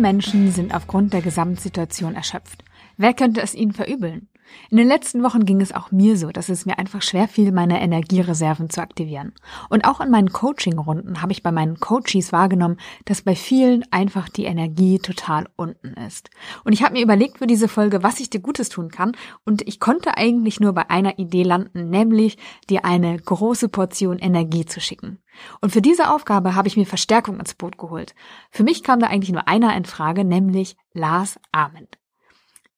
Menschen 0.00 0.50
sind 0.50 0.74
aufgrund 0.74 1.12
der 1.12 1.22
Gesamtsituation 1.22 2.14
erschöpft. 2.14 2.64
Wer 2.96 3.14
könnte 3.14 3.40
es 3.42 3.54
ihnen 3.54 3.72
verübeln? 3.72 4.29
In 4.70 4.76
den 4.76 4.86
letzten 4.86 5.22
Wochen 5.22 5.44
ging 5.44 5.60
es 5.60 5.72
auch 5.72 5.90
mir 5.90 6.16
so, 6.16 6.30
dass 6.30 6.48
es 6.48 6.64
mir 6.64 6.78
einfach 6.78 7.02
schwer 7.02 7.28
fiel, 7.28 7.52
meine 7.52 7.80
Energiereserven 7.80 8.70
zu 8.70 8.80
aktivieren. 8.80 9.32
Und 9.68 9.84
auch 9.84 10.00
in 10.00 10.10
meinen 10.10 10.32
Coaching-Runden 10.32 11.22
habe 11.22 11.32
ich 11.32 11.42
bei 11.42 11.50
meinen 11.50 11.80
Coaches 11.80 12.32
wahrgenommen, 12.32 12.76
dass 13.04 13.22
bei 13.22 13.34
vielen 13.34 13.84
einfach 13.90 14.28
die 14.28 14.44
Energie 14.44 14.98
total 14.98 15.48
unten 15.56 15.94
ist. 15.94 16.30
Und 16.64 16.72
ich 16.72 16.82
habe 16.82 16.94
mir 16.94 17.02
überlegt 17.02 17.38
für 17.38 17.46
diese 17.46 17.68
Folge, 17.68 18.02
was 18.02 18.20
ich 18.20 18.30
dir 18.30 18.40
Gutes 18.40 18.68
tun 18.68 18.90
kann. 18.90 19.12
Und 19.44 19.66
ich 19.66 19.80
konnte 19.80 20.16
eigentlich 20.16 20.60
nur 20.60 20.72
bei 20.72 20.88
einer 20.88 21.18
Idee 21.18 21.42
landen, 21.42 21.90
nämlich 21.90 22.38
dir 22.68 22.84
eine 22.84 23.18
große 23.18 23.68
Portion 23.68 24.18
Energie 24.18 24.66
zu 24.66 24.80
schicken. 24.80 25.18
Und 25.60 25.70
für 25.70 25.82
diese 25.82 26.12
Aufgabe 26.12 26.54
habe 26.54 26.68
ich 26.68 26.76
mir 26.76 26.86
Verstärkung 26.86 27.38
ins 27.38 27.54
Boot 27.54 27.78
geholt. 27.78 28.14
Für 28.50 28.64
mich 28.64 28.82
kam 28.82 29.00
da 29.00 29.06
eigentlich 29.06 29.32
nur 29.32 29.48
einer 29.48 29.76
in 29.76 29.84
Frage, 29.84 30.24
nämlich 30.24 30.76
Lars 30.92 31.38
Ahmed. 31.52 31.99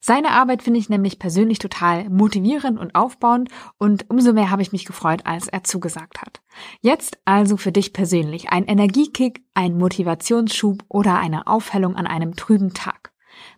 Seine 0.05 0.33
Arbeit 0.33 0.65
finde 0.65 0.81
ich 0.81 0.89
nämlich 0.89 1.21
persönlich 1.21 1.61
total 1.61 2.11
motivierend 2.11 2.77
und 2.77 2.97
aufbauend 2.97 3.51
und 3.79 4.11
umso 4.11 4.33
mehr 4.33 4.51
habe 4.51 4.61
ich 4.61 4.73
mich 4.73 4.85
gefreut, 4.85 5.21
als 5.27 5.47
er 5.47 5.63
zugesagt 5.63 6.21
hat. 6.21 6.43
Jetzt 6.81 7.19
also 7.25 7.57
für 7.57 7.71
dich 7.71 7.93
persönlich 7.93 8.49
ein 8.49 8.65
Energiekick, 8.65 9.45
ein 9.55 9.79
Motivationsschub 9.79 10.83
oder 10.89 11.21
eine 11.21 11.47
Aufhellung 11.47 11.95
an 11.95 12.09
einem 12.09 12.35
trüben 12.35 12.75
Tag. 12.75 13.13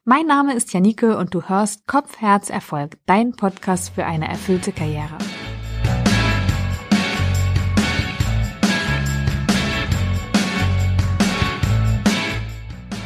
Mein 0.04 0.26
Name 0.26 0.52
ist 0.52 0.74
Janike 0.74 1.16
und 1.16 1.34
du 1.34 1.48
hörst 1.48 1.86
Kopf, 1.86 2.20
Herz, 2.20 2.50
Erfolg, 2.50 2.98
dein 3.06 3.32
Podcast 3.32 3.94
für 3.94 4.04
eine 4.04 4.28
erfüllte 4.28 4.72
Karriere. 4.72 5.16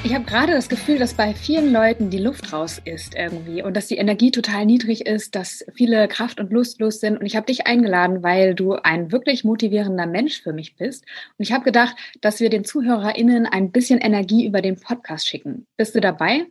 Ich 0.08 0.14
habe 0.14 0.24
gerade 0.24 0.52
das 0.54 0.70
Gefühl, 0.70 0.98
dass 0.98 1.12
bei 1.12 1.34
vielen 1.34 1.70
Leuten 1.70 2.08
die 2.08 2.16
Luft 2.16 2.54
raus 2.54 2.80
ist 2.82 3.14
irgendwie 3.14 3.62
und 3.62 3.76
dass 3.76 3.88
die 3.88 3.98
Energie 3.98 4.30
total 4.30 4.64
niedrig 4.64 5.04
ist, 5.04 5.34
dass 5.34 5.66
viele 5.74 6.08
kraft- 6.08 6.40
und 6.40 6.50
lustlos 6.50 6.98
sind. 6.98 7.18
Und 7.18 7.26
ich 7.26 7.36
habe 7.36 7.44
dich 7.44 7.66
eingeladen, 7.66 8.22
weil 8.22 8.54
du 8.54 8.72
ein 8.72 9.12
wirklich 9.12 9.44
motivierender 9.44 10.06
Mensch 10.06 10.40
für 10.40 10.54
mich 10.54 10.76
bist. 10.76 11.04
Und 11.36 11.42
ich 11.42 11.52
habe 11.52 11.62
gedacht, 11.62 11.94
dass 12.22 12.40
wir 12.40 12.48
den 12.48 12.64
ZuhörerInnen 12.64 13.44
ein 13.44 13.70
bisschen 13.70 13.98
Energie 13.98 14.46
über 14.46 14.62
den 14.62 14.80
Podcast 14.80 15.28
schicken. 15.28 15.66
Bist 15.76 15.94
du 15.94 16.00
dabei? 16.00 16.46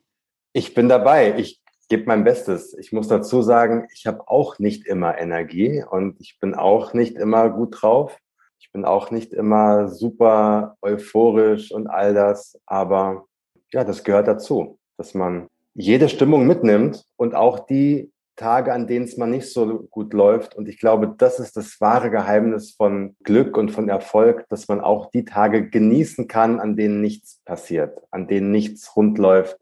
Ich 0.54 0.76
bin 0.76 0.88
dabei. 0.88 1.34
Ich 1.40 1.60
gebe 1.90 2.04
mein 2.06 2.24
Bestes. 2.24 2.78
Ich 2.78 2.92
muss 2.92 3.08
dazu 3.08 3.42
sagen, 3.42 3.88
ich 3.92 4.06
habe 4.06 4.28
auch 4.28 4.60
nicht 4.60 4.86
immer 4.86 5.18
Energie 5.18 5.84
und 5.90 6.22
ich 6.22 6.38
bin 6.40 6.54
auch 6.54 6.94
nicht 6.94 7.16
immer 7.16 7.50
gut 7.50 7.82
drauf. 7.82 8.20
Ich 8.60 8.72
bin 8.72 8.86
auch 8.86 9.10
nicht 9.10 9.34
immer 9.34 9.88
super 9.90 10.78
euphorisch 10.84 11.72
und 11.72 11.88
all 11.88 12.14
das, 12.14 12.60
aber 12.68 13.27
ja, 13.72 13.84
das 13.84 14.04
gehört 14.04 14.28
dazu, 14.28 14.80
dass 14.98 15.14
man 15.14 15.48
jede 15.74 16.10
Stimmung 16.10 16.48
mitnimmt 16.48 17.06
und 17.18 17.36
auch 17.36 17.60
die 17.60 18.12
Tage, 18.36 18.72
an 18.72 18.88
denen 18.88 19.06
es 19.06 19.18
mal 19.18 19.28
nicht 19.28 19.52
so 19.52 19.88
gut 19.90 20.14
läuft. 20.14 20.56
Und 20.56 20.70
ich 20.70 20.80
glaube, 20.80 21.14
das 21.18 21.40
ist 21.40 21.58
das 21.58 21.82
wahre 21.82 22.12
Geheimnis 22.12 22.72
von 22.72 23.16
Glück 23.24 23.58
und 23.58 23.72
von 23.72 23.90
Erfolg, 23.90 24.48
dass 24.50 24.68
man 24.68 24.80
auch 24.80 25.10
die 25.12 25.26
Tage 25.26 25.70
genießen 25.70 26.28
kann, 26.28 26.60
an 26.60 26.76
denen 26.78 27.02
nichts 27.02 27.42
passiert, 27.46 28.00
an 28.12 28.28
denen 28.28 28.52
nichts 28.52 28.96
rund 28.96 29.18
läuft, 29.18 29.58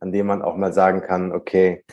an 0.00 0.10
denen 0.10 0.26
man 0.26 0.42
auch 0.42 0.56
mal 0.56 0.72
sagen 0.72 1.02
kann, 1.02 1.32
okay, 1.32 1.84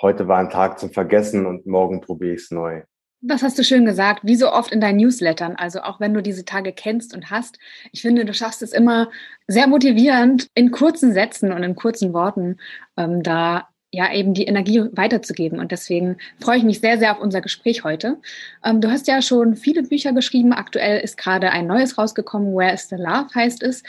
heute 0.00 0.28
war 0.28 0.38
ein 0.38 0.50
Tag 0.50 0.78
zum 0.78 0.90
Vergessen 0.90 1.46
und 1.46 1.66
morgen 1.66 2.00
probiere 2.00 2.34
ich 2.34 2.42
es 2.42 2.50
neu. 2.50 2.82
Das 3.20 3.42
hast 3.42 3.58
du 3.58 3.64
schön 3.64 3.84
gesagt, 3.84 4.20
wie 4.24 4.36
so 4.36 4.52
oft 4.52 4.72
in 4.72 4.80
deinen 4.80 4.98
Newslettern. 4.98 5.56
Also 5.56 5.80
auch 5.80 5.98
wenn 5.98 6.14
du 6.14 6.22
diese 6.22 6.44
Tage 6.44 6.72
kennst 6.72 7.14
und 7.14 7.30
hast, 7.30 7.58
ich 7.90 8.02
finde, 8.02 8.24
du 8.24 8.32
schaffst 8.32 8.62
es 8.62 8.72
immer 8.72 9.10
sehr 9.48 9.66
motivierend, 9.66 10.48
in 10.54 10.70
kurzen 10.70 11.12
Sätzen 11.12 11.52
und 11.52 11.64
in 11.64 11.74
kurzen 11.74 12.12
Worten 12.12 12.58
ähm, 12.96 13.24
da 13.24 13.68
ja 13.90 14.12
eben 14.12 14.34
die 14.34 14.44
Energie 14.44 14.84
weiterzugeben. 14.92 15.58
Und 15.58 15.72
deswegen 15.72 16.18
freue 16.40 16.58
ich 16.58 16.64
mich 16.64 16.80
sehr, 16.80 16.98
sehr 16.98 17.12
auf 17.12 17.20
unser 17.20 17.40
Gespräch 17.40 17.84
heute. 17.84 18.18
Ähm, 18.64 18.80
du 18.80 18.90
hast 18.90 19.08
ja 19.08 19.20
schon 19.20 19.56
viele 19.56 19.82
Bücher 19.82 20.12
geschrieben. 20.12 20.52
Aktuell 20.52 21.00
ist 21.00 21.16
gerade 21.16 21.50
ein 21.50 21.66
neues 21.66 21.98
rausgekommen, 21.98 22.54
Where 22.54 22.72
is 22.72 22.88
the 22.88 22.96
Love 22.96 23.34
heißt 23.34 23.62
es. 23.64 23.82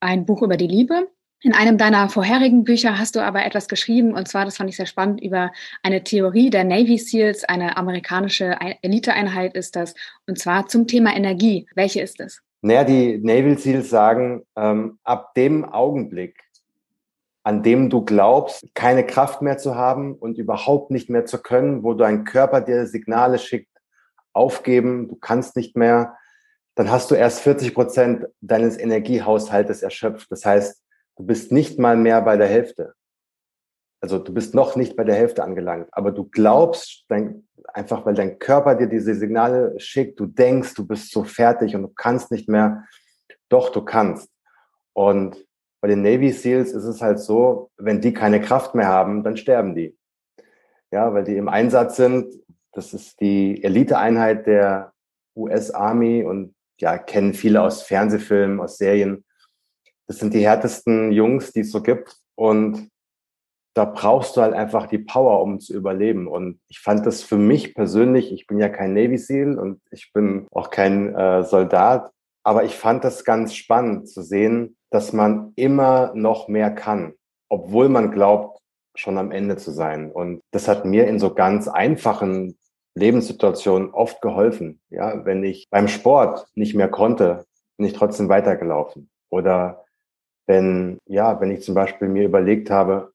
Ein 0.00 0.26
Buch 0.26 0.42
über 0.42 0.56
die 0.56 0.66
Liebe. 0.66 1.08
In 1.44 1.52
einem 1.52 1.76
deiner 1.76 2.08
vorherigen 2.08 2.64
Bücher 2.64 2.98
hast 2.98 3.16
du 3.16 3.20
aber 3.20 3.44
etwas 3.44 3.68
geschrieben, 3.68 4.14
und 4.14 4.26
zwar, 4.26 4.46
das 4.46 4.56
fand 4.56 4.70
ich 4.70 4.76
sehr 4.76 4.86
spannend, 4.86 5.20
über 5.20 5.52
eine 5.82 6.02
Theorie 6.02 6.48
der 6.48 6.64
Navy 6.64 6.96
SEALs, 6.96 7.44
eine 7.44 7.76
amerikanische 7.76 8.56
Eliteeinheit 8.80 9.54
ist 9.54 9.76
das, 9.76 9.94
und 10.26 10.38
zwar 10.38 10.68
zum 10.68 10.86
Thema 10.86 11.14
Energie. 11.14 11.66
Welche 11.74 12.00
ist 12.00 12.18
es? 12.18 12.40
Naja, 12.62 12.84
die 12.84 13.18
Navy 13.18 13.56
SEALs 13.56 13.90
sagen, 13.90 14.46
ähm, 14.56 14.98
ab 15.04 15.34
dem 15.34 15.66
Augenblick, 15.66 16.40
an 17.42 17.62
dem 17.62 17.90
du 17.90 18.02
glaubst, 18.06 18.64
keine 18.72 19.04
Kraft 19.04 19.42
mehr 19.42 19.58
zu 19.58 19.74
haben 19.74 20.14
und 20.14 20.38
überhaupt 20.38 20.90
nicht 20.90 21.10
mehr 21.10 21.26
zu 21.26 21.42
können, 21.42 21.82
wo 21.82 21.92
dein 21.92 22.24
Körper 22.24 22.62
dir 22.62 22.86
Signale 22.86 23.38
schickt, 23.38 23.68
aufgeben, 24.32 25.08
du 25.08 25.16
kannst 25.16 25.56
nicht 25.56 25.76
mehr, 25.76 26.16
dann 26.74 26.90
hast 26.90 27.10
du 27.10 27.14
erst 27.14 27.40
40 27.40 27.74
Prozent 27.74 28.24
deines 28.40 28.78
Energiehaushaltes 28.78 29.82
erschöpft. 29.82 30.32
Das 30.32 30.46
heißt, 30.46 30.80
Du 31.16 31.24
bist 31.24 31.52
nicht 31.52 31.78
mal 31.78 31.96
mehr 31.96 32.20
bei 32.22 32.36
der 32.36 32.48
Hälfte. 32.48 32.94
Also 34.00 34.18
du 34.18 34.34
bist 34.34 34.54
noch 34.54 34.76
nicht 34.76 34.96
bei 34.96 35.04
der 35.04 35.14
Hälfte 35.14 35.42
angelangt, 35.42 35.88
aber 35.92 36.12
du 36.12 36.24
glaubst, 36.24 37.06
dein, 37.08 37.48
einfach 37.72 38.04
weil 38.04 38.14
dein 38.14 38.38
Körper 38.38 38.74
dir 38.74 38.86
diese 38.86 39.14
Signale 39.14 39.80
schickt, 39.80 40.20
du 40.20 40.26
denkst, 40.26 40.74
du 40.74 40.86
bist 40.86 41.10
so 41.10 41.24
fertig 41.24 41.74
und 41.74 41.82
du 41.82 41.88
kannst 41.88 42.30
nicht 42.30 42.46
mehr. 42.46 42.84
Doch, 43.48 43.70
du 43.70 43.82
kannst. 43.82 44.30
Und 44.92 45.46
bei 45.80 45.88
den 45.88 46.02
Navy 46.02 46.32
SEALs 46.32 46.72
ist 46.72 46.84
es 46.84 47.00
halt 47.00 47.18
so, 47.18 47.70
wenn 47.78 48.00
die 48.00 48.12
keine 48.12 48.40
Kraft 48.40 48.74
mehr 48.74 48.88
haben, 48.88 49.22
dann 49.22 49.36
sterben 49.36 49.74
die. 49.74 49.96
Ja, 50.90 51.12
weil 51.14 51.24
die 51.24 51.36
im 51.36 51.48
Einsatz 51.48 51.96
sind. 51.96 52.32
Das 52.72 52.92
ist 52.92 53.20
die 53.20 53.62
Eliteeinheit 53.64 54.46
der 54.46 54.92
US 55.36 55.70
Army 55.70 56.24
und 56.24 56.54
ja, 56.78 56.98
kennen 56.98 57.34
viele 57.34 57.62
aus 57.62 57.82
Fernsehfilmen, 57.82 58.60
aus 58.60 58.78
Serien. 58.78 59.24
Das 60.06 60.18
sind 60.18 60.34
die 60.34 60.44
härtesten 60.44 61.12
Jungs, 61.12 61.52
die 61.52 61.60
es 61.60 61.72
so 61.72 61.82
gibt. 61.82 62.16
Und 62.36 62.90
da 63.74 63.84
brauchst 63.84 64.36
du 64.36 64.40
halt 64.40 64.54
einfach 64.54 64.86
die 64.86 64.98
Power, 64.98 65.42
um 65.42 65.58
zu 65.58 65.74
überleben. 65.74 66.28
Und 66.28 66.60
ich 66.68 66.78
fand 66.78 67.04
das 67.06 67.22
für 67.22 67.36
mich 67.36 67.74
persönlich, 67.74 68.32
ich 68.32 68.46
bin 68.46 68.58
ja 68.58 68.68
kein 68.68 68.94
Navy 68.94 69.18
SEAL 69.18 69.58
und 69.58 69.80
ich 69.90 70.12
bin 70.12 70.46
auch 70.52 70.70
kein 70.70 71.14
äh, 71.14 71.42
Soldat, 71.42 72.10
aber 72.44 72.64
ich 72.64 72.76
fand 72.76 73.02
das 73.02 73.24
ganz 73.24 73.54
spannend 73.54 74.08
zu 74.08 74.22
sehen, 74.22 74.76
dass 74.90 75.12
man 75.12 75.52
immer 75.56 76.12
noch 76.14 76.46
mehr 76.46 76.70
kann, 76.70 77.14
obwohl 77.48 77.88
man 77.88 78.12
glaubt, 78.12 78.60
schon 78.96 79.18
am 79.18 79.32
Ende 79.32 79.56
zu 79.56 79.72
sein. 79.72 80.12
Und 80.12 80.40
das 80.52 80.68
hat 80.68 80.84
mir 80.84 81.08
in 81.08 81.18
so 81.18 81.34
ganz 81.34 81.66
einfachen 81.66 82.56
Lebenssituationen 82.94 83.90
oft 83.90 84.22
geholfen. 84.22 84.80
Ja, 84.88 85.24
wenn 85.24 85.42
ich 85.42 85.66
beim 85.68 85.88
Sport 85.88 86.46
nicht 86.54 86.76
mehr 86.76 86.88
konnte, 86.88 87.44
bin 87.76 87.88
ich 87.88 87.94
trotzdem 87.94 88.28
weitergelaufen. 88.28 89.10
Oder 89.30 89.83
wenn, 90.46 90.98
ja, 91.06 91.40
wenn 91.40 91.50
ich 91.50 91.62
zum 91.62 91.74
Beispiel 91.74 92.08
mir 92.08 92.24
überlegt 92.24 92.70
habe, 92.70 93.12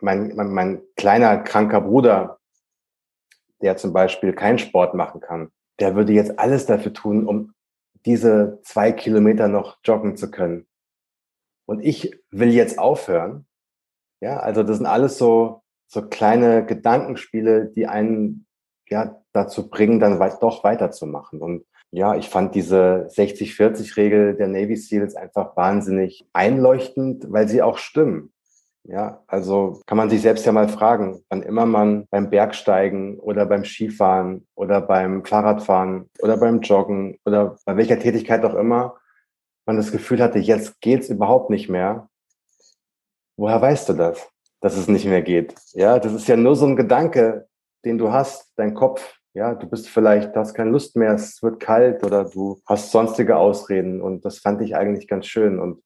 mein, 0.00 0.34
mein, 0.34 0.52
mein 0.52 0.82
kleiner 0.96 1.38
kranker 1.38 1.80
Bruder, 1.80 2.38
der 3.60 3.76
zum 3.76 3.92
Beispiel 3.92 4.32
keinen 4.32 4.58
Sport 4.58 4.94
machen 4.94 5.20
kann, 5.20 5.50
der 5.78 5.94
würde 5.94 6.12
jetzt 6.12 6.38
alles 6.38 6.66
dafür 6.66 6.92
tun, 6.92 7.26
um 7.26 7.54
diese 8.04 8.60
zwei 8.62 8.92
Kilometer 8.92 9.48
noch 9.48 9.78
joggen 9.84 10.16
zu 10.16 10.30
können. 10.30 10.66
Und 11.66 11.80
ich 11.80 12.18
will 12.30 12.50
jetzt 12.50 12.78
aufhören. 12.78 13.46
Ja, 14.20 14.38
also 14.38 14.62
das 14.62 14.78
sind 14.78 14.86
alles 14.86 15.18
so, 15.18 15.62
so 15.86 16.02
kleine 16.08 16.66
Gedankenspiele, 16.66 17.66
die 17.66 17.86
einen 17.86 18.46
ja 18.88 19.22
dazu 19.32 19.70
bringen, 19.70 20.00
dann 20.00 20.18
doch 20.40 20.64
weiterzumachen. 20.64 21.40
Und 21.40 21.64
ja, 21.92 22.14
ich 22.16 22.30
fand 22.30 22.54
diese 22.54 23.06
60-40-Regel 23.10 24.34
der 24.34 24.48
Navy 24.48 24.76
SEALs 24.76 25.14
einfach 25.14 25.54
wahnsinnig 25.56 26.26
einleuchtend, 26.32 27.26
weil 27.30 27.48
sie 27.48 27.60
auch 27.60 27.76
stimmen. 27.76 28.32
Ja, 28.84 29.22
also 29.28 29.80
kann 29.86 29.98
man 29.98 30.10
sich 30.10 30.22
selbst 30.22 30.44
ja 30.44 30.50
mal 30.50 30.68
fragen, 30.68 31.22
wann 31.28 31.42
immer 31.42 31.66
man 31.66 32.08
beim 32.10 32.30
Bergsteigen 32.30 33.20
oder 33.20 33.46
beim 33.46 33.64
Skifahren 33.64 34.46
oder 34.56 34.80
beim 34.80 35.24
Fahrradfahren 35.24 36.10
oder 36.20 36.36
beim 36.36 36.62
Joggen 36.62 37.18
oder 37.24 37.56
bei 37.64 37.76
welcher 37.76 38.00
Tätigkeit 38.00 38.44
auch 38.44 38.54
immer 38.54 38.96
man 39.66 39.76
das 39.76 39.92
Gefühl 39.92 40.20
hatte, 40.20 40.40
jetzt 40.40 40.80
geht's 40.80 41.10
überhaupt 41.10 41.50
nicht 41.50 41.68
mehr. 41.68 42.08
Woher 43.36 43.60
weißt 43.60 43.90
du 43.90 43.92
das, 43.92 44.28
dass 44.60 44.76
es 44.76 44.88
nicht 44.88 45.04
mehr 45.04 45.22
geht? 45.22 45.54
Ja, 45.74 46.00
das 46.00 46.12
ist 46.12 46.26
ja 46.26 46.36
nur 46.36 46.56
so 46.56 46.66
ein 46.66 46.74
Gedanke, 46.74 47.46
den 47.84 47.98
du 47.98 48.10
hast. 48.10 48.50
Dein 48.56 48.74
Kopf 48.74 49.20
ja, 49.34 49.54
du 49.54 49.66
bist 49.66 49.88
vielleicht, 49.88 50.36
hast 50.36 50.54
keine 50.54 50.70
Lust 50.70 50.96
mehr, 50.96 51.14
es 51.14 51.42
wird 51.42 51.60
kalt 51.60 52.04
oder 52.04 52.24
du 52.24 52.60
hast 52.66 52.90
sonstige 52.90 53.36
Ausreden. 53.36 54.02
Und 54.02 54.24
das 54.24 54.38
fand 54.38 54.60
ich 54.60 54.76
eigentlich 54.76 55.08
ganz 55.08 55.26
schön. 55.26 55.58
Und 55.58 55.82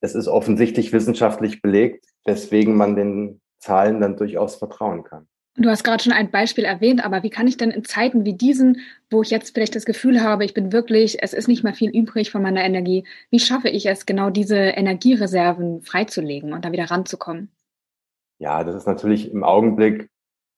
es 0.00 0.14
ist 0.14 0.28
offensichtlich 0.28 0.92
wissenschaftlich 0.92 1.62
belegt, 1.62 2.06
weswegen 2.24 2.74
man 2.74 2.96
den 2.96 3.40
Zahlen 3.58 4.00
dann 4.00 4.16
durchaus 4.16 4.56
vertrauen 4.56 5.04
kann. 5.04 5.28
Du 5.54 5.68
hast 5.68 5.84
gerade 5.84 6.02
schon 6.02 6.14
ein 6.14 6.30
Beispiel 6.30 6.64
erwähnt, 6.64 7.04
aber 7.04 7.22
wie 7.22 7.30
kann 7.30 7.46
ich 7.46 7.58
denn 7.58 7.70
in 7.70 7.84
Zeiten 7.84 8.24
wie 8.24 8.32
diesen, 8.32 8.80
wo 9.10 9.20
ich 9.20 9.30
jetzt 9.30 9.52
vielleicht 9.52 9.76
das 9.76 9.84
Gefühl 9.84 10.22
habe, 10.22 10.46
ich 10.46 10.54
bin 10.54 10.72
wirklich, 10.72 11.22
es 11.22 11.34
ist 11.34 11.46
nicht 11.46 11.62
mehr 11.62 11.74
viel 11.74 11.90
übrig 11.90 12.30
von 12.30 12.42
meiner 12.42 12.64
Energie, 12.64 13.04
wie 13.30 13.38
schaffe 13.38 13.68
ich 13.68 13.84
es, 13.84 14.06
genau 14.06 14.30
diese 14.30 14.56
Energiereserven 14.56 15.82
freizulegen 15.82 16.54
und 16.54 16.64
da 16.64 16.72
wieder 16.72 16.90
ranzukommen? 16.90 17.50
Ja, 18.38 18.64
das 18.64 18.74
ist 18.74 18.86
natürlich 18.86 19.30
im 19.30 19.44
Augenblick 19.44 20.08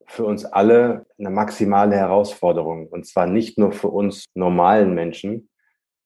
für 0.06 0.24
uns 0.24 0.44
alle 0.44 1.06
eine 1.18 1.30
maximale 1.30 1.96
Herausforderung. 1.96 2.88
Und 2.88 3.06
zwar 3.06 3.26
nicht 3.26 3.58
nur 3.58 3.72
für 3.72 3.88
uns 3.88 4.26
normalen 4.34 4.94
Menschen, 4.94 5.48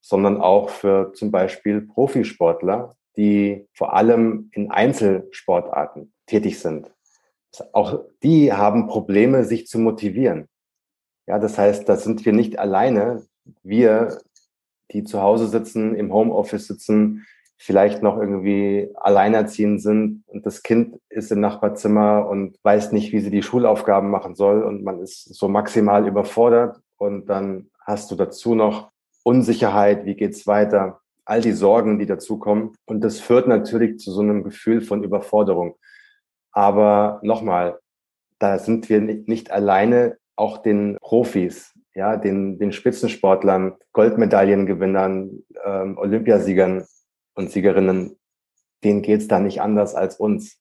sondern 0.01 0.41
auch 0.41 0.71
für 0.71 1.13
zum 1.15 1.31
Beispiel 1.31 1.83
Profisportler, 1.83 2.97
die 3.17 3.67
vor 3.73 3.95
allem 3.95 4.51
in 4.53 4.71
Einzelsportarten 4.71 6.13
tätig 6.27 6.61
sind. 6.61 6.93
Auch 7.73 8.05
die 8.23 8.53
haben 8.53 8.87
Probleme, 8.87 9.45
sich 9.45 9.67
zu 9.67 9.79
motivieren. 9.79 10.49
Ja, 11.27 11.39
das 11.39 11.59
heißt, 11.59 11.89
da 11.89 11.97
sind 11.97 12.25
wir 12.25 12.33
nicht 12.33 12.59
alleine. 12.59 13.27
Wir, 13.63 14.19
die 14.93 15.05
zu 15.05 15.21
Hause 15.21 15.49
sitzen, 15.49 15.95
im 15.95 16.13
Homeoffice 16.13 16.69
sitzen, 16.69 17.27
vielleicht 17.59 18.03
noch 18.03 18.19
irgendwie 18.19 18.89
alleinerziehend 18.95 19.83
sind 19.83 20.23
und 20.29 20.47
das 20.47 20.63
Kind 20.63 20.99
ist 21.09 21.33
im 21.33 21.41
Nachbarzimmer 21.41 22.27
und 22.29 22.57
weiß 22.63 22.93
nicht, 22.93 23.13
wie 23.13 23.21
sie 23.21 23.31
die 23.31 23.43
Schulaufgaben 23.43 24.11
machen 24.11 24.37
soll 24.37 24.63
und 24.63 24.85
man 24.85 25.01
ist 25.01 25.35
so 25.35 25.49
maximal 25.49 26.07
überfordert 26.07 26.81
und 26.97 27.27
dann 27.27 27.69
hast 27.81 28.11
du 28.11 28.15
dazu 28.15 28.55
noch 28.55 28.91
Unsicherheit, 29.25 30.07
wie 30.07 30.15
geht's 30.15 30.47
weiter, 30.47 31.01
all 31.25 31.41
die 31.41 31.53
Sorgen, 31.53 31.99
die 31.99 32.07
dazukommen 32.07 32.75
und 32.87 33.03
das 33.03 33.19
führt 33.19 33.49
natürlich 33.49 33.99
zu 33.99 34.13
so 34.13 34.21
einem 34.21 34.45
Gefühl 34.45 34.81
von 34.81 35.03
Überforderung. 35.03 35.77
Aber 36.53 37.19
nochmal, 37.23 37.79
da 38.39 38.59
sind 38.59 38.89
wir 38.89 39.01
nicht 39.01 39.51
alleine, 39.51 40.17
auch 40.37 40.59
den 40.59 40.97
Profis, 41.01 41.75
ja, 41.95 42.17
den, 42.17 42.61
den 42.61 42.71
Spitzensportlern, 42.71 43.75
Goldmedaillengewinnern, 43.93 45.43
ähm, 45.65 45.99
Olympiasiegern 45.99 46.85
und 47.39 47.53
Siegerinnen, 47.53 48.19
denen 48.83 49.01
geht's 49.01 49.29
da 49.29 49.39
nicht 49.39 49.63
anders 49.63 49.95
als 49.95 50.17
uns. 50.17 50.61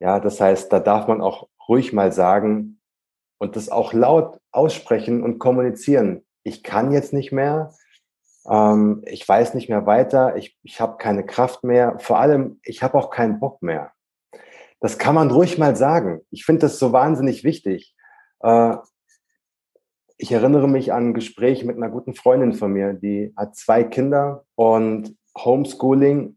Ja, 0.00 0.18
das 0.18 0.40
heißt, 0.40 0.72
da 0.72 0.80
darf 0.80 1.06
man 1.06 1.20
auch 1.20 1.48
ruhig 1.68 1.92
mal 1.92 2.12
sagen 2.12 2.80
und 3.38 3.54
das 3.54 3.68
auch 3.68 3.92
laut 3.92 4.40
aussprechen 4.50 5.22
und 5.22 5.38
kommunizieren. 5.38 6.26
Ich 6.42 6.64
kann 6.64 6.90
jetzt 6.90 7.12
nicht 7.12 7.30
mehr, 7.30 7.72
ähm, 8.50 9.02
ich 9.06 9.26
weiß 9.28 9.54
nicht 9.54 9.68
mehr 9.68 9.86
weiter, 9.86 10.36
ich, 10.36 10.58
ich 10.62 10.80
habe 10.80 10.96
keine 10.98 11.24
Kraft 11.24 11.62
mehr, 11.62 11.98
vor 12.00 12.18
allem, 12.18 12.58
ich 12.64 12.82
habe 12.82 12.98
auch 12.98 13.10
keinen 13.10 13.38
Bock 13.38 13.62
mehr. 13.62 13.92
Das 14.80 14.98
kann 14.98 15.14
man 15.14 15.30
ruhig 15.30 15.56
mal 15.56 15.76
sagen. 15.76 16.20
Ich 16.30 16.44
finde 16.44 16.62
das 16.62 16.78
so 16.78 16.92
wahnsinnig 16.92 17.44
wichtig. 17.44 17.94
Äh, 18.40 18.76
ich 20.16 20.32
erinnere 20.32 20.68
mich 20.68 20.92
an 20.92 21.10
ein 21.10 21.14
Gespräch 21.14 21.64
mit 21.64 21.76
einer 21.76 21.90
guten 21.90 22.14
Freundin 22.14 22.54
von 22.54 22.72
mir, 22.72 22.92
die 22.92 23.32
hat 23.36 23.54
zwei 23.54 23.84
Kinder 23.84 24.44
und 24.56 25.16
Homeschooling 25.44 26.36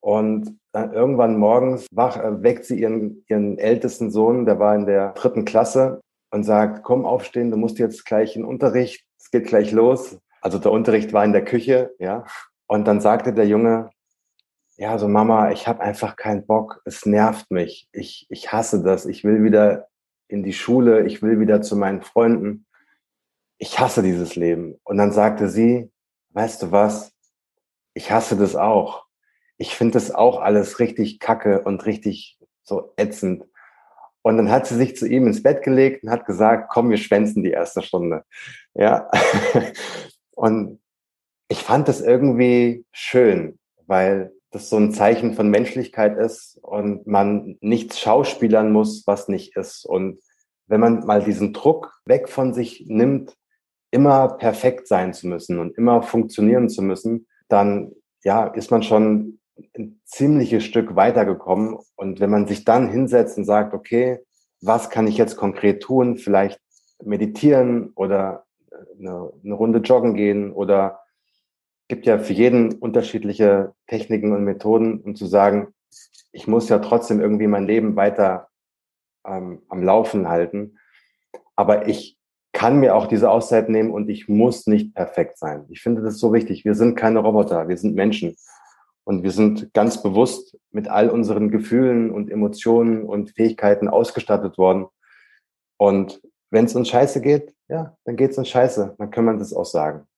und 0.00 0.58
dann 0.72 0.92
irgendwann 0.92 1.38
morgens 1.38 1.86
wach, 1.92 2.16
äh, 2.16 2.42
weckt 2.42 2.64
sie 2.64 2.80
ihren, 2.80 3.24
ihren 3.28 3.58
ältesten 3.58 4.10
Sohn, 4.10 4.46
der 4.46 4.58
war 4.58 4.74
in 4.74 4.86
der 4.86 5.12
dritten 5.12 5.44
Klasse 5.44 6.00
und 6.30 6.44
sagt, 6.44 6.82
komm 6.82 7.04
aufstehen, 7.04 7.50
du 7.50 7.56
musst 7.56 7.78
jetzt 7.78 8.04
gleich 8.04 8.36
in 8.36 8.44
Unterricht, 8.44 9.04
es 9.18 9.30
geht 9.30 9.46
gleich 9.46 9.72
los. 9.72 10.18
Also 10.40 10.58
der 10.58 10.72
Unterricht 10.72 11.12
war 11.12 11.24
in 11.24 11.32
der 11.32 11.44
Küche, 11.44 11.94
ja. 11.98 12.24
Und 12.66 12.86
dann 12.86 13.00
sagte 13.00 13.32
der 13.32 13.46
Junge, 13.46 13.90
ja, 14.76 14.96
so 14.98 15.08
Mama, 15.08 15.50
ich 15.50 15.66
habe 15.66 15.80
einfach 15.80 16.16
keinen 16.16 16.46
Bock, 16.46 16.80
es 16.84 17.04
nervt 17.04 17.50
mich, 17.50 17.88
ich, 17.92 18.26
ich 18.30 18.52
hasse 18.52 18.82
das, 18.82 19.06
ich 19.06 19.24
will 19.24 19.42
wieder 19.42 19.88
in 20.28 20.44
die 20.44 20.52
Schule, 20.52 21.06
ich 21.06 21.22
will 21.22 21.40
wieder 21.40 21.62
zu 21.62 21.74
meinen 21.74 22.02
Freunden, 22.02 22.66
ich 23.58 23.80
hasse 23.80 24.02
dieses 24.02 24.36
Leben. 24.36 24.78
Und 24.84 24.98
dann 24.98 25.10
sagte 25.10 25.48
sie, 25.48 25.90
weißt 26.30 26.62
du 26.62 26.70
was, 26.70 27.12
ich 27.98 28.12
hasse 28.12 28.36
das 28.36 28.54
auch. 28.54 29.06
Ich 29.56 29.74
finde 29.74 29.94
das 29.94 30.14
auch 30.14 30.40
alles 30.40 30.78
richtig 30.78 31.18
kacke 31.18 31.62
und 31.62 31.84
richtig 31.84 32.38
so 32.62 32.92
ätzend. 32.96 33.44
Und 34.22 34.36
dann 34.36 34.52
hat 34.52 34.68
sie 34.68 34.76
sich 34.76 34.96
zu 34.96 35.08
ihm 35.08 35.26
ins 35.26 35.42
Bett 35.42 35.64
gelegt 35.64 36.04
und 36.04 36.10
hat 36.10 36.24
gesagt, 36.24 36.70
komm, 36.70 36.90
wir 36.90 36.96
schwänzen 36.96 37.42
die 37.42 37.50
erste 37.50 37.82
Stunde. 37.82 38.22
Ja. 38.74 39.10
und 40.36 40.80
ich 41.48 41.58
fand 41.58 41.88
das 41.88 42.00
irgendwie 42.00 42.84
schön, 42.92 43.58
weil 43.86 44.30
das 44.52 44.70
so 44.70 44.76
ein 44.76 44.92
Zeichen 44.92 45.34
von 45.34 45.50
Menschlichkeit 45.50 46.16
ist 46.16 46.56
und 46.62 47.04
man 47.08 47.56
nichts 47.60 47.98
schauspielern 47.98 48.70
muss, 48.70 49.08
was 49.08 49.26
nicht 49.26 49.56
ist. 49.56 49.84
Und 49.84 50.20
wenn 50.68 50.78
man 50.78 51.04
mal 51.04 51.24
diesen 51.24 51.52
Druck 51.52 52.00
weg 52.04 52.28
von 52.28 52.54
sich 52.54 52.84
nimmt, 52.86 53.36
immer 53.90 54.36
perfekt 54.36 54.86
sein 54.86 55.14
zu 55.14 55.26
müssen 55.26 55.58
und 55.58 55.76
immer 55.76 56.02
funktionieren 56.02 56.68
zu 56.68 56.80
müssen, 56.80 57.26
dann 57.48 57.92
ja, 58.22 58.46
ist 58.46 58.70
man 58.70 58.82
schon 58.82 59.38
ein 59.76 60.00
ziemliches 60.04 60.64
Stück 60.64 60.96
weitergekommen. 60.96 61.78
Und 61.96 62.20
wenn 62.20 62.30
man 62.30 62.46
sich 62.46 62.64
dann 62.64 62.90
hinsetzt 62.90 63.38
und 63.38 63.44
sagt, 63.44 63.74
okay, 63.74 64.20
was 64.60 64.90
kann 64.90 65.06
ich 65.06 65.16
jetzt 65.16 65.36
konkret 65.36 65.82
tun? 65.82 66.16
Vielleicht 66.16 66.60
meditieren 67.02 67.92
oder 67.94 68.44
eine, 68.98 69.32
eine 69.44 69.54
Runde 69.54 69.78
joggen 69.78 70.14
gehen 70.14 70.52
oder 70.52 71.00
gibt 71.88 72.06
ja 72.06 72.18
für 72.18 72.32
jeden 72.32 72.74
unterschiedliche 72.74 73.72
Techniken 73.86 74.32
und 74.32 74.44
Methoden, 74.44 75.00
um 75.00 75.14
zu 75.14 75.26
sagen, 75.26 75.74
ich 76.32 76.46
muss 76.46 76.68
ja 76.68 76.78
trotzdem 76.80 77.20
irgendwie 77.20 77.46
mein 77.46 77.66
Leben 77.66 77.96
weiter 77.96 78.48
ähm, 79.26 79.62
am 79.68 79.82
Laufen 79.82 80.28
halten. 80.28 80.78
Aber 81.56 81.88
ich 81.88 82.17
kann 82.58 82.80
mir 82.80 82.96
auch 82.96 83.06
diese 83.06 83.30
Auszeit 83.30 83.68
nehmen 83.68 83.92
und 83.92 84.08
ich 84.08 84.28
muss 84.28 84.66
nicht 84.66 84.92
perfekt 84.92 85.38
sein. 85.38 85.64
Ich 85.68 85.80
finde 85.80 86.02
das 86.02 86.18
so 86.18 86.32
wichtig. 86.32 86.64
Wir 86.64 86.74
sind 86.74 86.96
keine 86.96 87.20
Roboter, 87.20 87.68
wir 87.68 87.76
sind 87.76 87.94
Menschen. 87.94 88.34
Und 89.04 89.22
wir 89.22 89.30
sind 89.30 89.72
ganz 89.74 90.02
bewusst 90.02 90.58
mit 90.72 90.88
all 90.88 91.08
unseren 91.08 91.52
Gefühlen 91.52 92.10
und 92.10 92.28
Emotionen 92.28 93.04
und 93.04 93.30
Fähigkeiten 93.30 93.86
ausgestattet 93.86 94.58
worden. 94.58 94.86
Und 95.76 96.20
wenn 96.50 96.64
es 96.64 96.74
uns 96.74 96.88
scheiße 96.88 97.20
geht, 97.20 97.54
ja, 97.68 97.96
dann 98.04 98.16
geht 98.16 98.32
es 98.32 98.38
uns 98.38 98.48
scheiße. 98.48 98.96
Dann 98.98 99.10
kann 99.12 99.24
man 99.24 99.38
das 99.38 99.54
auch 99.54 99.64
sagen. 99.64 100.08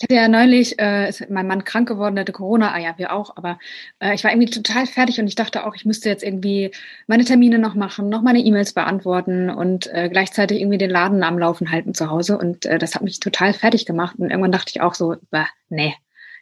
Ich 0.00 0.04
hatte 0.04 0.14
ja 0.14 0.28
neulich, 0.28 0.78
äh, 0.78 1.08
ist 1.08 1.28
mein 1.28 1.48
Mann 1.48 1.64
krank 1.64 1.88
geworden, 1.88 2.20
hatte 2.20 2.30
Corona, 2.30 2.72
ah 2.72 2.78
ja, 2.78 2.96
wir 2.98 3.12
auch, 3.12 3.36
aber 3.36 3.58
äh, 3.98 4.14
ich 4.14 4.22
war 4.22 4.30
irgendwie 4.30 4.48
total 4.48 4.86
fertig 4.86 5.18
und 5.18 5.26
ich 5.26 5.34
dachte 5.34 5.66
auch, 5.66 5.74
ich 5.74 5.84
müsste 5.84 6.08
jetzt 6.08 6.22
irgendwie 6.22 6.70
meine 7.08 7.24
Termine 7.24 7.58
noch 7.58 7.74
machen, 7.74 8.08
noch 8.08 8.22
meine 8.22 8.38
E-Mails 8.38 8.74
beantworten 8.74 9.50
und 9.50 9.92
äh, 9.92 10.08
gleichzeitig 10.08 10.60
irgendwie 10.60 10.78
den 10.78 10.90
Laden 10.90 11.24
am 11.24 11.36
Laufen 11.36 11.72
halten 11.72 11.94
zu 11.94 12.10
Hause. 12.10 12.38
Und 12.38 12.64
äh, 12.64 12.78
das 12.78 12.94
hat 12.94 13.02
mich 13.02 13.18
total 13.18 13.52
fertig 13.52 13.86
gemacht. 13.86 14.14
Und 14.20 14.30
irgendwann 14.30 14.52
dachte 14.52 14.70
ich 14.72 14.80
auch 14.80 14.94
so, 14.94 15.16
bah, 15.32 15.48
nee, 15.68 15.96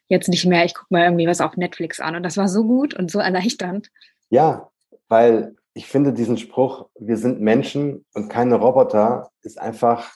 jetzt 0.09 0.29
nicht 0.29 0.45
mehr, 0.45 0.67
ich 0.67 0.75
gucke 0.75 0.93
mal 0.93 1.05
irgendwie 1.05 1.27
was 1.27 1.41
auf 1.41 1.57
Netflix 1.57 1.99
an. 1.99 2.15
Und 2.15 2.25
das 2.25 2.37
war 2.37 2.49
so 2.49 2.65
gut 2.65 2.93
und 2.93 3.11
so 3.11 3.21
erleichternd. 3.21 3.89
Ja, 4.29 4.71
weil 5.09 5.57
ich 5.73 5.87
finde 5.87 6.13
diesen 6.13 6.37
Spruch, 6.37 6.91
wir 7.01 7.17
sind 7.17 7.41
Menschen 7.41 8.05
und 8.13 8.29
keine 8.29 8.57
Roboter, 8.57 9.31
ist 9.41 9.59
einfach, 9.59 10.13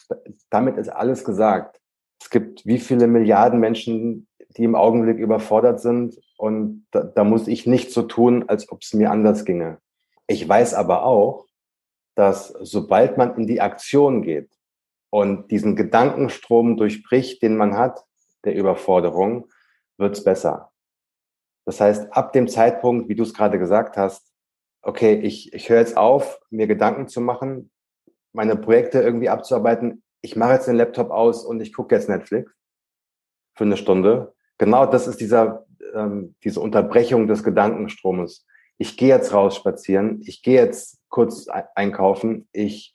damit 0.50 0.76
ist 0.76 0.90
alles 0.90 1.25
gesagt 1.25 1.79
es 2.20 2.30
gibt 2.30 2.66
wie 2.66 2.78
viele 2.78 3.06
Milliarden 3.06 3.60
Menschen, 3.60 4.28
die 4.56 4.64
im 4.64 4.74
Augenblick 4.74 5.18
überfordert 5.18 5.80
sind 5.80 6.20
und 6.36 6.86
da, 6.90 7.02
da 7.02 7.24
muss 7.24 7.48
ich 7.48 7.66
nicht 7.66 7.92
so 7.92 8.02
tun, 8.02 8.44
als 8.48 8.70
ob 8.70 8.82
es 8.82 8.94
mir 8.94 9.10
anders 9.10 9.44
ginge. 9.44 9.78
Ich 10.26 10.48
weiß 10.48 10.74
aber 10.74 11.04
auch, 11.04 11.46
dass 12.14 12.48
sobald 12.60 13.16
man 13.16 13.36
in 13.36 13.46
die 13.46 13.60
Aktion 13.60 14.22
geht 14.22 14.50
und 15.10 15.50
diesen 15.50 15.76
Gedankenstrom 15.76 16.76
durchbricht, 16.76 17.42
den 17.42 17.56
man 17.56 17.76
hat, 17.76 18.04
der 18.44 18.54
Überforderung, 18.54 19.48
wird's 19.96 20.24
besser. 20.24 20.70
Das 21.64 21.80
heißt, 21.80 22.12
ab 22.12 22.32
dem 22.32 22.48
Zeitpunkt, 22.48 23.08
wie 23.08 23.14
du 23.14 23.22
es 23.22 23.34
gerade 23.34 23.58
gesagt 23.58 23.96
hast, 23.96 24.32
okay, 24.82 25.14
ich, 25.14 25.52
ich 25.52 25.68
höre 25.68 25.78
jetzt 25.78 25.96
auf, 25.96 26.40
mir 26.50 26.66
Gedanken 26.66 27.06
zu 27.08 27.20
machen, 27.20 27.70
meine 28.32 28.56
Projekte 28.56 29.00
irgendwie 29.00 29.28
abzuarbeiten, 29.28 30.02
ich 30.22 30.36
mache 30.36 30.52
jetzt 30.52 30.68
den 30.68 30.76
Laptop 30.76 31.10
aus 31.10 31.44
und 31.44 31.60
ich 31.60 31.72
gucke 31.72 31.94
jetzt 31.94 32.08
Netflix 32.08 32.52
für 33.54 33.64
eine 33.64 33.76
Stunde. 33.76 34.34
Genau 34.58 34.86
das 34.86 35.06
ist 35.06 35.20
dieser, 35.20 35.66
ähm, 35.94 36.34
diese 36.44 36.60
Unterbrechung 36.60 37.26
des 37.26 37.42
Gedankenstromes. 37.42 38.46
Ich 38.78 38.96
gehe 38.96 39.08
jetzt 39.08 39.32
raus 39.32 39.56
spazieren, 39.56 40.22
ich 40.24 40.42
gehe 40.42 40.60
jetzt 40.60 40.98
kurz 41.08 41.48
einkaufen, 41.48 42.48
ich 42.52 42.94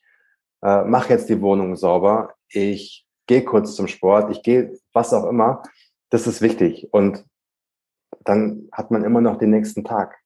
äh, 0.63 0.83
mache 0.83 1.09
jetzt 1.09 1.29
die 1.29 1.41
Wohnung 1.41 1.75
sauber, 1.75 2.33
ich 2.49 3.05
gehe 3.27 3.43
kurz 3.43 3.75
zum 3.75 3.87
Sport, 3.87 4.31
ich 4.31 4.41
gehe 4.43 4.77
was 4.93 5.13
auch 5.13 5.27
immer. 5.27 5.63
Das 6.09 6.27
ist 6.27 6.41
wichtig. 6.41 6.87
Und 6.91 7.25
dann 8.23 8.69
hat 8.71 8.91
man 8.91 9.03
immer 9.03 9.21
noch 9.21 9.37
den 9.37 9.51
nächsten 9.51 9.83
Tag. 9.83 10.17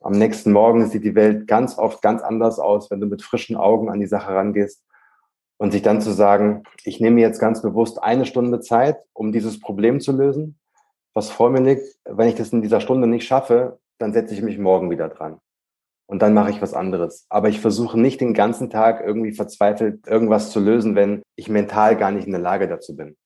Am 0.00 0.12
nächsten 0.12 0.52
Morgen 0.52 0.88
sieht 0.88 1.04
die 1.04 1.14
Welt 1.14 1.46
ganz 1.46 1.78
oft 1.78 2.02
ganz 2.02 2.22
anders 2.22 2.58
aus, 2.58 2.90
wenn 2.90 3.00
du 3.00 3.06
mit 3.06 3.22
frischen 3.22 3.56
Augen 3.56 3.88
an 3.88 4.00
die 4.00 4.06
Sache 4.06 4.34
rangehst. 4.34 4.84
Und 5.58 5.70
sich 5.72 5.82
dann 5.82 6.00
zu 6.00 6.10
sagen, 6.10 6.64
ich 6.84 7.00
nehme 7.00 7.20
jetzt 7.20 7.38
ganz 7.38 7.62
bewusst 7.62 8.02
eine 8.02 8.26
Stunde 8.26 8.60
Zeit, 8.60 8.96
um 9.12 9.30
dieses 9.32 9.60
Problem 9.60 10.00
zu 10.00 10.12
lösen, 10.12 10.58
was 11.14 11.30
vor 11.30 11.50
mir 11.50 11.60
liegt. 11.60 11.84
Wenn 12.04 12.28
ich 12.28 12.34
das 12.34 12.52
in 12.52 12.62
dieser 12.62 12.80
Stunde 12.80 13.06
nicht 13.06 13.26
schaffe, 13.26 13.78
dann 13.98 14.12
setze 14.12 14.34
ich 14.34 14.42
mich 14.42 14.58
morgen 14.58 14.90
wieder 14.90 15.08
dran. 15.08 15.38
und 16.06 16.20
dann 16.20 16.34
mache 16.34 16.50
ich 16.50 16.60
was 16.60 16.74
anderes. 16.74 17.24
Aber 17.30 17.48
ich 17.48 17.60
versuche 17.60 17.98
nicht 17.98 18.20
den 18.20 18.34
ganzen 18.34 18.68
Tag 18.68 19.02
irgendwie 19.04 19.32
verzweifelt 19.32 20.06
irgendwas 20.06 20.50
zu 20.50 20.60
lösen, 20.60 20.94
wenn 20.94 21.22
ich 21.36 21.48
mental 21.48 21.96
gar 21.96 22.10
nicht 22.10 22.26
in 22.26 22.32
der 22.32 22.40
Lage 22.40 22.68
dazu 22.68 22.94
bin. 22.96 23.16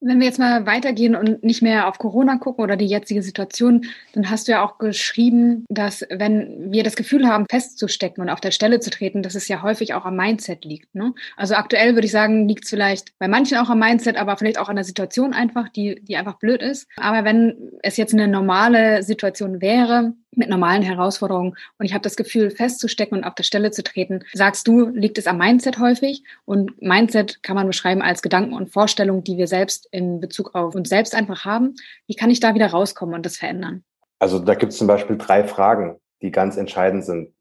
Wenn 0.00 0.20
wir 0.20 0.26
jetzt 0.26 0.38
mal 0.38 0.66
weitergehen 0.66 1.16
und 1.16 1.42
nicht 1.42 1.62
mehr 1.62 1.88
auf 1.88 1.98
Corona 1.98 2.36
gucken 2.36 2.62
oder 2.62 2.76
die 2.76 2.86
jetzige 2.86 3.22
Situation, 3.22 3.86
dann 4.12 4.28
hast 4.30 4.48
du 4.48 4.52
ja 4.52 4.64
auch 4.64 4.78
geschrieben, 4.78 5.64
dass 5.68 6.04
wenn 6.10 6.72
wir 6.72 6.82
das 6.82 6.96
Gefühl 6.96 7.26
haben, 7.26 7.46
festzustecken 7.50 8.22
und 8.22 8.28
auf 8.28 8.40
der 8.40 8.50
Stelle 8.50 8.80
zu 8.80 8.90
treten, 8.90 9.22
dass 9.22 9.34
es 9.34 9.48
ja 9.48 9.62
häufig 9.62 9.94
auch 9.94 10.04
am 10.04 10.16
Mindset 10.16 10.64
liegt. 10.64 10.94
Ne? 10.94 11.14
Also 11.36 11.54
aktuell 11.54 11.94
würde 11.94 12.06
ich 12.06 12.12
sagen, 12.12 12.48
liegt 12.48 12.64
es 12.64 12.70
vielleicht 12.70 13.18
bei 13.18 13.28
manchen 13.28 13.58
auch 13.58 13.70
am 13.70 13.78
Mindset, 13.78 14.16
aber 14.16 14.36
vielleicht 14.36 14.58
auch 14.58 14.68
an 14.68 14.76
der 14.76 14.84
Situation 14.84 15.32
einfach, 15.32 15.68
die, 15.70 16.00
die 16.02 16.16
einfach 16.16 16.38
blöd 16.38 16.62
ist. 16.62 16.86
Aber 16.96 17.24
wenn 17.24 17.72
es 17.82 17.96
jetzt 17.96 18.12
eine 18.12 18.28
normale 18.28 19.02
Situation 19.02 19.60
wäre, 19.60 20.14
mit 20.36 20.48
normalen 20.48 20.82
Herausforderungen 20.82 21.54
und 21.78 21.86
ich 21.86 21.92
habe 21.92 22.02
das 22.02 22.16
Gefühl, 22.16 22.50
festzustecken 22.50 23.18
und 23.18 23.24
auf 23.24 23.34
der 23.34 23.42
Stelle 23.42 23.70
zu 23.70 23.82
treten. 23.82 24.24
Sagst 24.32 24.66
du, 24.66 24.88
liegt 24.88 25.18
es 25.18 25.26
am 25.26 25.38
Mindset 25.38 25.78
häufig? 25.78 26.22
Und 26.44 26.80
Mindset 26.82 27.42
kann 27.42 27.56
man 27.56 27.66
beschreiben 27.66 28.02
als 28.02 28.22
Gedanken 28.22 28.54
und 28.54 28.70
Vorstellungen, 28.70 29.24
die 29.24 29.36
wir 29.36 29.46
selbst 29.46 29.83
in 29.92 30.20
Bezug 30.20 30.54
auf 30.54 30.74
uns 30.74 30.88
selbst 30.88 31.14
einfach 31.14 31.44
haben. 31.44 31.74
Wie 32.06 32.14
kann 32.14 32.30
ich 32.30 32.40
da 32.40 32.54
wieder 32.54 32.68
rauskommen 32.68 33.14
und 33.14 33.26
das 33.26 33.36
verändern? 33.36 33.84
Also 34.18 34.38
da 34.38 34.54
gibt 34.54 34.72
es 34.72 34.78
zum 34.78 34.86
Beispiel 34.86 35.16
drei 35.16 35.44
Fragen, 35.44 36.00
die 36.22 36.30
ganz 36.30 36.56
entscheidend 36.56 37.04
sind. 37.04 37.34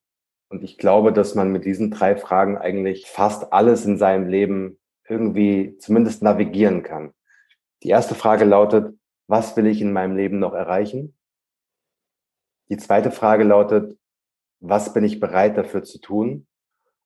Und 0.49 0.63
ich 0.63 0.77
glaube, 0.77 1.13
dass 1.13 1.35
man 1.35 1.51
mit 1.51 1.65
diesen 1.65 1.91
drei 1.91 2.15
Fragen 2.15 2.57
eigentlich 2.57 3.07
fast 3.07 3.53
alles 3.53 3.85
in 3.85 3.97
seinem 3.97 4.27
Leben 4.27 4.79
irgendwie 5.07 5.77
zumindest 5.79 6.21
navigieren 6.21 6.83
kann. 6.83 7.13
Die 7.83 7.89
erste 7.89 8.15
Frage 8.15 8.45
lautet, 8.45 8.97
was 9.27 9.57
will 9.57 9.67
ich 9.67 9.81
in 9.81 9.93
meinem 9.93 10.15
Leben 10.15 10.39
noch 10.39 10.53
erreichen? 10.53 11.15
Die 12.69 12.77
zweite 12.77 13.11
Frage 13.11 13.43
lautet, 13.43 13.97
was 14.59 14.93
bin 14.93 15.03
ich 15.03 15.19
bereit 15.19 15.57
dafür 15.57 15.83
zu 15.83 15.99
tun? 15.99 16.47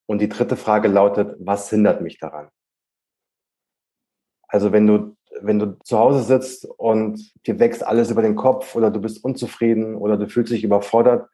Und 0.06 0.20
die 0.20 0.30
dritte 0.30 0.56
Frage 0.56 0.88
lautet, 0.88 1.36
was 1.40 1.70
hindert 1.70 2.02
mich 2.02 2.20
daran? 2.20 2.50
Also 4.48 4.72
wenn 4.72 4.88
du, 4.88 5.17
wenn 5.42 5.60
du 5.60 5.78
zu 5.84 5.98
Hause 5.98 6.24
sitzt 6.24 6.66
und 6.66 7.32
dir 7.46 7.60
wächst 7.60 7.86
alles 7.86 8.12
über 8.12 8.22
den 8.22 8.36
Kopf 8.36 8.76
oder 8.76 8.92
du 8.92 9.00
bist 9.00 9.24
unzufrieden 9.24 9.96
oder 9.96 10.18
du 10.18 10.28
fühlst 10.28 10.52
dich 10.52 10.64
überfordert, 10.64 11.30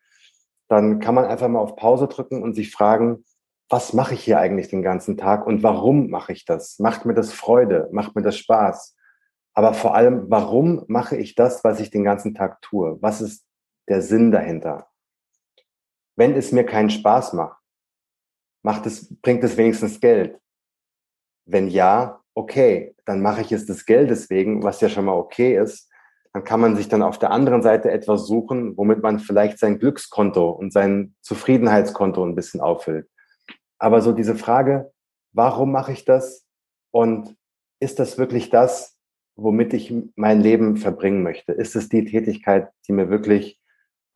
dann 0.67 0.99
kann 0.99 1.15
man 1.15 1.25
einfach 1.25 1.47
mal 1.47 1.59
auf 1.59 1.75
Pause 1.75 2.07
drücken 2.07 2.41
und 2.41 2.53
sich 2.53 2.71
fragen, 2.71 3.25
was 3.69 3.93
mache 3.93 4.13
ich 4.13 4.23
hier 4.23 4.39
eigentlich 4.39 4.69
den 4.69 4.81
ganzen 4.81 5.17
Tag 5.17 5.47
und 5.47 5.63
warum 5.63 6.09
mache 6.09 6.33
ich 6.33 6.45
das? 6.45 6.79
Macht 6.79 7.05
mir 7.05 7.13
das 7.13 7.31
Freude? 7.31 7.89
Macht 7.91 8.15
mir 8.15 8.21
das 8.21 8.37
Spaß? 8.37 8.95
Aber 9.53 9.73
vor 9.73 9.95
allem, 9.95 10.25
warum 10.29 10.83
mache 10.87 11.15
ich 11.15 11.35
das, 11.35 11.63
was 11.63 11.79
ich 11.79 11.89
den 11.89 12.03
ganzen 12.03 12.33
Tag 12.33 12.61
tue? 12.61 12.97
Was 13.01 13.21
ist 13.21 13.45
der 13.87 14.01
Sinn 14.01 14.31
dahinter. 14.31 14.89
Wenn 16.15 16.35
es 16.35 16.51
mir 16.51 16.65
keinen 16.65 16.89
Spaß 16.89 17.33
macht, 17.33 17.61
macht 18.61 18.85
es, 18.85 19.13
bringt 19.21 19.43
es 19.43 19.57
wenigstens 19.57 19.99
Geld. 19.99 20.39
Wenn 21.45 21.67
ja, 21.67 22.22
okay, 22.35 22.95
dann 23.05 23.21
mache 23.21 23.41
ich 23.41 23.51
es 23.51 23.65
des 23.65 23.85
Geldes 23.85 24.29
wegen, 24.29 24.63
was 24.63 24.81
ja 24.81 24.89
schon 24.89 25.05
mal 25.05 25.13
okay 25.13 25.57
ist. 25.57 25.89
Dann 26.33 26.43
kann 26.43 26.59
man 26.59 26.75
sich 26.75 26.89
dann 26.89 27.03
auf 27.03 27.19
der 27.19 27.31
anderen 27.31 27.61
Seite 27.61 27.91
etwas 27.91 28.25
suchen, 28.25 28.75
womit 28.75 29.03
man 29.03 29.19
vielleicht 29.19 29.59
sein 29.59 29.77
Glückskonto 29.77 30.49
und 30.49 30.73
sein 30.73 31.13
Zufriedenheitskonto 31.21 32.25
ein 32.25 32.35
bisschen 32.35 32.59
auffüllt. 32.59 33.07
Aber 33.77 34.01
so 34.01 34.13
diese 34.13 34.35
Frage, 34.35 34.91
warum 35.31 35.71
mache 35.71 35.91
ich 35.91 36.05
das? 36.05 36.45
Und 36.91 37.35
ist 37.79 37.99
das 37.99 38.17
wirklich 38.17 38.49
das, 38.49 38.97
womit 39.35 39.73
ich 39.73 39.93
mein 40.15 40.41
Leben 40.41 40.77
verbringen 40.77 41.21
möchte? 41.21 41.51
Ist 41.51 41.75
es 41.75 41.89
die 41.89 42.05
Tätigkeit, 42.05 42.69
die 42.87 42.93
mir 42.93 43.09
wirklich 43.09 43.59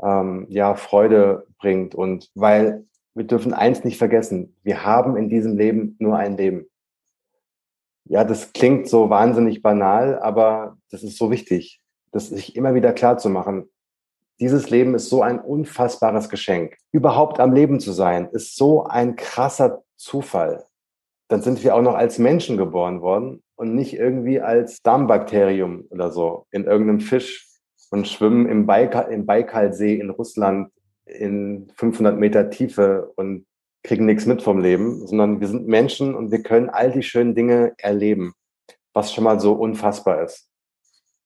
ähm, 0.02 0.46
ja, 0.50 0.76
Freude 0.76 1.48
bringt. 1.60 1.96
Und 1.96 2.30
weil 2.36 2.86
wir 3.14 3.26
dürfen 3.26 3.54
eins 3.54 3.84
nicht 3.84 3.98
vergessen, 3.98 4.56
wir 4.64 4.86
haben 4.86 5.18
in 5.18 5.30
diesem 5.30 5.58
Leben 5.58 5.96
nur 6.00 6.18
ein 6.18 6.38
Leben. 6.38 6.68
Ja, 8.10 8.24
das 8.24 8.54
klingt 8.54 8.88
so 8.88 9.10
wahnsinnig 9.10 9.62
banal, 9.62 10.20
aber 10.20 10.78
das 10.92 11.04
ist 11.04 11.18
so 11.18 11.30
wichtig, 11.30 11.82
das 12.12 12.30
sich 12.30 12.56
immer 12.56 12.74
wieder 12.74 12.94
klar 12.94 13.18
zu 13.18 13.30
machen. 13.30 13.70
Dieses 14.40 14.70
Leben 14.70 14.96
ist 14.96 15.10
so 15.10 15.22
ein 15.22 15.40
unfassbares 15.40 16.30
Geschenk. 16.30 16.78
Überhaupt 16.92 17.40
am 17.40 17.54
Leben 17.54 17.80
zu 17.80 17.92
sein, 17.92 18.30
ist 18.32 18.56
so 18.56 18.86
ein 18.86 19.16
krasser 19.16 19.84
Zufall. 19.98 20.66
Dann 21.28 21.42
sind 21.42 21.64
wir 21.64 21.76
auch 21.76 21.82
noch 21.82 21.96
als 21.96 22.20
Menschen 22.20 22.56
geboren 22.56 23.02
worden 23.02 23.44
und 23.56 23.76
nicht 23.76 23.94
irgendwie 23.96 24.40
als 24.40 24.82
Darmbakterium 24.84 25.86
oder 25.90 26.12
so 26.12 26.46
in 26.52 26.64
irgendeinem 26.64 27.02
Fisch 27.02 27.48
und 27.92 28.08
schwimmen 28.08 28.48
im, 28.48 28.66
Baikal, 28.66 29.12
im 29.12 29.26
Baikalsee 29.26 29.96
in 29.96 30.12
Russland 30.12 30.72
in 31.06 31.72
500 31.76 32.18
Meter 32.18 32.50
Tiefe 32.50 33.12
und 33.16 33.46
kriegen 33.88 34.06
nichts 34.06 34.26
mit 34.26 34.44
vom 34.44 34.60
Leben, 34.60 35.08
sondern 35.08 35.40
wir 35.40 35.48
sind 35.48 35.68
Menschen 35.68 36.14
und 36.14 36.32
wir 36.32 36.44
können 36.44 36.70
all 36.70 36.92
die 36.92 37.04
schönen 37.04 37.36
Dinge 37.36 37.74
erleben, 37.78 38.34
was 38.94 39.14
schon 39.14 39.24
mal 39.24 39.40
so 39.40 39.54
unfassbar 39.54 40.24
ist. 40.24 40.50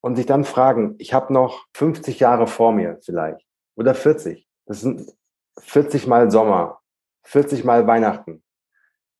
Und 0.01 0.15
sich 0.15 0.25
dann 0.25 0.46
fragen, 0.46 0.96
ich 1.00 1.13
habe 1.13 1.34
noch 1.34 1.65
50 1.74 2.20
Jahre 2.20 2.48
vor 2.48 2.72
mir 2.72 3.00
vielleicht 3.03 3.46
oder 3.75 3.96
40. 3.96 4.48
Das 4.68 4.82
sind 4.82 5.12
40 5.60 6.08
mal 6.08 6.32
Sommer, 6.32 6.80
40 7.24 7.63
mal 7.63 7.88
Weihnachten. 7.88 8.44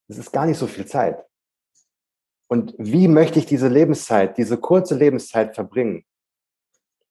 Das 0.08 0.18
ist 0.18 0.32
gar 0.32 0.46
nicht 0.46 0.58
so 0.58 0.66
viel 0.66 0.86
Zeit. 0.86 1.24
Und 2.48 2.74
wie 2.78 3.08
möchte 3.08 3.38
ich 3.38 3.46
diese 3.46 3.68
Lebenszeit, 3.68 4.36
diese 4.38 4.58
kurze 4.58 4.94
Lebenszeit 4.94 5.54
verbringen? 5.54 6.04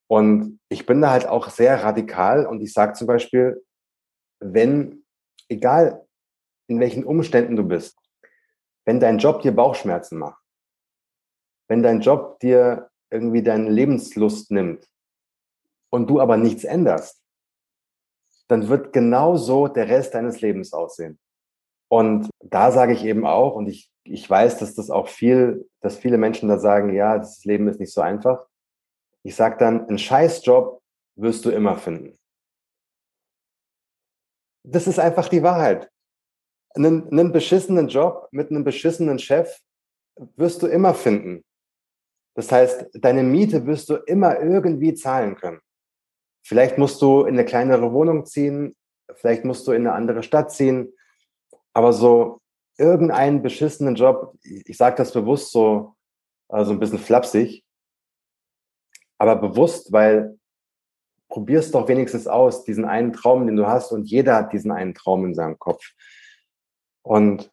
Und 0.08 0.60
ich 0.70 0.86
bin 0.86 1.02
da 1.02 1.10
halt 1.10 1.26
auch 1.26 1.50
sehr 1.50 1.84
radikal 1.84 2.46
und 2.46 2.62
ich 2.62 2.74
sage 2.74 2.94
zum 2.94 3.08
Beispiel, 3.08 3.64
wenn, 4.40 5.06
egal 5.50 6.06
in 6.72 6.80
welchen 6.80 7.04
Umständen 7.04 7.58
du 7.58 7.64
bist, 7.64 8.00
wenn 8.86 9.02
dein 9.02 9.18
Job 9.18 9.42
dir 9.42 9.52
Bauchschmerzen 9.52 10.18
macht, 10.18 10.42
wenn 11.68 11.84
dein 11.84 12.00
Job 12.00 12.40
dir 12.40 12.90
irgendwie 13.10 13.44
deine 13.44 13.70
Lebenslust 13.70 14.52
nimmt 14.52 14.90
und 15.90 16.10
du 16.10 16.22
aber 16.22 16.38
nichts 16.38 16.64
änderst, 16.64 17.22
dann 18.48 18.70
wird 18.70 18.94
genau 18.94 19.36
so 19.36 19.68
der 19.68 19.90
Rest 19.90 20.14
deines 20.14 20.40
Lebens 20.40 20.72
aussehen. 20.72 21.20
Und 21.90 22.30
da 22.40 22.72
sage 22.72 22.94
ich 22.94 23.04
eben 23.04 23.26
auch, 23.26 23.56
und 23.56 23.68
ich, 23.68 23.92
ich 24.04 24.30
weiß, 24.30 24.58
dass 24.60 24.74
das 24.74 24.90
auch 24.90 25.10
viel, 25.10 25.70
dass 25.82 25.98
viele 25.98 26.18
Menschen 26.18 26.48
da 26.48 26.58
sagen, 26.58 26.94
ja, 26.94 27.18
das 27.18 27.44
Leben 27.44 27.68
ist 27.68 27.82
nicht 27.82 27.94
so 27.94 28.00
einfach. 28.00 28.48
Ich 29.24 29.36
sage 29.36 29.58
dann, 29.58 29.88
einen 29.88 29.98
Scheißjob 29.98 30.82
wirst 31.18 31.44
du 31.44 31.50
immer 31.50 31.76
finden. 31.78 32.18
Das 34.64 34.88
ist 34.88 35.00
einfach 35.00 35.28
die 35.28 35.44
Wahrheit. 35.44 35.92
Einen, 36.76 37.12
einen 37.12 37.32
beschissenen 37.32 37.88
Job 37.88 38.28
mit 38.32 38.50
einem 38.50 38.64
beschissenen 38.64 39.20
Chef 39.20 39.60
wirst 40.36 40.62
du 40.62 40.68
immer 40.68 40.94
finden. 40.94 41.44
Das 42.36 42.52
heißt, 42.52 42.90
deine 42.94 43.24
Miete 43.24 43.66
wirst 43.66 43.90
du 43.90 43.96
immer 43.96 44.40
irgendwie 44.40 44.94
zahlen 44.94 45.36
können. 45.36 45.60
Vielleicht 46.44 46.78
musst 46.78 47.02
du 47.02 47.22
in 47.22 47.36
eine 47.36 47.46
kleinere 47.46 47.92
Wohnung 47.92 48.26
ziehen, 48.26 48.76
vielleicht 49.16 49.46
musst 49.46 49.68
du 49.68 49.74
in 49.74 49.86
eine 49.86 49.94
andere 49.96 50.24
Stadt 50.24 50.52
ziehen, 50.52 50.94
aber 51.74 51.94
so 51.94 52.42
irgendeinen 52.78 53.42
beschissenen 53.42 53.96
Job, 53.96 54.36
ich 54.44 54.78
sage 54.78 54.96
das 54.96 55.12
bewusst 55.12 55.52
so, 55.52 55.96
also 56.50 56.72
ein 56.72 56.80
bisschen 56.80 57.00
flapsig, 57.00 57.64
aber 59.18 59.36
bewusst, 59.36 59.92
weil 59.92 60.40
probier's 61.30 61.72
doch 61.72 61.88
wenigstens 61.88 62.28
aus, 62.28 62.64
diesen 62.64 62.86
einen 62.86 63.14
Traum, 63.14 63.46
den 63.46 63.56
du 63.56 63.68
hast 63.68 63.92
und 63.92 64.10
jeder 64.10 64.36
hat 64.36 64.54
diesen 64.54 64.72
einen 64.72 64.94
Traum 64.94 65.26
in 65.26 65.36
seinem 65.36 65.60
Kopf. 65.60 65.84
Und 67.04 67.52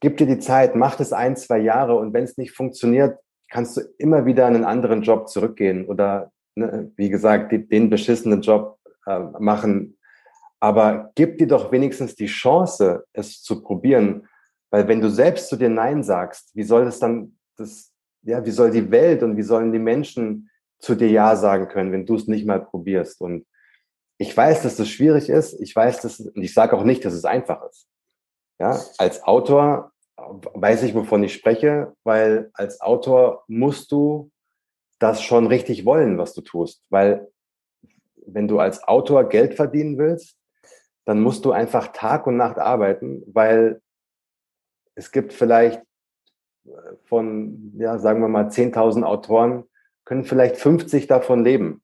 gib 0.00 0.16
dir 0.16 0.26
die 0.26 0.38
Zeit, 0.38 0.76
mach 0.76 0.96
das 0.96 1.12
ein, 1.12 1.36
zwei 1.36 1.58
Jahre 1.58 1.96
und 1.96 2.12
wenn 2.12 2.24
es 2.24 2.36
nicht 2.36 2.52
funktioniert, 2.52 3.18
kannst 3.50 3.76
du 3.76 3.82
immer 3.98 4.26
wieder 4.26 4.48
in 4.48 4.56
einen 4.56 4.64
anderen 4.64 5.02
Job 5.02 5.28
zurückgehen 5.28 5.86
oder, 5.86 6.32
ne, 6.54 6.90
wie 6.96 7.08
gesagt, 7.08 7.52
die, 7.52 7.66
den 7.66 7.90
beschissenen 7.90 8.40
Job 8.40 8.78
äh, 9.06 9.20
machen. 9.38 9.96
Aber 10.60 11.12
gib 11.14 11.38
dir 11.38 11.46
doch 11.46 11.70
wenigstens 11.70 12.14
die 12.14 12.26
Chance, 12.26 13.04
es 13.12 13.42
zu 13.42 13.62
probieren. 13.62 14.26
Weil 14.70 14.88
wenn 14.88 15.00
du 15.00 15.10
selbst 15.10 15.48
zu 15.48 15.56
dir 15.56 15.68
Nein 15.68 16.02
sagst, 16.02 16.50
wie 16.54 16.62
soll 16.62 16.86
es 16.86 16.98
dann 16.98 17.38
das, 17.56 17.92
ja, 18.22 18.44
wie 18.44 18.50
soll 18.50 18.70
die 18.70 18.90
Welt 18.90 19.22
und 19.22 19.36
wie 19.36 19.42
sollen 19.42 19.72
die 19.72 19.78
Menschen 19.78 20.50
zu 20.80 20.94
dir 20.94 21.10
Ja 21.10 21.36
sagen 21.36 21.68
können, 21.68 21.92
wenn 21.92 22.06
du 22.06 22.16
es 22.16 22.26
nicht 22.26 22.46
mal 22.46 22.64
probierst. 22.64 23.20
Und 23.20 23.46
ich 24.18 24.36
weiß, 24.36 24.62
dass 24.62 24.76
das 24.76 24.88
schwierig 24.88 25.28
ist. 25.28 25.60
Ich 25.60 25.74
weiß, 25.76 26.00
dass, 26.00 26.20
und 26.20 26.42
ich 26.42 26.54
sage 26.54 26.76
auch 26.76 26.84
nicht, 26.84 27.04
dass 27.04 27.14
es 27.14 27.24
einfach 27.24 27.62
ist. 27.68 27.86
Ja, 28.58 28.80
als 28.98 29.22
Autor 29.24 29.92
weiß 30.16 30.84
ich, 30.84 30.94
wovon 30.94 31.24
ich 31.24 31.34
spreche, 31.34 31.92
weil 32.04 32.50
als 32.54 32.80
Autor 32.80 33.44
musst 33.48 33.90
du 33.92 34.30
das 34.98 35.22
schon 35.22 35.46
richtig 35.46 35.84
wollen, 35.84 36.18
was 36.18 36.34
du 36.34 36.40
tust. 36.40 36.82
Weil 36.88 37.28
wenn 38.26 38.48
du 38.48 38.58
als 38.58 38.82
Autor 38.84 39.28
Geld 39.28 39.54
verdienen 39.54 39.98
willst, 39.98 40.38
dann 41.04 41.20
musst 41.20 41.44
du 41.44 41.52
einfach 41.52 41.88
Tag 41.88 42.26
und 42.26 42.36
Nacht 42.36 42.58
arbeiten, 42.58 43.22
weil 43.26 43.82
es 44.94 45.10
gibt 45.12 45.32
vielleicht 45.32 45.82
von, 47.04 47.72
ja, 47.76 47.98
sagen 47.98 48.20
wir 48.20 48.28
mal, 48.28 48.48
10.000 48.48 49.02
Autoren, 49.02 49.64
können 50.04 50.24
vielleicht 50.24 50.56
50 50.56 51.06
davon 51.06 51.44
leben. 51.44 51.82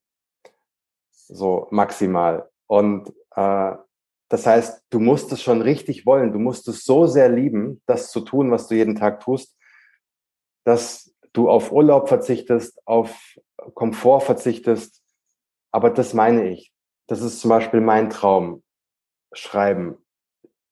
So 1.10 1.68
maximal. 1.70 2.48
Und 2.66 3.12
äh, 3.34 3.72
Das 4.30 4.46
heißt, 4.46 4.84
du 4.90 5.00
musst 5.00 5.32
es 5.32 5.42
schon 5.42 5.60
richtig 5.60 6.06
wollen. 6.06 6.32
Du 6.32 6.38
musst 6.38 6.68
es 6.68 6.84
so 6.84 7.06
sehr 7.06 7.28
lieben, 7.28 7.82
das 7.86 8.10
zu 8.10 8.20
tun, 8.20 8.50
was 8.50 8.68
du 8.68 8.76
jeden 8.76 8.94
Tag 8.94 9.20
tust, 9.20 9.56
dass 10.64 11.12
du 11.32 11.50
auf 11.50 11.72
Urlaub 11.72 12.08
verzichtest, 12.08 12.80
auf 12.86 13.36
Komfort 13.74 14.20
verzichtest. 14.20 15.02
Aber 15.72 15.90
das 15.90 16.14
meine 16.14 16.48
ich. 16.48 16.72
Das 17.08 17.20
ist 17.20 17.40
zum 17.40 17.48
Beispiel 17.48 17.80
mein 17.80 18.08
Traum. 18.08 18.62
Schreiben. 19.32 19.96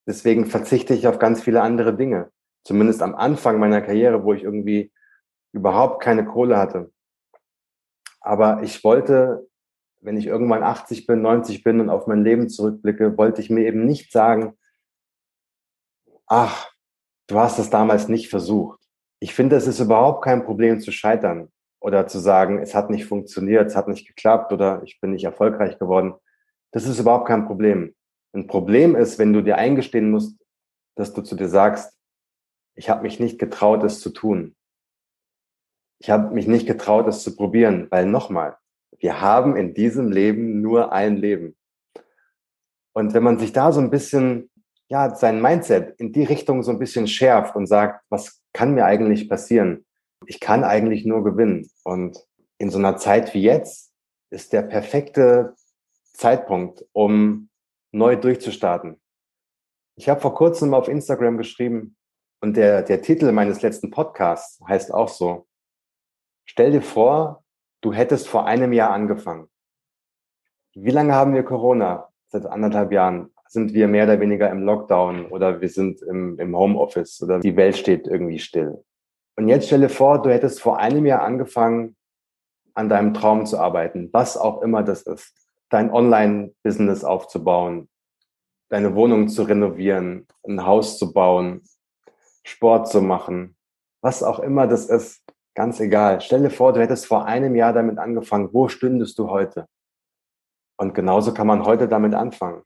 Deswegen 0.06 0.46
verzichte 0.46 0.94
ich 0.94 1.06
auf 1.06 1.18
ganz 1.18 1.42
viele 1.42 1.62
andere 1.62 1.96
Dinge. 1.96 2.30
Zumindest 2.64 3.02
am 3.02 3.14
Anfang 3.14 3.58
meiner 3.58 3.80
Karriere, 3.80 4.24
wo 4.24 4.32
ich 4.32 4.42
irgendwie 4.42 4.92
überhaupt 5.52 6.02
keine 6.02 6.24
Kohle 6.24 6.58
hatte. 6.58 6.92
Aber 8.20 8.62
ich 8.62 8.82
wollte 8.84 9.47
wenn 10.00 10.16
ich 10.16 10.26
irgendwann 10.26 10.62
80 10.62 11.06
bin, 11.06 11.22
90 11.22 11.64
bin 11.64 11.80
und 11.80 11.90
auf 11.90 12.06
mein 12.06 12.24
Leben 12.24 12.48
zurückblicke, 12.48 13.16
wollte 13.18 13.40
ich 13.40 13.50
mir 13.50 13.66
eben 13.66 13.84
nicht 13.84 14.12
sagen, 14.12 14.56
ach, 16.26 16.70
du 17.26 17.38
hast 17.38 17.58
es 17.58 17.70
damals 17.70 18.08
nicht 18.08 18.28
versucht. 18.28 18.80
Ich 19.20 19.34
finde, 19.34 19.56
es 19.56 19.66
ist 19.66 19.80
überhaupt 19.80 20.24
kein 20.24 20.44
Problem 20.44 20.80
zu 20.80 20.92
scheitern 20.92 21.50
oder 21.80 22.06
zu 22.06 22.18
sagen, 22.18 22.58
es 22.58 22.74
hat 22.74 22.90
nicht 22.90 23.06
funktioniert, 23.06 23.66
es 23.66 23.76
hat 23.76 23.88
nicht 23.88 24.06
geklappt 24.06 24.52
oder 24.52 24.82
ich 24.84 25.00
bin 25.00 25.10
nicht 25.10 25.24
erfolgreich 25.24 25.78
geworden. 25.78 26.14
Das 26.72 26.86
ist 26.86 26.98
überhaupt 26.98 27.26
kein 27.26 27.46
Problem. 27.46 27.94
Ein 28.34 28.46
Problem 28.46 28.94
ist, 28.94 29.18
wenn 29.18 29.32
du 29.32 29.42
dir 29.42 29.56
eingestehen 29.56 30.10
musst, 30.10 30.38
dass 30.96 31.12
du 31.12 31.22
zu 31.22 31.34
dir 31.34 31.48
sagst, 31.48 31.96
ich 32.74 32.90
habe 32.90 33.02
mich 33.02 33.18
nicht 33.18 33.38
getraut, 33.38 33.82
es 33.82 34.00
zu 34.00 34.10
tun. 34.10 34.54
Ich 36.00 36.10
habe 36.10 36.32
mich 36.32 36.46
nicht 36.46 36.66
getraut, 36.66 37.08
es 37.08 37.22
zu 37.22 37.34
probieren, 37.34 37.88
weil 37.90 38.06
nochmal, 38.06 38.56
wir 38.98 39.20
haben 39.20 39.56
in 39.56 39.74
diesem 39.74 40.10
Leben 40.10 40.60
nur 40.60 40.92
ein 40.92 41.16
Leben. 41.16 41.56
Und 42.92 43.14
wenn 43.14 43.22
man 43.22 43.38
sich 43.38 43.52
da 43.52 43.70
so 43.72 43.80
ein 43.80 43.90
bisschen, 43.90 44.50
ja, 44.88 45.14
sein 45.14 45.40
Mindset 45.40 45.98
in 46.00 46.12
die 46.12 46.24
Richtung 46.24 46.62
so 46.62 46.72
ein 46.72 46.78
bisschen 46.78 47.06
schärft 47.06 47.54
und 47.54 47.66
sagt, 47.66 48.04
was 48.08 48.42
kann 48.52 48.74
mir 48.74 48.84
eigentlich 48.84 49.28
passieren? 49.28 49.86
Ich 50.26 50.40
kann 50.40 50.64
eigentlich 50.64 51.04
nur 51.04 51.22
gewinnen. 51.22 51.70
Und 51.84 52.18
in 52.58 52.70
so 52.70 52.78
einer 52.78 52.96
Zeit 52.96 53.34
wie 53.34 53.42
jetzt 53.42 53.92
ist 54.30 54.52
der 54.52 54.62
perfekte 54.62 55.54
Zeitpunkt, 56.12 56.84
um 56.92 57.48
neu 57.92 58.16
durchzustarten. 58.16 59.00
Ich 59.96 60.08
habe 60.08 60.20
vor 60.20 60.34
kurzem 60.34 60.74
auf 60.74 60.88
Instagram 60.88 61.38
geschrieben 61.38 61.96
und 62.40 62.56
der, 62.56 62.82
der 62.82 63.02
Titel 63.02 63.30
meines 63.32 63.62
letzten 63.62 63.90
Podcasts 63.90 64.60
heißt 64.66 64.92
auch 64.92 65.08
so. 65.08 65.46
Stell 66.44 66.72
dir 66.72 66.82
vor, 66.82 67.44
du 67.80 67.92
hättest 67.92 68.28
vor 68.28 68.46
einem 68.46 68.72
Jahr 68.72 68.90
angefangen. 68.90 69.48
Wie 70.74 70.90
lange 70.90 71.14
haben 71.14 71.34
wir 71.34 71.42
Corona? 71.42 72.08
Seit 72.28 72.46
anderthalb 72.46 72.92
Jahren 72.92 73.30
sind 73.48 73.72
wir 73.72 73.88
mehr 73.88 74.04
oder 74.04 74.20
weniger 74.20 74.50
im 74.50 74.62
Lockdown 74.62 75.26
oder 75.26 75.60
wir 75.60 75.68
sind 75.68 76.02
im, 76.02 76.38
im 76.38 76.56
Homeoffice 76.56 77.22
oder 77.22 77.40
die 77.40 77.56
Welt 77.56 77.76
steht 77.76 78.06
irgendwie 78.06 78.38
still. 78.38 78.84
Und 79.36 79.48
jetzt 79.48 79.66
stelle 79.66 79.88
vor, 79.88 80.20
du 80.20 80.30
hättest 80.30 80.60
vor 80.60 80.78
einem 80.78 81.06
Jahr 81.06 81.22
angefangen, 81.22 81.96
an 82.74 82.88
deinem 82.88 83.14
Traum 83.14 83.46
zu 83.46 83.58
arbeiten, 83.58 84.08
was 84.12 84.36
auch 84.36 84.62
immer 84.62 84.82
das 84.82 85.02
ist. 85.02 85.34
Dein 85.70 85.90
Online-Business 85.90 87.04
aufzubauen, 87.04 87.88
deine 88.68 88.94
Wohnung 88.94 89.28
zu 89.28 89.42
renovieren, 89.42 90.26
ein 90.46 90.64
Haus 90.64 90.98
zu 90.98 91.12
bauen, 91.12 91.62
Sport 92.44 92.88
zu 92.88 93.02
machen, 93.02 93.56
was 94.00 94.22
auch 94.22 94.38
immer 94.38 94.66
das 94.66 94.86
ist. 94.86 95.22
Ganz 95.54 95.80
egal. 95.80 96.20
Stell 96.20 96.42
dir 96.42 96.50
vor, 96.50 96.72
du 96.72 96.80
hättest 96.80 97.06
vor 97.06 97.26
einem 97.26 97.54
Jahr 97.56 97.72
damit 97.72 97.98
angefangen. 97.98 98.50
Wo 98.52 98.68
stündest 98.68 99.18
du 99.18 99.28
heute? 99.28 99.66
Und 100.76 100.94
genauso 100.94 101.34
kann 101.34 101.46
man 101.46 101.64
heute 101.64 101.88
damit 101.88 102.14
anfangen. 102.14 102.62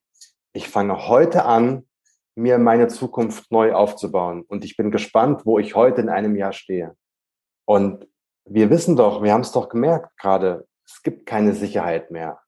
Ich 0.52 0.68
fange 0.68 1.08
heute 1.08 1.44
an, 1.46 1.88
mir 2.34 2.58
meine 2.58 2.88
Zukunft 2.88 3.50
neu 3.50 3.72
aufzubauen. 3.72 4.42
Und 4.42 4.64
ich 4.64 4.76
bin 4.76 4.90
gespannt, 4.90 5.46
wo 5.46 5.58
ich 5.58 5.74
heute 5.74 6.02
in 6.02 6.08
einem 6.08 6.36
Jahr 6.36 6.52
stehe. 6.52 6.94
Und 7.64 8.06
wir 8.44 8.70
wissen 8.70 8.96
doch, 8.96 9.22
wir 9.22 9.32
haben 9.32 9.42
es 9.42 9.52
doch 9.52 9.68
gemerkt 9.68 10.16
gerade, 10.18 10.66
es 10.86 11.02
gibt 11.02 11.26
keine 11.26 11.54
Sicherheit 11.54 12.10
mehr. 12.10 12.40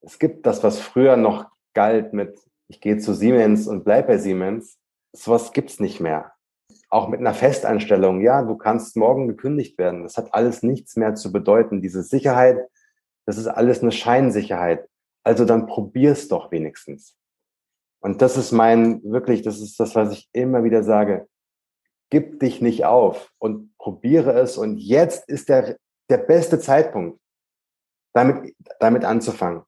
Es 0.00 0.18
gibt 0.18 0.46
das, 0.46 0.62
was 0.62 0.78
früher 0.78 1.16
noch 1.16 1.46
galt 1.74 2.14
mit, 2.14 2.38
ich 2.68 2.80
gehe 2.80 2.98
zu 2.98 3.14
Siemens 3.14 3.66
und 3.66 3.84
bleib 3.84 4.06
bei 4.06 4.16
Siemens. 4.16 4.78
Sowas 5.12 5.52
gibt's 5.52 5.80
nicht 5.80 6.00
mehr 6.00 6.32
auch 6.90 7.08
mit 7.08 7.20
einer 7.20 7.34
Festanstellung, 7.34 8.20
ja, 8.20 8.42
du 8.42 8.56
kannst 8.56 8.96
morgen 8.96 9.28
gekündigt 9.28 9.78
werden. 9.78 10.02
Das 10.02 10.16
hat 10.16 10.34
alles 10.34 10.62
nichts 10.62 10.96
mehr 10.96 11.14
zu 11.14 11.32
bedeuten. 11.32 11.80
Diese 11.80 12.02
Sicherheit, 12.02 12.58
das 13.26 13.38
ist 13.38 13.46
alles 13.46 13.80
eine 13.82 13.92
Scheinsicherheit. 13.92 14.88
Also 15.22 15.44
dann 15.44 15.66
probier's 15.66 16.28
doch 16.28 16.50
wenigstens. 16.50 17.16
Und 18.00 18.22
das 18.22 18.36
ist 18.36 18.50
mein, 18.50 19.02
wirklich, 19.04 19.42
das 19.42 19.60
ist 19.60 19.78
das, 19.78 19.94
was 19.94 20.12
ich 20.12 20.28
immer 20.32 20.64
wieder 20.64 20.82
sage. 20.82 21.28
Gib 22.10 22.40
dich 22.40 22.60
nicht 22.60 22.84
auf 22.84 23.32
und 23.38 23.76
probiere 23.78 24.32
es. 24.32 24.58
Und 24.58 24.78
jetzt 24.78 25.28
ist 25.28 25.48
der, 25.48 25.76
der 26.08 26.18
beste 26.18 26.58
Zeitpunkt, 26.58 27.20
damit, 28.14 28.54
damit 28.80 29.04
anzufangen 29.04 29.62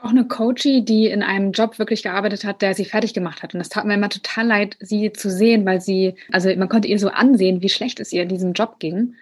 auch 0.00 0.10
eine 0.10 0.26
Coachie, 0.26 0.84
die 0.84 1.06
in 1.06 1.22
einem 1.22 1.52
Job 1.52 1.78
wirklich 1.78 2.02
gearbeitet 2.02 2.44
hat, 2.44 2.62
der 2.62 2.74
sie 2.74 2.84
fertig 2.84 3.14
gemacht 3.14 3.42
hat. 3.42 3.54
Und 3.54 3.58
das 3.58 3.68
tat 3.68 3.84
mir 3.84 3.94
immer 3.94 4.08
total 4.08 4.46
leid, 4.46 4.76
sie 4.80 5.12
zu 5.12 5.30
sehen, 5.30 5.66
weil 5.66 5.80
sie, 5.80 6.14
also 6.32 6.54
man 6.56 6.68
konnte 6.68 6.88
ihr 6.88 6.98
so 6.98 7.08
ansehen, 7.08 7.62
wie 7.62 7.68
schlecht 7.68 8.00
es 8.00 8.12
ihr 8.12 8.22
in 8.22 8.28
diesem 8.28 8.52
Job 8.52 8.78
ging. 8.78 9.14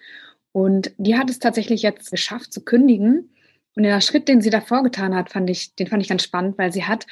Und 0.53 0.93
die 0.99 1.17
hat 1.17 1.31
es 1.31 1.39
tatsächlich 1.39 1.83
jetzt 1.83 2.11
geschafft 2.11 2.53
zu 2.53 2.65
kündigen. 2.65 3.31
Und 3.75 3.83
der 3.83 4.01
Schritt, 4.01 4.29
den 4.29 4.41
sie 4.41 4.51
davor 4.51 4.83
getan 4.85 5.15
hat, 5.15 5.31
fand 5.31 5.51
ich, 5.51 5.75
den 5.75 5.89
fand 5.89 6.03
ich 6.03 6.09
ganz 6.09 6.23
spannend, 6.23 6.59
weil 6.59 6.73
sie 6.73 6.85
hat 6.85 7.07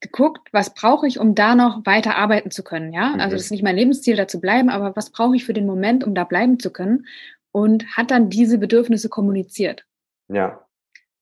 geguckt, 0.00 0.48
was 0.52 0.74
brauche 0.74 1.06
ich, 1.06 1.18
um 1.18 1.34
da 1.34 1.54
noch 1.54 1.84
weiter 1.84 2.16
arbeiten 2.16 2.50
zu 2.50 2.62
können, 2.62 2.92
ja? 2.92 3.14
Also 3.14 3.34
das 3.34 3.46
ist 3.46 3.50
nicht 3.50 3.64
mein 3.64 3.76
Lebensziel, 3.76 4.16
da 4.16 4.28
zu 4.28 4.40
bleiben, 4.40 4.68
aber 4.68 4.94
was 4.94 5.10
brauche 5.10 5.34
ich 5.34 5.44
für 5.44 5.54
den 5.54 5.66
Moment, 5.66 6.04
um 6.04 6.14
da 6.14 6.24
bleiben 6.24 6.60
zu 6.60 6.72
können? 6.72 7.06
Und 7.50 7.96
hat 7.96 8.10
dann 8.10 8.30
diese 8.30 8.58
Bedürfnisse 8.58 9.08
kommuniziert. 9.08 9.84
Ja. 10.28 10.64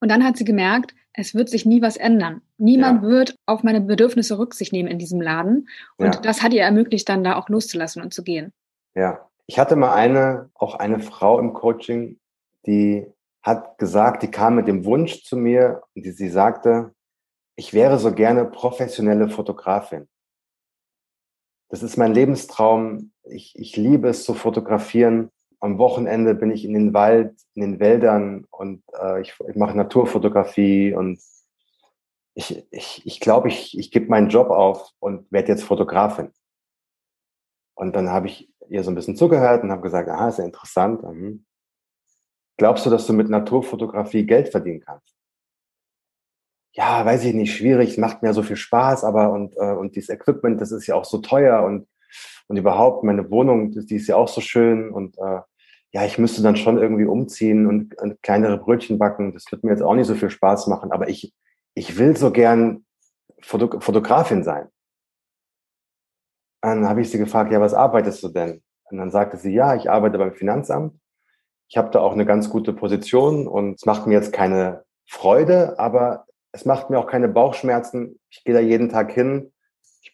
Und 0.00 0.10
dann 0.10 0.24
hat 0.24 0.36
sie 0.36 0.44
gemerkt, 0.44 0.94
es 1.16 1.34
wird 1.34 1.48
sich 1.48 1.64
nie 1.64 1.82
was 1.82 1.96
ändern. 1.96 2.42
Niemand 2.58 3.02
ja. 3.02 3.08
wird 3.08 3.36
auf 3.46 3.62
meine 3.62 3.80
Bedürfnisse 3.80 4.38
Rücksicht 4.38 4.72
nehmen 4.72 4.88
in 4.88 4.98
diesem 4.98 5.20
Laden. 5.20 5.68
Und 5.96 6.14
ja. 6.14 6.20
das 6.20 6.42
hat 6.42 6.52
ihr 6.52 6.62
ermöglicht, 6.62 7.08
dann 7.08 7.24
da 7.24 7.36
auch 7.36 7.48
loszulassen 7.48 8.02
und 8.02 8.12
zu 8.12 8.22
gehen. 8.22 8.52
Ja. 8.94 9.28
Ich 9.46 9.58
hatte 9.58 9.76
mal 9.76 9.94
eine, 9.94 10.50
auch 10.54 10.74
eine 10.74 10.98
Frau 10.98 11.38
im 11.38 11.52
Coaching, 11.52 12.18
die 12.66 13.06
hat 13.42 13.78
gesagt, 13.78 14.24
die 14.24 14.30
kam 14.30 14.56
mit 14.56 14.66
dem 14.66 14.84
Wunsch 14.84 15.22
zu 15.22 15.36
mir 15.36 15.82
und 15.94 16.04
die, 16.04 16.10
sie 16.10 16.28
sagte, 16.28 16.92
ich 17.54 17.72
wäre 17.72 17.98
so 17.98 18.12
gerne 18.12 18.44
professionelle 18.44 19.28
Fotografin. 19.28 20.08
Das 21.68 21.82
ist 21.82 21.96
mein 21.96 22.12
Lebenstraum. 22.12 23.12
Ich, 23.22 23.56
ich 23.56 23.76
liebe 23.76 24.08
es 24.08 24.24
zu 24.24 24.34
fotografieren 24.34 25.30
am 25.66 25.78
Wochenende 25.78 26.34
bin 26.34 26.50
ich 26.50 26.64
in 26.64 26.72
den 26.72 26.94
Wald, 26.94 27.34
in 27.54 27.62
den 27.62 27.80
Wäldern 27.80 28.46
und 28.50 28.82
äh, 28.98 29.20
ich, 29.20 29.34
ich 29.48 29.56
mache 29.56 29.76
Naturfotografie 29.76 30.94
und 30.94 31.20
ich, 32.34 32.66
ich, 32.70 33.02
ich 33.04 33.20
glaube, 33.20 33.48
ich, 33.48 33.76
ich 33.78 33.90
gebe 33.90 34.08
meinen 34.08 34.28
Job 34.28 34.50
auf 34.50 34.90
und 34.98 35.30
werde 35.32 35.48
jetzt 35.48 35.64
Fotografin. 35.64 36.32
Und 37.74 37.94
dann 37.96 38.10
habe 38.10 38.28
ich 38.28 38.50
ihr 38.68 38.82
so 38.84 38.90
ein 38.90 38.94
bisschen 38.94 39.16
zugehört 39.16 39.62
und 39.62 39.70
habe 39.70 39.82
gesagt, 39.82 40.08
aha, 40.08 40.28
ist 40.28 40.38
ja 40.38 40.44
interessant. 40.44 41.02
Mhm. 41.02 41.44
Glaubst 42.56 42.86
du, 42.86 42.90
dass 42.90 43.06
du 43.06 43.12
mit 43.12 43.28
Naturfotografie 43.28 44.24
Geld 44.24 44.48
verdienen 44.48 44.80
kannst? 44.80 45.14
Ja, 46.72 47.04
weiß 47.04 47.24
ich 47.24 47.34
nicht, 47.34 47.54
schwierig, 47.54 47.98
macht 47.98 48.22
mir 48.22 48.34
so 48.34 48.42
viel 48.42 48.56
Spaß, 48.56 49.04
aber 49.04 49.30
und, 49.32 49.56
äh, 49.56 49.72
und 49.72 49.96
dieses 49.96 50.10
Equipment, 50.10 50.60
das 50.60 50.72
ist 50.72 50.86
ja 50.86 50.94
auch 50.94 51.04
so 51.04 51.18
teuer 51.18 51.62
und 51.64 51.88
und 52.48 52.56
überhaupt 52.56 53.04
meine 53.04 53.30
Wohnung, 53.30 53.72
die 53.72 53.96
ist 53.96 54.06
ja 54.06 54.16
auch 54.16 54.28
so 54.28 54.40
schön 54.40 54.90
und 54.90 55.16
äh, 55.18 55.40
ja, 55.96 56.04
ich 56.04 56.18
müsste 56.18 56.42
dann 56.42 56.56
schon 56.56 56.76
irgendwie 56.76 57.06
umziehen 57.06 57.66
und, 57.66 57.96
und 58.02 58.22
kleinere 58.22 58.58
Brötchen 58.58 58.98
backen. 58.98 59.32
Das 59.32 59.50
wird 59.50 59.64
mir 59.64 59.70
jetzt 59.70 59.80
auch 59.80 59.94
nicht 59.94 60.06
so 60.06 60.14
viel 60.14 60.28
Spaß 60.28 60.66
machen, 60.66 60.92
aber 60.92 61.08
ich, 61.08 61.32
ich 61.72 61.96
will 61.96 62.14
so 62.18 62.30
gern 62.30 62.84
Foto 63.40 63.80
Fotografin 63.80 64.44
sein. 64.44 64.68
Dann 66.60 66.86
habe 66.86 67.00
ich 67.00 67.10
sie 67.10 67.16
gefragt, 67.16 67.50
ja, 67.50 67.62
was 67.62 67.72
arbeitest 67.72 68.22
du 68.22 68.28
denn? 68.28 68.62
Und 68.90 68.98
dann 68.98 69.10
sagte 69.10 69.38
sie, 69.38 69.54
ja, 69.54 69.74
ich 69.74 69.88
arbeite 69.88 70.18
beim 70.18 70.34
Finanzamt. 70.34 71.00
Ich 71.70 71.78
habe 71.78 71.88
da 71.88 72.00
auch 72.00 72.12
eine 72.12 72.26
ganz 72.26 72.50
gute 72.50 72.74
Position 72.74 73.48
und 73.48 73.76
es 73.76 73.86
macht 73.86 74.06
mir 74.06 74.12
jetzt 74.12 74.34
keine 74.34 74.84
Freude, 75.08 75.78
aber 75.78 76.26
es 76.52 76.66
macht 76.66 76.90
mir 76.90 76.98
auch 76.98 77.06
keine 77.06 77.28
Bauchschmerzen. 77.28 78.20
Ich 78.28 78.44
gehe 78.44 78.52
da 78.52 78.60
jeden 78.60 78.90
Tag 78.90 79.12
hin 79.12 79.50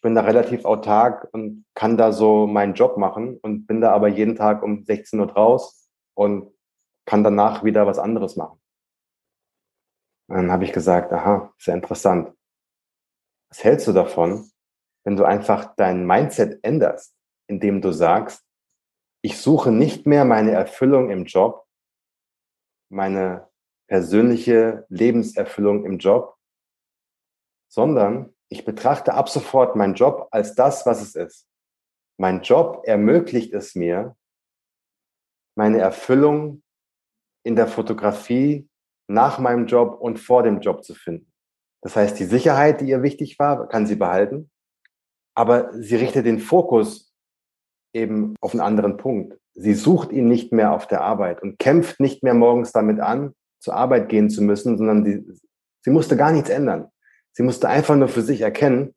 bin 0.03 0.15
da 0.15 0.21
relativ 0.21 0.65
autark 0.65 1.29
und 1.31 1.65
kann 1.75 1.97
da 1.97 2.11
so 2.11 2.45
meinen 2.45 2.73
Job 2.73 2.97
machen 2.97 3.37
und 3.37 3.65
bin 3.65 3.79
da 3.79 3.93
aber 3.93 4.09
jeden 4.09 4.35
Tag 4.35 4.61
um 4.61 4.83
16 4.83 5.19
Uhr 5.19 5.31
raus 5.31 5.89
und 6.13 6.53
kann 7.05 7.23
danach 7.23 7.63
wieder 7.63 7.87
was 7.87 7.99
anderes 7.99 8.35
machen. 8.35 8.61
Dann 10.27 10.51
habe 10.51 10.65
ich 10.65 10.73
gesagt, 10.73 11.11
aha, 11.13 11.53
sehr 11.57 11.73
interessant. 11.73 12.33
Was 13.49 13.63
hältst 13.63 13.87
du 13.87 13.93
davon, 13.93 14.51
wenn 15.05 15.15
du 15.15 15.23
einfach 15.23 15.73
dein 15.75 16.05
Mindset 16.05 16.63
änderst, 16.63 17.15
indem 17.47 17.81
du 17.81 17.91
sagst, 17.91 18.45
ich 19.21 19.39
suche 19.39 19.71
nicht 19.71 20.05
mehr 20.05 20.25
meine 20.25 20.51
Erfüllung 20.51 21.11
im 21.11 21.25
Job, 21.25 21.65
meine 22.89 23.49
persönliche 23.87 24.85
Lebenserfüllung 24.89 25.85
im 25.85 25.97
Job, 25.97 26.35
sondern 27.69 28.32
Ich 28.53 28.65
betrachte 28.65 29.15
ab 29.15 29.29
sofort 29.29 29.75
meinen 29.75 29.95
Job 29.95 30.27
als 30.29 30.53
das, 30.53 30.85
was 30.85 31.01
es 31.01 31.15
ist. 31.15 31.47
Mein 32.19 32.43
Job 32.43 32.83
ermöglicht 32.85 33.51
es 33.51 33.73
mir, 33.73 34.15
meine 35.57 35.79
Erfüllung 35.79 36.61
in 37.43 37.55
der 37.55 37.65
Fotografie 37.65 38.69
nach 39.09 39.39
meinem 39.39 39.65
Job 39.65 39.99
und 39.99 40.19
vor 40.19 40.43
dem 40.43 40.59
Job 40.59 40.83
zu 40.83 40.93
finden. 40.93 41.33
Das 41.81 41.95
heißt, 41.95 42.19
die 42.19 42.25
Sicherheit, 42.25 42.79
die 42.79 42.89
ihr 42.89 43.01
wichtig 43.01 43.39
war, 43.39 43.67
kann 43.67 43.87
sie 43.87 43.95
behalten, 43.95 44.51
aber 45.35 45.73
sie 45.73 45.95
richtet 45.95 46.27
den 46.27 46.37
Fokus 46.37 47.11
eben 47.91 48.35
auf 48.39 48.51
einen 48.51 48.61
anderen 48.61 48.97
Punkt. 48.97 49.35
Sie 49.55 49.73
sucht 49.73 50.11
ihn 50.11 50.27
nicht 50.27 50.51
mehr 50.51 50.73
auf 50.73 50.85
der 50.85 51.01
Arbeit 51.01 51.41
und 51.41 51.57
kämpft 51.57 51.99
nicht 51.99 52.21
mehr 52.21 52.35
morgens 52.35 52.71
damit 52.71 52.99
an, 52.99 53.33
zur 53.59 53.73
Arbeit 53.73 54.09
gehen 54.09 54.29
zu 54.29 54.43
müssen, 54.43 54.77
sondern 54.77 55.03
die, 55.03 55.25
sie 55.81 55.89
musste 55.89 56.15
gar 56.15 56.31
nichts 56.31 56.51
ändern. 56.51 56.92
Sie 57.33 57.43
musste 57.43 57.67
einfach 57.67 57.95
nur 57.95 58.07
für 58.07 58.21
sich 58.21 58.41
erkennen, 58.41 58.93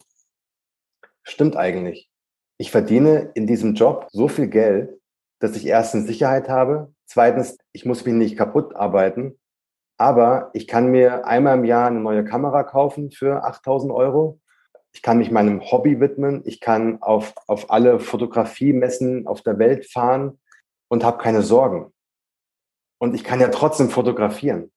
stimmt 1.22 1.57
eigentlich. 1.57 2.11
Ich 2.59 2.70
verdiene 2.70 3.31
in 3.35 3.46
diesem 3.46 3.75
Job 3.75 4.09
so 4.12 4.29
viel 4.29 4.49
Geld, 4.49 5.01
dass 5.40 5.57
ich 5.57 5.66
erstens 5.66 6.07
Sicherheit 6.07 6.49
habe, 6.49 6.92
zweitens, 7.07 7.59
ich 7.72 7.85
muss 7.85 8.05
mich 8.05 8.14
nicht 8.14 8.37
kaputt 8.37 8.75
arbeiten, 8.77 9.38
aber 9.99 10.51
ich 10.53 10.66
kann 10.66 10.90
mir 10.90 11.27
einmal 11.27 11.57
im 11.59 11.64
Jahr 11.64 11.88
eine 11.88 12.01
neue 12.01 12.25
Kamera 12.25 12.62
kaufen 12.62 13.11
für 13.11 13.44
8000 13.44 13.92
Euro. 13.92 14.40
Ich 14.92 15.03
kann 15.03 15.18
mich 15.18 15.31
meinem 15.31 15.62
Hobby 15.70 16.01
widmen. 16.01 16.42
Ich 16.44 16.61
kann 16.61 17.03
auf, 17.03 17.35
auf 17.46 17.70
alle 17.70 18.01
Fotografiemessen 18.01 19.27
auf 19.27 19.42
der 19.42 19.59
Welt 19.59 19.90
fahren 19.90 20.38
und 20.88 21.05
habe 21.05 21.18
keine 21.18 21.42
Sorgen. 21.42 21.92
Und 22.99 23.14
ich 23.14 23.25
kann 23.25 23.40
ja 23.40 23.49
trotzdem 23.49 23.90
fotografieren. 23.90 24.72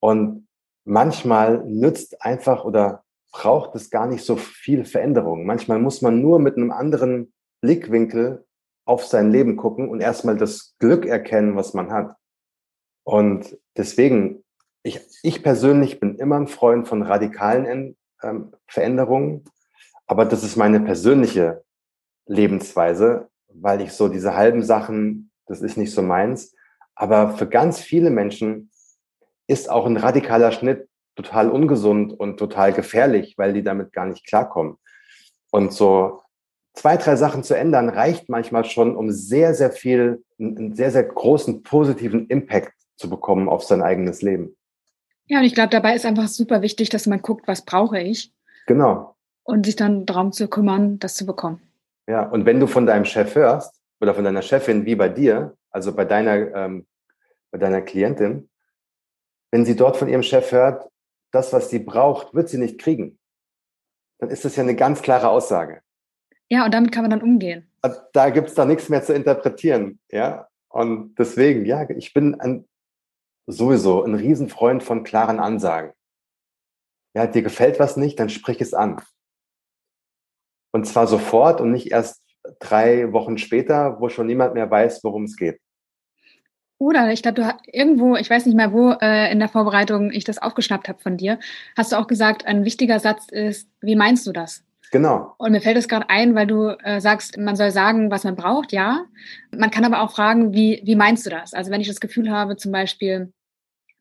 Und 0.00 0.43
manchmal 0.84 1.64
nützt 1.66 2.22
einfach 2.22 2.64
oder 2.64 3.04
braucht 3.32 3.74
es 3.74 3.90
gar 3.90 4.06
nicht 4.06 4.24
so 4.24 4.36
viel 4.36 4.84
Veränderung. 4.84 5.44
Manchmal 5.44 5.80
muss 5.80 6.02
man 6.02 6.20
nur 6.20 6.38
mit 6.38 6.56
einem 6.56 6.70
anderen 6.70 7.32
Blickwinkel 7.60 8.44
auf 8.84 9.04
sein 9.04 9.30
Leben 9.30 9.56
gucken 9.56 9.88
und 9.88 10.00
erstmal 10.00 10.36
das 10.36 10.76
Glück 10.78 11.06
erkennen, 11.06 11.56
was 11.56 11.74
man 11.74 11.90
hat. 11.90 12.16
Und 13.02 13.58
deswegen, 13.76 14.44
ich, 14.82 15.00
ich 15.22 15.42
persönlich 15.42 16.00
bin 16.00 16.16
immer 16.16 16.36
ein 16.36 16.48
Freund 16.48 16.86
von 16.86 17.02
radikalen 17.02 17.96
ähm, 18.22 18.52
Veränderungen, 18.66 19.44
aber 20.06 20.24
das 20.26 20.44
ist 20.44 20.56
meine 20.56 20.80
persönliche 20.80 21.64
Lebensweise, 22.26 23.28
weil 23.48 23.80
ich 23.80 23.92
so 23.92 24.08
diese 24.08 24.36
halben 24.36 24.62
Sachen, 24.62 25.30
das 25.46 25.60
ist 25.60 25.76
nicht 25.76 25.92
so 25.92 26.02
meins. 26.02 26.54
Aber 26.94 27.36
für 27.36 27.48
ganz 27.48 27.80
viele 27.80 28.10
Menschen 28.10 28.70
ist 29.46 29.70
auch 29.70 29.86
ein 29.86 29.96
radikaler 29.96 30.52
Schnitt 30.52 30.88
total 31.16 31.50
ungesund 31.50 32.12
und 32.12 32.38
total 32.38 32.72
gefährlich, 32.72 33.34
weil 33.36 33.52
die 33.52 33.62
damit 33.62 33.92
gar 33.92 34.06
nicht 34.06 34.26
klarkommen. 34.26 34.76
Und 35.50 35.72
so 35.72 36.22
zwei, 36.74 36.96
drei 36.96 37.16
Sachen 37.16 37.44
zu 37.44 37.56
ändern, 37.56 37.88
reicht 37.88 38.28
manchmal 38.28 38.64
schon, 38.64 38.96
um 38.96 39.10
sehr, 39.10 39.54
sehr 39.54 39.70
viel, 39.70 40.24
einen 40.38 40.74
sehr, 40.74 40.90
sehr 40.90 41.04
großen 41.04 41.62
positiven 41.62 42.26
Impact 42.26 42.72
zu 42.96 43.08
bekommen 43.08 43.48
auf 43.48 43.64
sein 43.64 43.82
eigenes 43.82 44.22
Leben. 44.22 44.56
Ja, 45.26 45.38
und 45.38 45.44
ich 45.44 45.54
glaube, 45.54 45.70
dabei 45.70 45.94
ist 45.94 46.04
einfach 46.04 46.28
super 46.28 46.60
wichtig, 46.60 46.90
dass 46.90 47.06
man 47.06 47.22
guckt, 47.22 47.48
was 47.48 47.64
brauche 47.64 47.98
ich. 47.98 48.32
Genau. 48.66 49.16
Und 49.44 49.66
sich 49.66 49.76
dann 49.76 50.06
darum 50.06 50.32
zu 50.32 50.48
kümmern, 50.48 50.98
das 50.98 51.14
zu 51.14 51.26
bekommen. 51.26 51.60
Ja, 52.06 52.28
und 52.28 52.44
wenn 52.44 52.60
du 52.60 52.66
von 52.66 52.86
deinem 52.86 53.04
Chef 53.04 53.34
hörst 53.34 53.80
oder 54.00 54.14
von 54.14 54.24
deiner 54.24 54.42
Chefin 54.42 54.84
wie 54.84 54.94
bei 54.94 55.08
dir, 55.08 55.56
also 55.70 55.94
bei 55.94 56.04
deiner, 56.04 56.54
ähm, 56.54 56.86
bei 57.50 57.58
deiner 57.58 57.80
Klientin, 57.80 58.48
wenn 59.54 59.64
sie 59.64 59.76
dort 59.76 59.96
von 59.96 60.08
ihrem 60.08 60.24
Chef 60.24 60.50
hört, 60.50 60.90
das, 61.30 61.52
was 61.52 61.70
sie 61.70 61.78
braucht, 61.78 62.34
wird 62.34 62.48
sie 62.48 62.58
nicht 62.58 62.76
kriegen, 62.76 63.20
dann 64.18 64.28
ist 64.28 64.44
das 64.44 64.56
ja 64.56 64.64
eine 64.64 64.74
ganz 64.74 65.00
klare 65.00 65.28
Aussage. 65.28 65.80
Ja, 66.48 66.64
und 66.64 66.74
damit 66.74 66.90
kann 66.90 67.04
man 67.04 67.12
dann 67.12 67.22
umgehen. 67.22 67.70
Da 68.12 68.30
gibt 68.30 68.48
es 68.48 68.54
da 68.54 68.64
nichts 68.64 68.88
mehr 68.88 69.04
zu 69.04 69.14
interpretieren. 69.14 70.00
Ja, 70.10 70.48
und 70.70 71.14
deswegen, 71.20 71.64
ja, 71.66 71.88
ich 71.88 72.12
bin 72.12 72.34
ein, 72.40 72.68
sowieso 73.46 74.02
ein 74.02 74.16
Riesenfreund 74.16 74.82
von 74.82 75.04
klaren 75.04 75.38
Ansagen. 75.38 75.92
Ja, 77.14 77.28
dir 77.28 77.42
gefällt 77.42 77.78
was 77.78 77.96
nicht, 77.96 78.18
dann 78.18 78.30
sprich 78.30 78.60
es 78.60 78.74
an. 78.74 79.00
Und 80.72 80.84
zwar 80.88 81.06
sofort 81.06 81.60
und 81.60 81.70
nicht 81.70 81.92
erst 81.92 82.24
drei 82.58 83.12
Wochen 83.12 83.38
später, 83.38 84.00
wo 84.00 84.08
schon 84.08 84.26
niemand 84.26 84.54
mehr 84.54 84.68
weiß, 84.68 85.04
worum 85.04 85.26
es 85.26 85.36
geht. 85.36 85.60
Oder 86.78 87.12
ich 87.12 87.22
glaube, 87.22 87.36
du 87.36 87.46
hast 87.46 87.60
irgendwo, 87.66 88.16
ich 88.16 88.28
weiß 88.28 88.46
nicht 88.46 88.56
mehr, 88.56 88.72
wo 88.72 88.90
äh, 89.00 89.30
in 89.30 89.38
der 89.38 89.48
Vorbereitung 89.48 90.10
ich 90.10 90.24
das 90.24 90.38
aufgeschnappt 90.38 90.88
habe 90.88 91.00
von 91.00 91.16
dir, 91.16 91.38
hast 91.76 91.92
du 91.92 91.96
auch 91.96 92.06
gesagt, 92.06 92.46
ein 92.46 92.64
wichtiger 92.64 92.98
Satz 92.98 93.28
ist, 93.30 93.68
wie 93.80 93.96
meinst 93.96 94.26
du 94.26 94.32
das? 94.32 94.64
Genau. 94.90 95.34
Und 95.38 95.52
mir 95.52 95.60
fällt 95.60 95.76
es 95.76 95.88
gerade 95.88 96.08
ein, 96.08 96.34
weil 96.34 96.46
du 96.46 96.68
äh, 96.84 97.00
sagst, 97.00 97.38
man 97.38 97.56
soll 97.56 97.70
sagen, 97.70 98.10
was 98.10 98.24
man 98.24 98.36
braucht, 98.36 98.72
ja. 98.72 99.04
Man 99.50 99.70
kann 99.70 99.84
aber 99.84 100.02
auch 100.02 100.12
fragen, 100.12 100.52
wie, 100.52 100.82
wie 100.84 100.94
meinst 100.94 101.26
du 101.26 101.30
das? 101.30 101.52
Also 101.52 101.70
wenn 101.70 101.80
ich 101.80 101.88
das 101.88 102.00
Gefühl 102.00 102.30
habe, 102.30 102.56
zum 102.56 102.70
Beispiel 102.70 103.32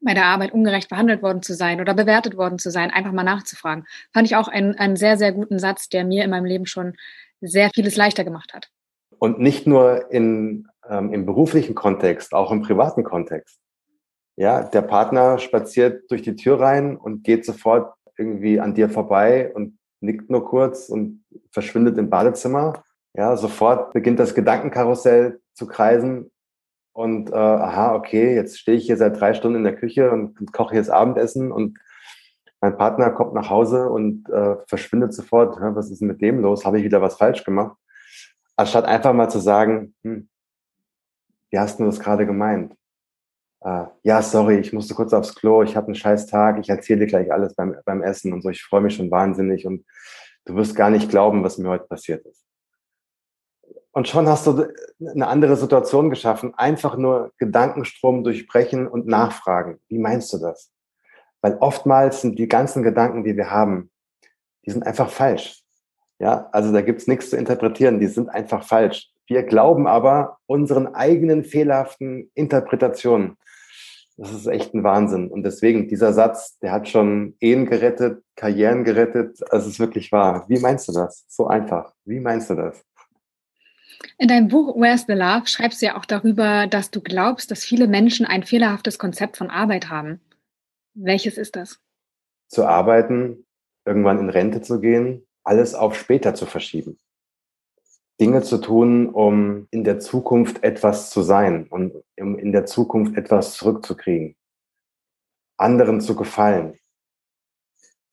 bei 0.01 0.13
der 0.13 0.25
Arbeit 0.25 0.51
ungerecht 0.51 0.89
behandelt 0.89 1.21
worden 1.21 1.41
zu 1.41 1.53
sein 1.53 1.79
oder 1.79 1.93
bewertet 1.93 2.38
worden 2.38 2.59
zu 2.59 2.69
sein, 2.69 2.91
einfach 2.91 3.12
mal 3.12 3.23
nachzufragen. 3.23 3.86
Fand 4.13 4.27
ich 4.27 4.36
auch 4.36 4.47
einen, 4.47 4.75
einen 4.75 4.95
sehr, 4.95 5.17
sehr 5.17 5.31
guten 5.31 5.59
Satz, 5.59 5.89
der 5.89 6.03
mir 6.03 6.23
in 6.23 6.29
meinem 6.29 6.45
Leben 6.45 6.65
schon 6.65 6.95
sehr 7.41 7.71
vieles 7.73 7.95
leichter 7.95 8.23
gemacht 8.23 8.53
hat. 8.53 8.69
Und 9.17 9.39
nicht 9.39 9.65
nur 9.65 10.12
in, 10.12 10.67
ähm, 10.89 11.13
im 11.13 11.26
beruflichen 11.26 11.76
Kontext, 11.76 12.34
auch 12.34 12.52
im 12.52 12.62
privaten 12.62 13.04
Kontext. 13.04 13.60
Ja, 14.36 14.63
der 14.63 14.82
Partner 14.82 15.38
spaziert 15.38 16.10
durch 16.10 16.24
die 16.24 16.36
Tür 16.36 16.60
rein 16.60 16.98
und 16.98 17.24
geht 17.24 17.46
sofort 17.46 17.93
irgendwie 18.17 18.60
an 18.60 18.74
dir 18.74 18.89
vorbei 18.89 19.52
und 19.54 19.78
nickt 20.02 20.30
nur 20.30 20.46
kurz 20.46 20.89
und 20.89 21.24
verschwindet 21.52 21.98
im 21.98 22.10
Badezimmer. 22.10 22.84
Ja, 23.15 23.38
sofort 23.38 23.93
beginnt 23.93 24.19
das 24.19 24.34
Gedankenkarussell 24.34 25.39
zu 25.54 25.67
kreisen 25.67 26.32
und 26.93 27.32
äh, 27.32 27.36
aha, 27.36 27.96
okay, 27.96 28.36
jetzt 28.36 28.60
stehe 28.60 28.78
ich 28.78 28.86
hier 28.86 28.98
seit 28.98 29.19
drei 29.19 29.34
Stunden 29.34 29.58
in 29.58 29.63
der 29.63 29.76
Küche 29.76 30.12
und, 30.12 30.39
und 30.39 30.54
koche 30.54 30.76
das 30.76 30.89
Abendessen 30.89 31.52
und 31.52 31.78
mein 32.62 32.78
Partner 32.78 33.10
kommt 33.12 33.34
nach 33.34 33.50
Hause 33.50 33.89
und 33.89 34.30
äh, 34.30 34.56
verschwindet 34.67 35.13
sofort. 35.13 35.58
Was 35.60 35.91
ist 35.91 36.00
denn 36.00 36.08
mit 36.08 36.22
dem 36.22 36.39
los? 36.39 36.65
Habe 36.65 36.80
ich 36.80 36.86
wieder 36.86 37.02
was 37.02 37.15
falsch 37.15 37.43
gemacht? 37.43 37.76
Anstatt 38.56 38.86
einfach 38.86 39.12
mal 39.12 39.30
zu 39.30 39.39
sagen, 39.39 39.96
hm, 40.04 40.30
wie 41.53 41.59
hast 41.59 41.79
du 41.79 41.85
das 41.85 41.99
gerade 41.99 42.25
gemeint? 42.25 42.75
Äh, 43.61 43.85
ja, 44.01 44.23
sorry, 44.23 44.57
ich 44.57 44.73
musste 44.73 44.95
kurz 44.95 45.13
aufs 45.13 45.35
Klo, 45.35 45.61
ich 45.61 45.75
habe 45.75 45.85
einen 45.85 45.95
scheiß 45.95 46.25
Tag, 46.25 46.57
ich 46.59 46.67
erzähle 46.67 47.01
dir 47.01 47.05
gleich 47.05 47.31
alles 47.31 47.53
beim, 47.53 47.75
beim 47.85 48.01
Essen 48.01 48.33
und 48.33 48.41
so, 48.41 48.49
ich 48.49 48.63
freue 48.63 48.81
mich 48.81 48.95
schon 48.95 49.11
wahnsinnig 49.11 49.67
und 49.67 49.85
du 50.45 50.55
wirst 50.55 50.75
gar 50.75 50.89
nicht 50.89 51.11
glauben, 51.11 51.43
was 51.43 51.59
mir 51.59 51.69
heute 51.69 51.85
passiert 51.85 52.25
ist. 52.25 52.43
Und 53.91 54.07
schon 54.07 54.27
hast 54.27 54.47
du 54.47 54.67
eine 55.07 55.27
andere 55.27 55.55
Situation 55.55 56.09
geschaffen, 56.09 56.55
einfach 56.55 56.97
nur 56.97 57.31
Gedankenstrom 57.37 58.23
durchbrechen 58.23 58.87
und 58.87 59.05
nachfragen. 59.05 59.79
Wie 59.87 59.99
meinst 59.99 60.33
du 60.33 60.39
das? 60.39 60.71
Weil 61.41 61.57
oftmals 61.59 62.21
sind 62.21 62.39
die 62.39 62.47
ganzen 62.47 62.81
Gedanken, 62.81 63.23
die 63.23 63.37
wir 63.37 63.51
haben, 63.51 63.91
die 64.65 64.71
sind 64.71 64.87
einfach 64.87 65.11
falsch. 65.11 65.61
Ja, 66.17 66.49
also 66.51 66.73
da 66.73 66.81
gibt's 66.81 67.05
nichts 67.05 67.29
zu 67.29 67.37
interpretieren, 67.37 67.99
die 67.99 68.07
sind 68.07 68.29
einfach 68.29 68.63
falsch. 68.63 69.12
Wir 69.27 69.43
glauben 69.43 69.88
aber 69.88 70.38
unseren 70.45 70.88
eigenen 70.88 71.43
fehlerhaften 71.43 72.29
Interpretationen. 72.33 73.38
Das 74.17 74.31
ist 74.31 74.45
echt 74.45 74.73
ein 74.73 74.83
Wahnsinn. 74.83 75.29
Und 75.29 75.43
deswegen, 75.43 75.88
dieser 75.88 76.13
Satz, 76.13 76.59
der 76.59 76.71
hat 76.71 76.88
schon 76.88 77.36
Ehen 77.39 77.65
gerettet, 77.65 78.23
Karrieren 78.36 78.83
gerettet. 78.83 79.39
Es 79.51 79.65
ist 79.65 79.79
wirklich 79.79 80.12
wahr. 80.12 80.45
Wie 80.47 80.59
meinst 80.59 80.88
du 80.88 80.91
das? 80.91 81.25
So 81.27 81.47
einfach. 81.47 81.93
Wie 82.05 82.19
meinst 82.19 82.49
du 82.49 82.55
das? 82.55 82.83
In 84.17 84.27
deinem 84.27 84.49
Buch 84.49 84.75
Where's 84.75 85.05
the 85.07 85.13
Love 85.13 85.47
schreibst 85.47 85.81
du 85.81 85.88
ja 85.88 85.97
auch 85.97 86.05
darüber, 86.05 86.67
dass 86.67 86.91
du 86.91 87.01
glaubst, 87.01 87.49
dass 87.49 87.63
viele 87.63 87.88
Menschen 87.88 88.25
ein 88.25 88.43
fehlerhaftes 88.43 88.99
Konzept 88.99 89.38
von 89.38 89.49
Arbeit 89.49 89.89
haben. 89.89 90.21
Welches 90.93 91.38
ist 91.38 91.55
das? 91.55 91.79
Zu 92.49 92.65
arbeiten, 92.65 93.45
irgendwann 93.86 94.19
in 94.19 94.29
Rente 94.29 94.62
zu 94.62 94.79
gehen, 94.79 95.25
alles 95.43 95.73
auf 95.73 95.95
später 95.95 96.36
zu 96.36 96.45
verschieben. 96.45 96.99
Dinge 98.19 98.43
zu 98.43 98.60
tun, 98.60 99.10
um 99.10 99.67
in 99.71 99.84
der 99.84 99.99
Zukunft 99.99 100.63
etwas 100.63 101.10
zu 101.10 101.21
sein 101.21 101.67
und 101.67 101.93
um 102.19 102.38
in 102.38 102.52
der 102.52 102.65
Zukunft 102.65 103.17
etwas 103.17 103.56
zurückzukriegen. 103.56 104.36
Anderen 105.58 106.02
zu 106.02 106.15
gefallen. 106.15 106.78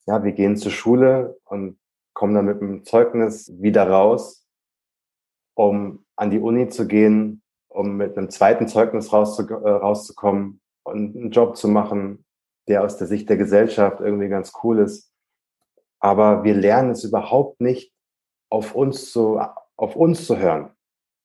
Ja, 0.06 0.24
wir 0.24 0.32
gehen 0.32 0.56
zur 0.56 0.72
Schule 0.72 1.38
und 1.44 1.78
kommen 2.14 2.34
dann 2.34 2.46
mit 2.46 2.60
dem 2.60 2.84
Zeugnis 2.84 3.52
wieder 3.60 3.88
raus, 3.88 4.46
um 5.54 6.04
an 6.16 6.30
die 6.30 6.40
Uni 6.40 6.68
zu 6.68 6.86
gehen, 6.86 7.42
um 7.68 7.96
mit 7.96 8.16
einem 8.16 8.30
zweiten 8.30 8.66
Zeugnis 8.66 9.12
rauszu 9.12 9.48
äh, 9.48 9.70
rauszukommen 9.70 10.60
und 10.82 11.16
einen 11.16 11.30
Job 11.30 11.56
zu 11.56 11.68
machen, 11.68 12.24
der 12.68 12.84
aus 12.84 12.96
der 12.96 13.06
Sicht 13.06 13.28
der 13.28 13.36
Gesellschaft 13.36 14.00
irgendwie 14.00 14.28
ganz 14.28 14.52
cool 14.62 14.80
ist. 14.80 15.12
Aber 15.98 16.44
wir 16.44 16.54
lernen 16.54 16.90
es 16.90 17.04
überhaupt 17.04 17.60
nicht, 17.60 17.92
auf 18.50 18.74
uns 18.74 19.12
zu 19.12 19.40
auf 19.80 19.96
uns 19.96 20.26
zu 20.26 20.38
hören, 20.38 20.70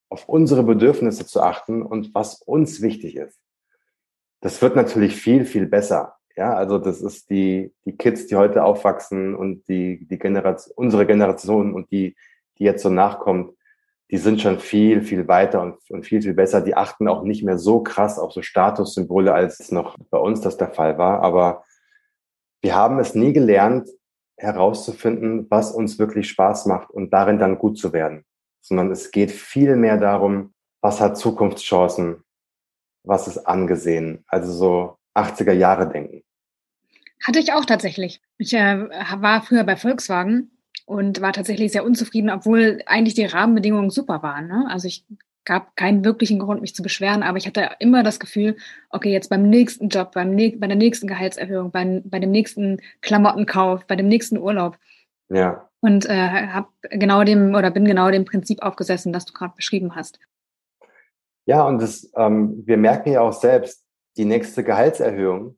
auf 0.09 0.29
unsere 0.29 0.63
Bedürfnisse 0.63 1.25
zu 1.25 1.41
achten 1.41 1.81
und 1.81 2.15
was 2.15 2.41
uns 2.41 2.81
wichtig 2.81 3.17
ist. 3.17 3.39
Das 4.41 4.61
wird 4.61 4.75
natürlich 4.75 5.15
viel, 5.15 5.45
viel 5.45 5.65
besser 5.65 6.15
Ja, 6.37 6.53
also 6.53 6.77
das 6.77 7.01
ist 7.01 7.29
die, 7.29 7.73
die 7.85 7.97
Kids, 7.97 8.27
die 8.27 8.35
heute 8.35 8.63
aufwachsen 8.63 9.35
und 9.35 9.67
die, 9.67 10.05
die 10.07 10.17
Generation, 10.17 10.73
unsere 10.75 11.05
Generation 11.05 11.73
und 11.73 11.91
die, 11.91 12.15
die 12.57 12.63
jetzt 12.63 12.83
so 12.83 12.89
nachkommt, 12.89 13.55
die 14.11 14.17
sind 14.17 14.39
schon 14.39 14.59
viel, 14.59 15.01
viel 15.01 15.27
weiter 15.27 15.61
und, 15.61 15.77
und 15.89 16.05
viel, 16.05 16.21
viel 16.21 16.33
besser. 16.33 16.61
Die 16.61 16.75
achten 16.75 17.07
auch 17.07 17.23
nicht 17.23 17.43
mehr 17.43 17.57
so 17.57 17.81
krass 17.81 18.19
auf 18.19 18.31
so 18.31 18.41
Statussymbole, 18.41 19.33
als 19.33 19.59
es 19.59 19.71
noch 19.71 19.97
bei 20.11 20.17
uns 20.17 20.41
das 20.41 20.57
der 20.57 20.69
Fall 20.69 20.97
war. 20.97 21.21
Aber 21.21 21.65
wir 22.61 22.75
haben 22.75 22.99
es 22.99 23.15
nie 23.15 23.33
gelernt, 23.33 23.89
herauszufinden, 24.37 25.47
was 25.49 25.71
uns 25.71 25.97
wirklich 25.97 26.29
Spaß 26.29 26.67
macht 26.67 26.91
und 26.91 27.11
darin 27.11 27.39
dann 27.39 27.57
gut 27.57 27.77
zu 27.77 27.91
werden. 27.91 28.25
Sondern 28.67 28.91
es 28.91 29.11
geht 29.11 29.31
viel 29.31 29.75
mehr 29.75 29.97
darum, 29.97 30.51
was 30.81 30.99
hat 30.99 31.19
Zukunftschancen, 31.19 32.23
was 33.03 33.27
ist 33.27 33.37
angesehen. 33.45 34.23
Also 34.27 34.51
so 34.51 34.97
80er 35.15 35.51
Jahre 35.53 35.87
denken. 35.87 36.23
Hatte 37.23 37.39
ich 37.39 37.53
auch 37.53 37.65
tatsächlich. 37.65 38.21
Ich 38.39 38.53
äh, 38.53 38.89
war 39.17 39.43
früher 39.43 39.63
bei 39.63 39.75
Volkswagen 39.75 40.49
und 40.85 41.21
war 41.21 41.31
tatsächlich 41.31 41.71
sehr 41.71 41.85
unzufrieden, 41.85 42.31
obwohl 42.31 42.81
eigentlich 42.87 43.13
die 43.13 43.25
Rahmenbedingungen 43.25 43.91
super 43.91 44.23
waren. 44.23 44.47
Ne? 44.47 44.65
Also 44.69 44.87
ich 44.87 45.05
gab 45.43 45.75
keinen 45.75 46.03
wirklichen 46.03 46.39
Grund, 46.39 46.61
mich 46.61 46.73
zu 46.73 46.81
beschweren, 46.81 47.21
aber 47.21 47.37
ich 47.37 47.45
hatte 47.45 47.69
immer 47.77 48.01
das 48.01 48.19
Gefühl, 48.19 48.57
okay, 48.89 49.11
jetzt 49.11 49.29
beim 49.29 49.47
nächsten 49.47 49.89
Job, 49.89 50.13
beim 50.13 50.35
bei 50.35 50.67
der 50.67 50.75
nächsten 50.75 51.05
Gehaltserhöhung, 51.05 51.69
beim, 51.69 52.01
bei 52.03 52.17
dem 52.17 52.31
nächsten 52.31 52.81
Klamottenkauf, 53.01 53.85
bei 53.85 53.95
dem 53.95 54.07
nächsten 54.07 54.39
Urlaub. 54.39 54.79
Ja. 55.29 55.69
Und 55.81 56.05
äh, 56.07 56.47
hab 56.47 56.69
genau 56.81 57.23
dem 57.23 57.53
oder 57.53 57.71
bin 57.71 57.85
genau 57.85 58.09
dem 58.09 58.25
Prinzip 58.25 58.61
aufgesessen, 58.61 59.13
das 59.13 59.25
du 59.25 59.33
gerade 59.33 59.53
beschrieben 59.55 59.95
hast. 59.95 60.19
Ja, 61.45 61.63
und 61.63 61.81
das, 61.81 62.11
ähm, 62.15 62.63
wir 62.65 62.77
merken 62.77 63.11
ja 63.11 63.21
auch 63.21 63.33
selbst, 63.33 63.85
die 64.17 64.25
nächste 64.25 64.63
Gehaltserhöhung 64.63 65.57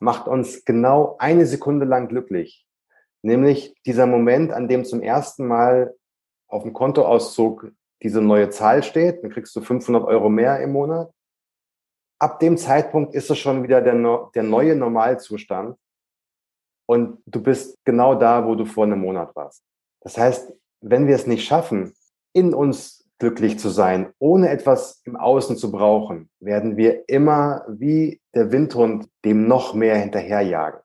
macht 0.00 0.26
uns 0.26 0.64
genau 0.64 1.16
eine 1.18 1.46
Sekunde 1.46 1.86
lang 1.86 2.08
glücklich. 2.08 2.66
Nämlich 3.22 3.74
dieser 3.86 4.06
Moment, 4.06 4.52
an 4.52 4.68
dem 4.68 4.84
zum 4.84 5.00
ersten 5.00 5.46
Mal 5.46 5.94
auf 6.48 6.62
dem 6.62 6.72
Kontoauszug 6.72 7.72
diese 8.02 8.20
neue 8.20 8.50
Zahl 8.50 8.82
steht, 8.82 9.22
dann 9.22 9.30
kriegst 9.30 9.54
du 9.56 9.60
500 9.60 10.04
Euro 10.04 10.28
mehr 10.28 10.60
im 10.60 10.72
Monat. 10.72 11.10
Ab 12.18 12.40
dem 12.40 12.56
Zeitpunkt 12.56 13.14
ist 13.14 13.30
es 13.30 13.38
schon 13.38 13.62
wieder 13.62 13.80
der, 13.80 14.30
der 14.34 14.42
neue 14.42 14.76
Normalzustand 14.76 15.76
und 16.86 17.22
du 17.26 17.42
bist 17.42 17.76
genau 17.84 18.14
da, 18.14 18.46
wo 18.46 18.54
du 18.54 18.64
vor 18.64 18.84
einem 18.84 19.00
Monat 19.00 19.34
warst. 19.34 19.62
Das 20.00 20.16
heißt, 20.16 20.52
wenn 20.80 21.06
wir 21.06 21.16
es 21.16 21.26
nicht 21.26 21.44
schaffen, 21.44 21.94
in 22.32 22.54
uns 22.54 23.08
glücklich 23.18 23.58
zu 23.58 23.70
sein, 23.70 24.12
ohne 24.18 24.50
etwas 24.50 25.00
im 25.04 25.16
Außen 25.16 25.56
zu 25.56 25.72
brauchen, 25.72 26.30
werden 26.38 26.76
wir 26.76 27.08
immer 27.08 27.64
wie 27.68 28.20
der 28.34 28.52
Windhund 28.52 29.08
dem 29.24 29.48
noch 29.48 29.74
mehr 29.74 29.96
hinterherjagen. 29.96 30.80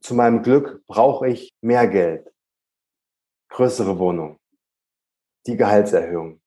Zu 0.00 0.14
meinem 0.14 0.42
Glück 0.42 0.82
brauche 0.86 1.28
ich 1.28 1.54
mehr 1.60 1.86
Geld, 1.86 2.32
größere 3.50 3.98
Wohnung, 3.98 4.38
die 5.46 5.56
Gehaltserhöhung, 5.56 6.40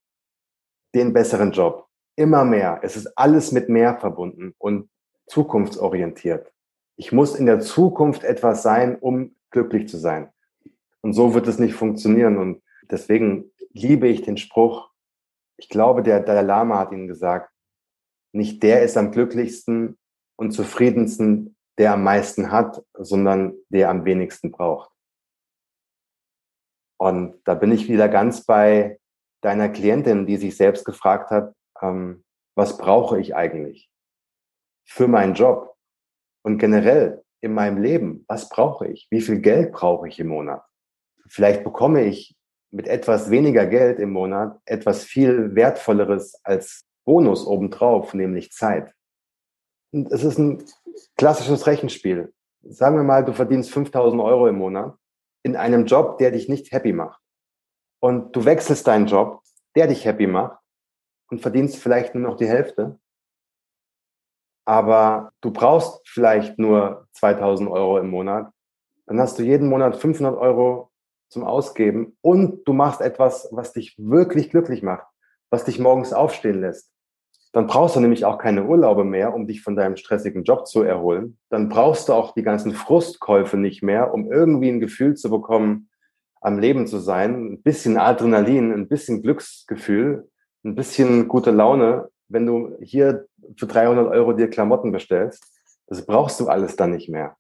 den 0.94 1.14
besseren 1.14 1.52
Job, 1.52 1.88
immer 2.16 2.46
mehr. 2.46 2.80
Es 2.82 2.96
ist 2.96 3.08
alles 3.18 3.52
mit 3.52 3.70
mehr 3.70 3.98
verbunden 4.00 4.56
und 4.58 4.90
zukunftsorientiert. 5.28 6.55
Ich 6.98 7.12
muss 7.12 7.36
in 7.36 7.46
der 7.46 7.60
Zukunft 7.60 8.24
etwas 8.24 8.64
sein, 8.64 8.98
um 8.98 9.36
glücklich 9.52 9.88
zu 9.88 9.98
sein. 9.98 10.32
Und 11.02 11.14
so 11.14 11.34
wird 11.34 11.48
es 11.48 11.60
nicht 11.60 11.76
funktionieren. 11.76 12.38
Und 12.38 12.64
deswegen 12.90 13.52
liebe 13.72 14.08
ich 14.08 14.22
den 14.22 14.38
Spruch, 14.38 14.92
ich 15.58 15.70
glaube, 15.70 16.04
der 16.04 16.20
Dalai 16.20 16.42
Lama 16.42 16.80
hat 16.80 16.92
ihn 16.92 17.08
gesagt, 17.08 17.52
nicht 18.34 18.64
der 18.64 18.84
ist 18.84 18.98
am 18.98 19.12
glücklichsten 19.12 19.98
und 20.36 20.52
zufriedensten, 20.52 21.56
der 21.78 21.94
am 21.94 22.04
meisten 22.04 22.52
hat, 22.52 22.84
sondern 22.94 23.54
der 23.70 23.90
am 23.90 24.06
wenigsten 24.06 24.52
braucht. 24.52 24.92
Und 26.98 27.42
da 27.46 27.54
bin 27.54 27.72
ich 27.72 27.88
wieder 27.88 28.10
ganz 28.10 28.46
bei 28.46 29.00
deiner 29.42 29.70
Klientin, 29.70 30.26
die 30.26 30.38
sich 30.38 30.58
selbst 30.58 30.86
gefragt 30.86 31.30
hat, 31.30 31.54
ähm, 31.82 32.24
was 32.56 32.78
brauche 32.78 33.20
ich 33.20 33.36
eigentlich 33.36 33.90
für 34.86 35.08
meinen 35.08 35.34
Job 35.34 35.75
und 36.46 36.60
generell 36.60 37.24
in 37.42 37.54
meinem 37.54 37.82
Leben? 37.82 38.24
Was 38.28 38.50
brauche 38.50 38.88
ich? 38.88 39.08
Wie 39.10 39.22
viel 39.22 39.40
Geld 39.40 39.72
brauche 39.72 40.08
ich 40.08 40.20
im 40.20 40.28
Monat? 40.28 40.64
Vielleicht 41.28 41.64
bekomme 41.64 42.04
ich 42.04 42.36
mit 42.72 42.88
etwas 42.88 43.32
weniger 43.32 43.66
Geld 43.66 44.00
im 44.00 44.12
Monat 44.12 44.60
etwas 44.66 45.04
viel 45.04 45.56
wertvolleres 45.56 46.40
als 46.44 46.86
Bonus 47.04 47.48
obendrauf, 47.48 48.14
nämlich 48.14 48.52
Zeit. 48.52 48.94
Und 49.92 50.12
es 50.12 50.24
ist 50.24 50.38
ein 50.38 50.64
klassisches 51.18 51.66
Rechenspiel. 51.66 52.32
Sagen 52.62 52.96
wir 52.96 53.04
mal, 53.04 53.26
du 53.26 53.34
verdienst 53.34 53.72
5000 53.72 54.22
Euro 54.22 54.48
im 54.48 54.58
Monat 54.58 54.96
in 55.44 55.56
einem 55.56 55.86
Job, 55.86 56.20
der 56.20 56.30
dich 56.30 56.48
nicht 56.48 56.72
happy 56.72 56.94
macht. 56.94 57.22
Und 58.00 58.36
du 58.36 58.46
wechselst 58.46 58.86
deinen 58.86 59.08
Job, 59.08 59.42
der 59.76 59.88
dich 59.88 60.06
happy 60.06 60.28
macht 60.28 60.60
und 61.32 61.42
verdienst 61.42 61.78
vielleicht 61.78 62.14
nur 62.14 62.30
noch 62.30 62.38
die 62.38 62.48
Hälfte. 62.48 63.00
Aber 64.66 65.32
du 65.42 65.52
brauchst 65.52 66.02
vielleicht 66.08 66.60
nur 66.60 67.08
2000 67.14 67.70
Euro 67.70 68.00
im 68.00 68.10
Monat. 68.10 68.52
Dann 69.06 69.20
hast 69.20 69.38
du 69.38 69.44
jeden 69.44 69.70
Monat 69.70 69.96
500 69.96 70.36
Euro 70.38 70.92
zum 71.30 71.44
Ausgeben 71.44 72.18
und 72.22 72.64
du 72.66 72.74
machst 72.74 73.02
etwas, 73.02 73.48
was 73.52 73.74
dich 73.74 73.96
wirklich 73.98 74.50
glücklich 74.50 74.82
macht, 74.84 75.06
was 75.50 75.66
dich 75.66 75.80
morgens 75.80 76.14
aufstehen 76.14 76.62
lässt. 76.62 76.92
Dann 77.52 77.68
brauchst 77.68 77.96
du 77.96 78.02
nämlich 78.02 78.26
auch 78.26 78.38
keine 78.38 78.66
Urlaube 78.66 79.06
mehr, 79.06 79.34
um 79.34 79.48
dich 79.48 79.62
von 79.62 79.78
deinem 79.78 79.96
stressigen 79.96 80.44
Job 80.44 80.68
zu 80.68 80.82
erholen. 80.82 81.38
Dann 81.50 81.70
brauchst 81.70 82.10
du 82.10 82.14
auch 82.14 82.34
die 82.34 82.44
ganzen 82.44 82.74
Frustkäufe 82.74 83.56
nicht 83.56 83.82
mehr, 83.82 84.14
um 84.14 84.30
irgendwie 84.30 84.70
ein 84.70 84.82
Gefühl 84.82 85.16
zu 85.16 85.30
bekommen, 85.30 85.90
am 86.42 86.60
Leben 86.60 86.86
zu 86.86 87.00
sein. 87.00 87.54
Ein 87.54 87.62
bisschen 87.62 87.98
Adrenalin, 87.98 88.74
ein 88.74 88.88
bisschen 88.90 89.22
Glücksgefühl, 89.22 90.30
ein 90.66 90.76
bisschen 90.76 91.30
gute 91.30 91.52
Laune, 91.52 92.10
wenn 92.28 92.46
du 92.46 92.78
hier 92.82 93.26
für 93.58 93.68
300 93.68 94.08
Euro 94.08 94.34
dir 94.34 94.50
Klamotten 94.50 94.92
bestellst. 94.92 95.46
Das 95.88 96.06
brauchst 96.06 96.40
du 96.40 96.48
alles 96.48 96.76
dann 96.76 96.92
nicht 96.92 97.10
mehr. 97.10 97.38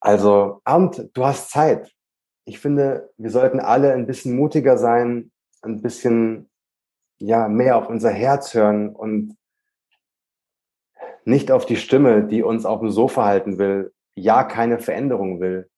Also, 0.00 0.60
und 0.64 1.10
du 1.14 1.24
hast 1.24 1.50
Zeit 1.50 1.94
ich 2.44 2.58
finde, 2.58 3.10
wir 3.16 3.30
sollten 3.30 3.60
alle 3.60 3.92
ein 3.92 4.06
bisschen 4.06 4.36
mutiger 4.36 4.76
sein, 4.76 5.30
ein 5.62 5.80
bisschen 5.80 6.50
ja 7.18 7.48
mehr 7.48 7.76
auf 7.76 7.88
unser 7.88 8.10
Herz 8.10 8.54
hören 8.54 8.94
und 8.94 9.36
nicht 11.24 11.50
auf 11.50 11.64
die 11.64 11.76
Stimme, 11.76 12.24
die 12.24 12.42
uns 12.42 12.66
auf 12.66 12.80
dem 12.80 12.90
Sofa 12.90 13.24
halten 13.24 13.58
will, 13.58 13.94
ja 14.14 14.44
keine 14.44 14.78
Veränderung 14.78 15.40
will. 15.40 15.70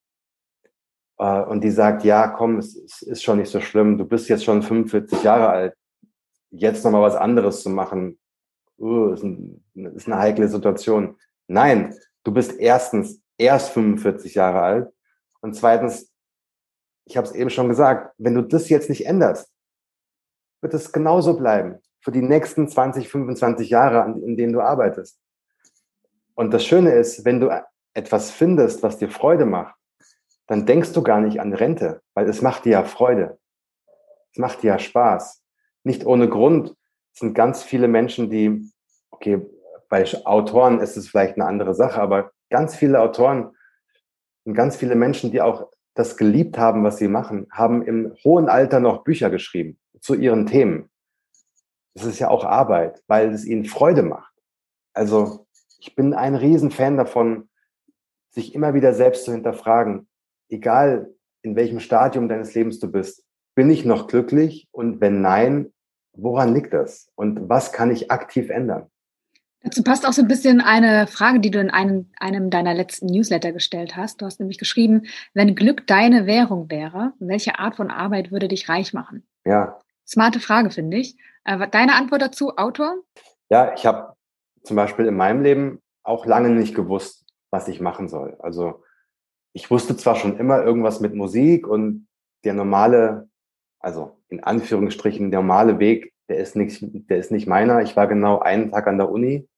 Äh, 1.18 1.42
und 1.42 1.62
die 1.62 1.70
sagt, 1.70 2.02
ja, 2.02 2.26
komm, 2.26 2.58
es 2.58 3.02
ist 3.02 3.22
schon 3.22 3.38
nicht 3.38 3.50
so 3.50 3.60
schlimm, 3.60 3.96
du 3.96 4.04
bist 4.04 4.28
jetzt 4.28 4.44
schon 4.44 4.62
45 4.62 5.22
Jahre 5.22 5.48
alt, 5.48 5.74
jetzt 6.56 6.84
nochmal 6.84 7.02
was 7.02 7.16
anderes 7.16 7.62
zu 7.62 7.70
machen, 7.70 8.18
uh, 8.78 9.12
ist, 9.12 9.22
ein, 9.22 9.64
ist 9.94 10.06
eine 10.06 10.18
heikle 10.18 10.48
Situation. 10.48 11.16
Nein, 11.48 11.94
du 12.24 12.32
bist 12.32 12.58
erstens 12.58 13.20
erst 13.38 13.70
45 13.70 14.34
Jahre 14.34 14.60
alt 14.60 14.92
und 15.40 15.54
zweitens 15.54 16.12
ich 17.06 17.16
habe 17.16 17.26
es 17.26 17.34
eben 17.34 17.50
schon 17.50 17.68
gesagt, 17.68 18.14
wenn 18.18 18.34
du 18.34 18.42
das 18.42 18.68
jetzt 18.68 18.90
nicht 18.90 19.06
änderst, 19.06 19.50
wird 20.60 20.74
es 20.74 20.92
genauso 20.92 21.36
bleiben 21.36 21.78
für 22.00 22.10
die 22.10 22.22
nächsten 22.22 22.68
20, 22.68 23.08
25 23.08 23.70
Jahre, 23.70 24.12
in 24.20 24.36
denen 24.36 24.52
du 24.52 24.60
arbeitest. 24.60 25.18
Und 26.34 26.52
das 26.52 26.64
Schöne 26.64 26.90
ist, 26.92 27.24
wenn 27.24 27.40
du 27.40 27.50
etwas 27.94 28.30
findest, 28.30 28.82
was 28.82 28.98
dir 28.98 29.08
Freude 29.08 29.46
macht, 29.46 29.74
dann 30.46 30.66
denkst 30.66 30.92
du 30.92 31.02
gar 31.02 31.20
nicht 31.20 31.40
an 31.40 31.52
Rente, 31.52 32.02
weil 32.14 32.28
es 32.28 32.42
macht 32.42 32.64
dir 32.64 32.72
ja 32.72 32.84
Freude. 32.84 33.38
Es 34.32 34.38
macht 34.38 34.62
dir 34.62 34.68
ja 34.68 34.78
Spaß. 34.78 35.42
Nicht 35.86 36.04
ohne 36.04 36.28
Grund 36.28 36.74
sind 37.12 37.34
ganz 37.34 37.62
viele 37.62 37.86
Menschen, 37.86 38.28
die, 38.28 38.72
okay, 39.12 39.40
bei 39.88 40.04
Autoren 40.24 40.80
ist 40.80 40.96
es 40.96 41.06
vielleicht 41.06 41.36
eine 41.36 41.46
andere 41.46 41.74
Sache, 41.74 42.02
aber 42.02 42.32
ganz 42.50 42.74
viele 42.74 43.00
Autoren 43.00 43.54
und 44.42 44.54
ganz 44.54 44.74
viele 44.74 44.96
Menschen, 44.96 45.30
die 45.30 45.40
auch 45.40 45.70
das 45.94 46.16
geliebt 46.16 46.58
haben, 46.58 46.82
was 46.82 46.98
sie 46.98 47.06
machen, 47.06 47.46
haben 47.52 47.82
im 47.82 48.16
hohen 48.24 48.48
Alter 48.48 48.80
noch 48.80 49.04
Bücher 49.04 49.30
geschrieben 49.30 49.78
zu 50.00 50.16
ihren 50.16 50.46
Themen. 50.46 50.90
Das 51.94 52.04
ist 52.04 52.18
ja 52.18 52.30
auch 52.30 52.44
Arbeit, 52.44 53.04
weil 53.06 53.32
es 53.32 53.44
ihnen 53.44 53.64
Freude 53.64 54.02
macht. 54.02 54.34
Also 54.92 55.46
ich 55.78 55.94
bin 55.94 56.14
ein 56.14 56.34
Riesenfan 56.34 56.96
davon, 56.96 57.48
sich 58.30 58.56
immer 58.56 58.74
wieder 58.74 58.92
selbst 58.92 59.24
zu 59.24 59.30
hinterfragen, 59.30 60.08
egal 60.48 61.14
in 61.42 61.54
welchem 61.54 61.78
Stadium 61.78 62.28
deines 62.28 62.54
Lebens 62.54 62.80
du 62.80 62.90
bist, 62.90 63.22
bin 63.54 63.70
ich 63.70 63.84
noch 63.84 64.08
glücklich? 64.08 64.66
Und 64.72 65.00
wenn 65.00 65.20
nein, 65.20 65.72
woran 66.16 66.54
liegt 66.54 66.72
das? 66.72 67.10
Und 67.14 67.48
was 67.48 67.72
kann 67.72 67.90
ich 67.90 68.10
aktiv 68.10 68.50
ändern? 68.50 68.90
Dazu 69.62 69.82
passt 69.82 70.06
auch 70.06 70.12
so 70.12 70.22
ein 70.22 70.28
bisschen 70.28 70.60
eine 70.60 71.06
Frage, 71.08 71.40
die 71.40 71.50
du 71.50 71.58
in 71.58 71.70
einem, 71.70 72.10
einem 72.20 72.50
deiner 72.50 72.72
letzten 72.72 73.06
Newsletter 73.06 73.52
gestellt 73.52 73.96
hast. 73.96 74.20
Du 74.22 74.26
hast 74.26 74.38
nämlich 74.38 74.58
geschrieben, 74.58 75.06
wenn 75.34 75.56
Glück 75.56 75.86
deine 75.86 76.26
Währung 76.26 76.70
wäre, 76.70 77.14
welche 77.18 77.58
Art 77.58 77.76
von 77.76 77.90
Arbeit 77.90 78.30
würde 78.30 78.46
dich 78.46 78.68
reich 78.68 78.92
machen? 78.92 79.26
Ja. 79.44 79.78
Smarte 80.06 80.38
Frage, 80.38 80.70
finde 80.70 80.98
ich. 80.98 81.16
Deine 81.44 81.94
Antwort 81.94 82.22
dazu, 82.22 82.56
Autor? 82.56 82.96
Ja, 83.50 83.74
ich 83.74 83.86
habe 83.86 84.14
zum 84.62 84.76
Beispiel 84.76 85.06
in 85.06 85.16
meinem 85.16 85.42
Leben 85.42 85.82
auch 86.04 86.26
lange 86.26 86.50
nicht 86.50 86.74
gewusst, 86.74 87.24
was 87.50 87.66
ich 87.66 87.80
machen 87.80 88.08
soll. 88.08 88.36
Also 88.38 88.84
ich 89.52 89.70
wusste 89.70 89.96
zwar 89.96 90.14
schon 90.14 90.38
immer 90.38 90.62
irgendwas 90.62 91.00
mit 91.00 91.14
Musik 91.14 91.66
und 91.66 92.06
der 92.44 92.54
normale, 92.54 93.28
also 93.80 94.15
in 94.28 94.42
Anführungsstrichen 94.42 95.30
normale 95.30 95.78
Weg, 95.78 96.12
der 96.28 96.38
ist 96.38 96.56
nicht, 96.56 96.80
der 96.82 97.18
ist 97.18 97.30
nicht 97.30 97.46
meiner. 97.46 97.82
Ich 97.82 97.96
war 97.96 98.06
genau 98.06 98.40
einen 98.40 98.70
Tag 98.70 98.86
an 98.86 98.98
der 98.98 99.10
Uni, 99.10 99.48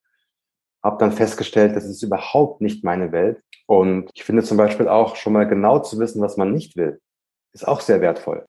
habe 0.83 0.97
dann 0.99 1.11
festgestellt, 1.11 1.75
das 1.75 1.85
ist 1.85 2.03
überhaupt 2.03 2.61
nicht 2.61 2.83
meine 2.83 3.11
Welt. 3.11 3.41
Und 3.65 4.09
ich 4.13 4.23
finde 4.23 4.43
zum 4.43 4.57
Beispiel 4.57 4.87
auch 4.87 5.15
schon 5.15 5.33
mal 5.33 5.47
genau 5.47 5.79
zu 5.79 5.99
wissen, 5.99 6.21
was 6.21 6.37
man 6.37 6.51
nicht 6.51 6.75
will, 6.75 6.99
ist 7.53 7.67
auch 7.67 7.81
sehr 7.81 8.01
wertvoll. 8.01 8.45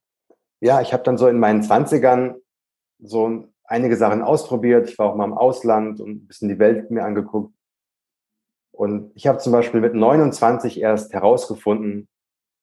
Ja, 0.61 0.81
ich 0.81 0.93
habe 0.93 1.03
dann 1.03 1.19
so 1.19 1.27
in 1.29 1.39
meinen 1.39 1.63
Zwanzigern 1.63 2.37
so 2.99 3.49
einige 3.65 3.97
Sachen 3.97 4.23
ausprobiert. 4.23 4.89
Ich 4.89 4.99
war 4.99 5.11
auch 5.11 5.17
mal 5.17 5.25
im 5.25 5.33
Ausland 5.33 6.01
und 6.01 6.11
ein 6.11 6.27
bisschen 6.27 6.49
die 6.49 6.59
Welt 6.59 6.91
mir 6.91 7.05
angeguckt. 7.05 7.55
Und 8.73 9.13
ich 9.15 9.27
habe 9.27 9.39
zum 9.39 9.53
Beispiel 9.53 9.81
mit 9.81 9.95
29 9.95 10.81
erst 10.81 11.13
herausgefunden, 11.13 12.09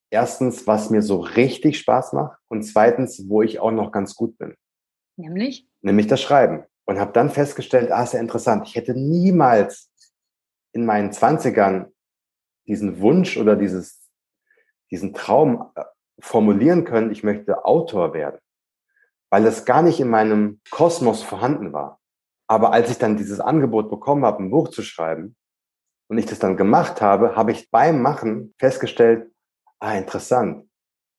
erstens, 0.10 0.68
was 0.68 0.90
mir 0.90 1.02
so 1.02 1.20
richtig 1.20 1.80
Spaß 1.80 2.14
macht 2.14 2.40
und 2.48 2.64
zweitens, 2.64 3.28
wo 3.28 3.42
ich 3.42 3.60
auch 3.60 3.72
noch 3.72 3.92
ganz 3.92 4.16
gut 4.16 4.38
bin. 4.38 4.56
Nämlich? 5.18 5.68
Nämlich 5.82 6.08
das 6.08 6.22
Schreiben. 6.22 6.64
Und 6.86 7.00
habe 7.00 7.12
dann 7.12 7.30
festgestellt, 7.30 7.92
ah, 7.92 8.04
ist 8.04 8.14
ja 8.14 8.20
interessant. 8.20 8.68
Ich 8.68 8.76
hätte 8.76 8.94
niemals 8.94 9.92
in 10.72 10.86
meinen 10.86 11.12
Zwanzigern 11.12 11.92
diesen 12.68 13.02
Wunsch 13.02 13.38
oder 13.38 13.56
dieses, 13.56 14.10
diesen 14.92 15.14
Traum 15.14 15.72
äh, 15.76 15.84
formulieren 16.20 16.86
können, 16.86 17.12
ich 17.12 17.24
möchte 17.24 17.66
Autor 17.66 18.14
werden, 18.14 18.40
weil 19.30 19.46
es 19.46 19.66
gar 19.66 19.82
nicht 19.82 20.00
in 20.00 20.10
meinem 20.10 20.62
Kosmos 20.72 21.24
vorhanden 21.24 21.74
war. 21.74 22.00
Aber 22.48 22.72
als 22.72 22.90
ich 22.90 22.98
dann 22.98 23.18
dieses 23.18 23.40
Angebot 23.40 23.90
bekommen 23.90 24.26
habe, 24.26 24.44
ein 24.44 24.50
Buch 24.50 24.70
zu 24.70 24.82
schreiben, 24.82 25.36
und 26.10 26.18
ich 26.18 26.26
das 26.26 26.40
dann 26.40 26.58
gemacht 26.58 27.02
habe, 27.02 27.36
habe 27.36 27.52
ich 27.52 27.70
beim 27.70 28.02
Machen 28.02 28.54
festgestellt, 28.58 29.30
ah, 29.80 29.98
interessant, 29.98 30.68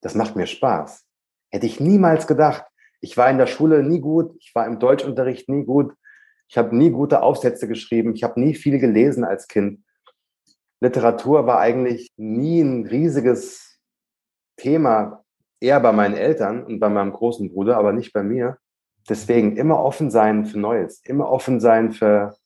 das 0.00 0.14
macht 0.14 0.36
mir 0.36 0.46
Spaß. 0.46 1.04
Hätte 1.50 1.66
ich 1.66 1.80
niemals 1.80 2.26
gedacht. 2.26 2.64
Ich 3.00 3.16
war 3.16 3.30
in 3.30 3.38
der 3.38 3.46
Schule 3.46 3.82
nie 3.82 4.00
gut, 4.00 4.34
ich 4.40 4.54
war 4.54 4.66
im 4.66 4.78
Deutschunterricht 4.78 5.48
nie 5.48 5.64
gut, 5.64 5.94
ich 6.48 6.58
habe 6.58 6.76
nie 6.76 6.90
gute 6.90 7.22
Aufsätze 7.22 7.68
geschrieben, 7.68 8.14
ich 8.14 8.24
habe 8.24 8.40
nie 8.40 8.54
viel 8.54 8.78
gelesen 8.78 9.24
als 9.24 9.46
Kind. 9.46 9.84
Literatur 10.80 11.46
war 11.46 11.60
eigentlich 11.60 12.10
nie 12.16 12.60
ein 12.60 12.86
riesiges 12.86 13.78
Thema, 14.56 15.24
eher 15.60 15.80
bei 15.80 15.92
meinen 15.92 16.14
Eltern 16.14 16.64
und 16.64 16.80
bei 16.80 16.88
meinem 16.88 17.12
großen 17.12 17.52
Bruder, 17.52 17.76
aber 17.76 17.92
nicht 17.92 18.12
bei 18.12 18.22
mir. 18.22 18.58
Deswegen 19.08 19.56
immer 19.56 19.80
offen 19.80 20.10
sein 20.10 20.44
für 20.44 20.58
Neues, 20.58 21.00
immer 21.04 21.30
offen 21.30 21.60
sein 21.60 21.92
für 21.92 22.36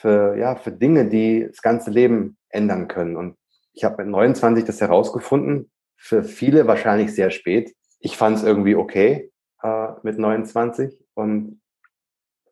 für, 0.00 0.36
ja, 0.36 0.56
für 0.56 0.72
Dinge, 0.72 1.08
die 1.08 1.46
das 1.46 1.60
ganze 1.60 1.90
Leben 1.90 2.38
ändern 2.48 2.88
können. 2.88 3.16
Und 3.16 3.36
ich 3.80 3.84
habe 3.84 4.04
mit 4.04 4.08
29 4.08 4.66
das 4.66 4.82
herausgefunden, 4.82 5.70
für 5.96 6.22
viele 6.22 6.66
wahrscheinlich 6.66 7.14
sehr 7.14 7.30
spät. 7.30 7.74
Ich 7.98 8.18
fand 8.18 8.36
es 8.36 8.42
irgendwie 8.42 8.74
okay 8.76 9.32
äh, 9.62 9.92
mit 10.02 10.18
29 10.18 11.02
und 11.14 11.62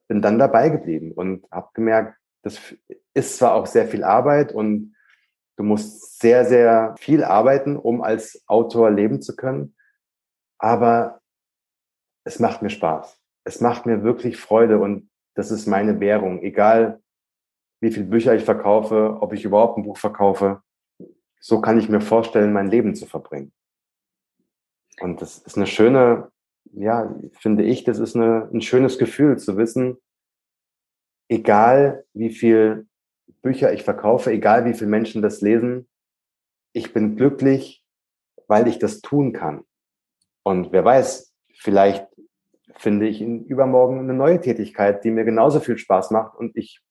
bin 0.09 0.23
dann 0.23 0.39
dabei 0.39 0.71
geblieben 0.71 1.13
und 1.13 1.45
habe 1.51 1.69
gemerkt, 1.75 2.17
das 2.43 2.59
ist 3.13 3.37
zwar 3.37 3.53
auch 3.57 3.67
sehr 3.67 3.87
viel 3.87 4.05
Arbeit 4.05 4.53
und 4.53 4.97
du 5.59 5.65
musst 5.65 6.19
sehr, 6.19 6.47
sehr 6.47 6.95
viel 6.99 7.23
arbeiten, 7.23 7.77
um 7.77 8.01
als 8.01 8.43
Autor 8.47 8.91
leben 8.91 9.21
zu 9.21 9.37
können, 9.37 9.77
aber 10.57 11.21
es 12.25 12.39
macht 12.39 12.63
mir 12.63 12.71
Spaß. 12.71 13.21
Es 13.45 13.61
macht 13.61 13.85
mir 13.85 14.03
wirklich 14.03 14.39
Freude 14.39 14.79
und 14.79 15.11
das 15.35 15.51
ist 15.51 15.67
meine 15.67 16.01
Währung, 16.01 16.41
egal 16.41 17.03
wie 17.83 17.91
viele 17.91 18.07
Bücher 18.07 18.35
ich 18.35 18.45
verkaufe, 18.45 19.19
ob 19.21 19.35
ich 19.35 19.45
überhaupt 19.45 19.77
ein 19.77 19.85
Buch 19.85 19.99
verkaufe. 19.99 20.63
So 21.41 21.61
kann 21.61 21.79
ich 21.79 21.89
mir 21.89 22.01
vorstellen, 22.01 22.53
mein 22.53 22.69
Leben 22.69 22.95
zu 22.95 23.07
verbringen. 23.07 23.53
Und 25.01 25.21
das 25.23 25.39
ist 25.39 25.57
eine 25.57 25.67
schöne, 25.67 26.31
ja, 26.73 27.15
finde 27.39 27.65
ich, 27.65 27.85
das 27.85 27.99
ist 27.99 28.17
eine, 28.17 28.49
ein 28.53 28.61
schönes 28.61 28.99
Gefühl 28.99 29.39
zu 29.39 29.57
wissen, 29.57 29.97
egal 31.29 32.05
wie 32.15 32.31
viel 32.31 32.89
Bücher 33.43 33.73
ich 33.73 33.85
verkaufe, 33.85 34.33
egal 34.33 34.65
wie 34.65 34.75
viele 34.75 34.91
Menschen 34.91 35.23
das 35.23 35.41
lesen, 35.41 35.89
ich 36.73 36.93
bin 36.93 37.17
glücklich, 37.17 37.85
weil 38.49 38.67
ich 38.67 38.79
das 38.79 39.01
tun 39.01 39.33
kann. 39.33 39.65
Und 40.43 40.73
wer 40.73 40.85
weiß, 40.85 41.33
vielleicht 41.55 42.07
finde 42.77 43.07
ich 43.07 43.21
in 43.21 43.45
übermorgen 43.45 44.01
eine 44.01 44.15
neue 44.15 44.41
Tätigkeit, 44.41 45.05
die 45.05 45.11
mir 45.11 45.25
genauso 45.25 45.61
viel 45.61 45.79
Spaß 45.79 46.11
macht 46.11 46.37
und 46.37 46.57
ich 46.57 46.83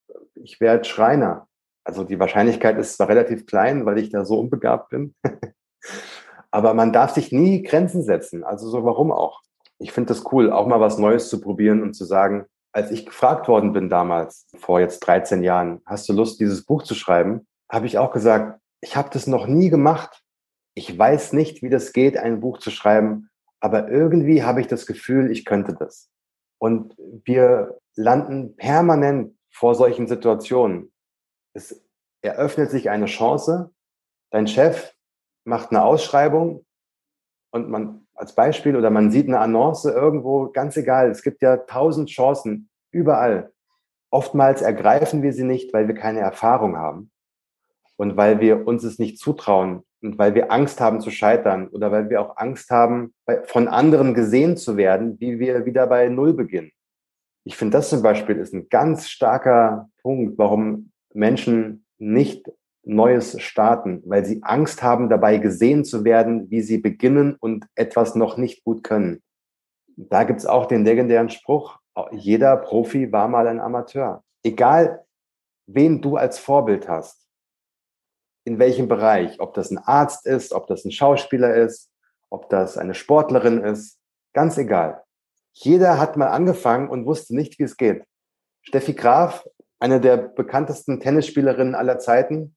ich 0.43 0.59
werde 0.59 0.85
Schreiner. 0.85 1.47
Also 1.87 2.03
die 2.03 2.19
Wahrscheinlichkeit 2.19 2.77
ist 2.77 2.97
zwar 2.97 3.07
relativ 3.07 3.45
klein, 3.45 3.85
weil 3.85 3.97
ich 3.97 4.09
da 4.09 4.25
so 4.25 4.37
unbegabt 4.37 4.89
bin. 4.89 5.15
Aber 6.51 6.73
man 6.73 6.91
darf 6.91 7.11
sich 7.11 7.31
nie 7.31 7.63
Grenzen 7.63 8.03
setzen. 8.03 8.43
Also 8.43 8.67
so 8.67 8.83
warum 8.83 9.09
auch? 9.09 9.41
Ich 9.79 9.93
finde 9.93 10.09
das 10.09 10.29
cool, 10.33 10.51
auch 10.51 10.67
mal 10.67 10.81
was 10.81 10.97
Neues 10.97 11.29
zu 11.29 11.39
probieren 11.39 11.81
und 11.81 11.93
zu 11.93 12.03
sagen, 12.03 12.45
als 12.73 12.91
ich 12.91 13.05
gefragt 13.05 13.47
worden 13.47 13.71
bin 13.71 13.89
damals, 13.89 14.47
vor 14.57 14.81
jetzt 14.81 14.99
13 14.99 15.43
Jahren, 15.43 15.81
hast 15.85 16.09
du 16.09 16.13
Lust, 16.13 16.41
dieses 16.41 16.65
Buch 16.65 16.83
zu 16.83 16.93
schreiben? 16.93 17.47
Habe 17.71 17.85
ich 17.85 17.97
auch 17.97 18.11
gesagt, 18.11 18.59
ich 18.81 18.97
habe 18.97 19.09
das 19.13 19.25
noch 19.25 19.47
nie 19.47 19.69
gemacht. 19.69 20.23
Ich 20.73 20.97
weiß 20.97 21.31
nicht, 21.31 21.61
wie 21.61 21.69
das 21.69 21.93
geht, 21.93 22.17
ein 22.17 22.41
Buch 22.41 22.57
zu 22.57 22.69
schreiben, 22.69 23.29
aber 23.61 23.89
irgendwie 23.89 24.43
habe 24.43 24.59
ich 24.59 24.67
das 24.67 24.87
Gefühl, 24.87 25.31
ich 25.31 25.45
könnte 25.45 25.73
das. 25.73 26.09
Und 26.59 26.95
wir 26.97 27.79
landen 27.95 28.57
permanent 28.57 29.37
vor 29.51 29.73
solchen 29.73 30.07
Situationen. 30.07 30.91
Es 31.57 31.83
eröffnet 32.21 32.69
sich 32.69 32.91
eine 32.91 33.07
Chance. 33.07 33.71
Dein 34.29 34.45
Chef 34.45 34.93
macht 35.43 35.71
eine 35.71 35.83
Ausschreibung 35.83 36.63
und 37.51 37.67
man 37.67 38.05
als 38.13 38.35
Beispiel 38.35 38.75
oder 38.75 38.91
man 38.91 39.09
sieht 39.09 39.27
eine 39.27 39.39
Annonce 39.39 39.85
irgendwo, 39.85 40.51
ganz 40.51 40.77
egal. 40.77 41.09
Es 41.09 41.23
gibt 41.23 41.41
ja 41.41 41.57
tausend 41.57 42.09
Chancen 42.09 42.69
überall. 42.91 43.51
Oftmals 44.11 44.61
ergreifen 44.61 45.23
wir 45.23 45.33
sie 45.33 45.45
nicht, 45.45 45.73
weil 45.73 45.87
wir 45.87 45.95
keine 45.95 46.19
Erfahrung 46.19 46.77
haben 46.77 47.09
und 47.95 48.17
weil 48.17 48.39
wir 48.39 48.67
uns 48.67 48.83
es 48.83 48.99
nicht 48.99 49.17
zutrauen 49.17 49.83
und 50.03 50.19
weil 50.19 50.35
wir 50.35 50.51
Angst 50.51 50.79
haben 50.79 51.01
zu 51.01 51.09
scheitern 51.09 51.69
oder 51.69 51.91
weil 51.91 52.11
wir 52.11 52.21
auch 52.21 52.37
Angst 52.37 52.69
haben, 52.69 53.15
von 53.45 53.67
anderen 53.67 54.13
gesehen 54.13 54.57
zu 54.57 54.77
werden, 54.77 55.19
wie 55.19 55.39
wir 55.39 55.65
wieder 55.65 55.87
bei 55.87 56.07
Null 56.09 56.33
beginnen. 56.33 56.71
Ich 57.45 57.57
finde, 57.57 57.77
das 57.77 57.89
zum 57.89 58.03
Beispiel 58.03 58.37
ist 58.37 58.53
ein 58.53 58.69
ganz 58.69 59.09
starker 59.09 59.89
Punkt, 60.03 60.37
warum 60.37 60.91
Menschen 61.17 61.85
nicht 61.97 62.49
Neues 62.83 63.41
starten, 63.41 64.01
weil 64.05 64.23
sie 64.23 64.41
Angst 64.43 64.81
haben, 64.81 65.09
dabei 65.09 65.37
gesehen 65.37 65.83
zu 65.83 66.05
werden, 66.05 66.49
wie 66.49 66.61
sie 66.61 66.77
beginnen 66.77 67.35
und 67.37 67.65
etwas 67.75 68.15
noch 68.15 68.37
nicht 68.37 68.63
gut 68.63 68.83
können. 68.83 69.21
Da 69.97 70.23
gibt's 70.23 70.45
auch 70.45 70.67
den 70.67 70.85
legendären 70.85 71.29
Spruch, 71.29 71.79
jeder 72.11 72.55
Profi 72.55 73.11
war 73.11 73.27
mal 73.27 73.47
ein 73.47 73.59
Amateur. 73.59 74.23
Egal, 74.43 75.03
wen 75.65 76.01
du 76.01 76.15
als 76.15 76.37
Vorbild 76.37 76.87
hast, 76.87 77.27
in 78.45 78.59
welchem 78.59 78.87
Bereich, 78.87 79.39
ob 79.39 79.53
das 79.55 79.71
ein 79.71 79.79
Arzt 79.79 80.25
ist, 80.25 80.53
ob 80.53 80.67
das 80.67 80.85
ein 80.85 80.91
Schauspieler 80.91 81.55
ist, 81.55 81.89
ob 82.29 82.49
das 82.49 82.77
eine 82.77 82.93
Sportlerin 82.93 83.63
ist, 83.63 83.99
ganz 84.33 84.57
egal. 84.57 85.03
Jeder 85.51 85.99
hat 85.99 86.15
mal 86.15 86.27
angefangen 86.27 86.87
und 86.87 87.05
wusste 87.05 87.35
nicht, 87.35 87.57
wie 87.59 87.63
es 87.63 87.75
geht. 87.75 88.05
Steffi 88.61 88.93
Graf, 88.93 89.45
eine 89.79 90.01
der 90.01 90.17
bekanntesten 90.17 90.99
Tennisspielerinnen 90.99 91.75
aller 91.75 91.99
Zeiten, 91.99 92.55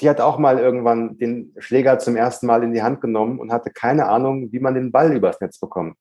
die 0.00 0.08
hat 0.08 0.20
auch 0.20 0.38
mal 0.38 0.58
irgendwann 0.58 1.18
den 1.18 1.54
Schläger 1.58 1.98
zum 1.98 2.16
ersten 2.16 2.46
Mal 2.46 2.62
in 2.62 2.72
die 2.72 2.82
Hand 2.82 3.00
genommen 3.00 3.38
und 3.38 3.52
hatte 3.52 3.70
keine 3.70 4.08
Ahnung, 4.08 4.50
wie 4.52 4.60
man 4.60 4.74
den 4.74 4.92
Ball 4.92 5.14
übers 5.14 5.40
Netz 5.40 5.58
bekommt. 5.58 5.96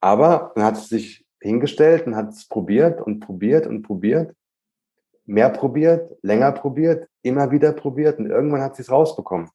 Aber 0.00 0.52
dann 0.54 0.64
hat 0.64 0.76
sie 0.76 0.96
sich 0.96 1.26
hingestellt 1.40 2.06
und 2.06 2.16
hat 2.16 2.30
es 2.30 2.46
probiert 2.48 3.00
und 3.00 3.20
probiert 3.20 3.66
und 3.66 3.82
probiert, 3.82 4.34
mehr 5.24 5.50
probiert, 5.50 6.10
länger 6.22 6.52
probiert, 6.52 7.08
immer 7.22 7.50
wieder 7.50 7.72
probiert 7.72 8.18
und 8.18 8.30
irgendwann 8.30 8.62
hat 8.62 8.76
sie 8.76 8.82
es 8.82 8.90
rausbekommen. 8.90 9.50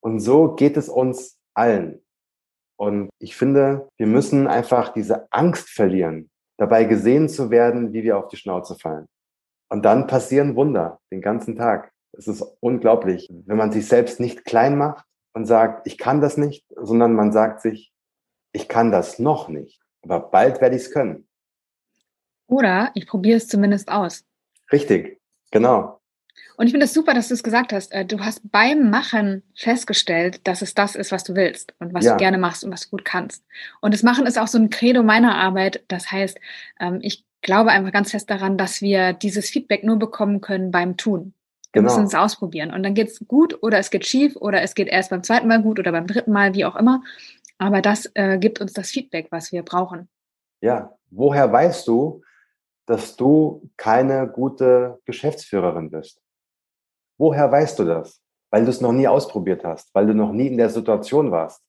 Und 0.00 0.20
so 0.20 0.54
geht 0.54 0.76
es 0.76 0.88
uns 0.88 1.38
allen. 1.54 2.02
Und 2.76 3.08
ich 3.18 3.36
finde, 3.36 3.88
wir 3.96 4.06
müssen 4.06 4.46
einfach 4.46 4.92
diese 4.92 5.30
Angst 5.32 5.70
verlieren, 5.70 6.30
dabei 6.58 6.84
gesehen 6.84 7.28
zu 7.28 7.50
werden, 7.50 7.92
wie 7.92 8.02
wir 8.02 8.18
auf 8.18 8.28
die 8.28 8.36
Schnauze 8.36 8.76
fallen. 8.76 9.06
Und 9.68 9.84
dann 9.84 10.06
passieren 10.06 10.56
Wunder 10.56 11.00
den 11.10 11.20
ganzen 11.20 11.56
Tag. 11.56 11.92
Es 12.12 12.28
ist 12.28 12.42
unglaublich, 12.60 13.28
wenn 13.30 13.56
man 13.56 13.72
sich 13.72 13.88
selbst 13.88 14.20
nicht 14.20 14.44
klein 14.44 14.78
macht 14.78 15.04
und 15.34 15.44
sagt, 15.44 15.86
ich 15.86 15.98
kann 15.98 16.20
das 16.20 16.36
nicht, 16.36 16.64
sondern 16.76 17.14
man 17.14 17.32
sagt 17.32 17.60
sich, 17.60 17.92
ich 18.52 18.68
kann 18.68 18.90
das 18.90 19.18
noch 19.18 19.48
nicht, 19.48 19.82
aber 20.02 20.20
bald 20.20 20.60
werde 20.60 20.76
ich 20.76 20.82
es 20.82 20.90
können. 20.90 21.28
Oder 22.46 22.90
ich 22.94 23.06
probiere 23.06 23.36
es 23.36 23.48
zumindest 23.48 23.90
aus. 23.90 24.24
Richtig, 24.72 25.20
genau. 25.50 26.00
Und 26.56 26.66
ich 26.66 26.72
finde 26.72 26.86
es 26.86 26.94
super, 26.94 27.12
dass 27.12 27.28
du 27.28 27.34
es 27.34 27.42
gesagt 27.42 27.72
hast. 27.72 27.92
Äh, 27.92 28.04
du 28.04 28.20
hast 28.20 28.40
beim 28.50 28.90
Machen 28.90 29.42
festgestellt, 29.54 30.40
dass 30.44 30.62
es 30.62 30.74
das 30.74 30.94
ist, 30.94 31.12
was 31.12 31.24
du 31.24 31.34
willst 31.34 31.74
und 31.78 31.92
was 31.92 32.04
ja. 32.04 32.12
du 32.12 32.18
gerne 32.18 32.38
machst 32.38 32.64
und 32.64 32.72
was 32.72 32.82
du 32.82 32.90
gut 32.90 33.04
kannst. 33.04 33.44
Und 33.80 33.92
das 33.92 34.02
Machen 34.02 34.26
ist 34.26 34.38
auch 34.38 34.46
so 34.48 34.58
ein 34.58 34.70
Credo 34.70 35.02
meiner 35.02 35.34
Arbeit. 35.36 35.84
Das 35.88 36.10
heißt, 36.10 36.38
ähm, 36.80 36.98
ich 37.02 37.24
glaube 37.42 37.70
einfach 37.70 37.92
ganz 37.92 38.10
fest 38.10 38.30
daran, 38.30 38.56
dass 38.56 38.80
wir 38.80 39.12
dieses 39.12 39.50
Feedback 39.50 39.84
nur 39.84 39.98
bekommen 39.98 40.40
können 40.40 40.70
beim 40.70 40.96
Tun. 40.96 41.34
Wir 41.72 41.82
genau. 41.82 41.92
müssen 41.92 42.06
es 42.06 42.14
ausprobieren. 42.14 42.72
Und 42.72 42.82
dann 42.82 42.94
geht 42.94 43.08
es 43.08 43.26
gut 43.28 43.62
oder 43.62 43.78
es 43.78 43.90
geht 43.90 44.06
schief 44.06 44.34
oder 44.36 44.62
es 44.62 44.74
geht 44.74 44.88
erst 44.88 45.10
beim 45.10 45.22
zweiten 45.22 45.46
Mal 45.46 45.62
gut 45.62 45.78
oder 45.78 45.92
beim 45.92 46.06
dritten 46.06 46.32
Mal, 46.32 46.54
wie 46.54 46.64
auch 46.64 46.76
immer. 46.76 47.02
Aber 47.58 47.82
das 47.82 48.10
äh, 48.14 48.38
gibt 48.38 48.60
uns 48.60 48.72
das 48.72 48.90
Feedback, 48.90 49.28
was 49.30 49.52
wir 49.52 49.62
brauchen. 49.62 50.08
Ja, 50.62 50.96
woher 51.10 51.52
weißt 51.52 51.86
du, 51.86 52.22
dass 52.86 53.16
du 53.16 53.68
keine 53.76 54.26
gute 54.28 55.00
Geschäftsführerin 55.04 55.90
bist? 55.90 56.22
Woher 57.18 57.50
weißt 57.50 57.78
du 57.78 57.84
das? 57.84 58.20
Weil 58.50 58.64
du 58.64 58.70
es 58.70 58.80
noch 58.80 58.92
nie 58.92 59.08
ausprobiert 59.08 59.64
hast, 59.64 59.94
weil 59.94 60.06
du 60.06 60.14
noch 60.14 60.32
nie 60.32 60.46
in 60.46 60.56
der 60.56 60.70
Situation 60.70 61.30
warst. 61.30 61.62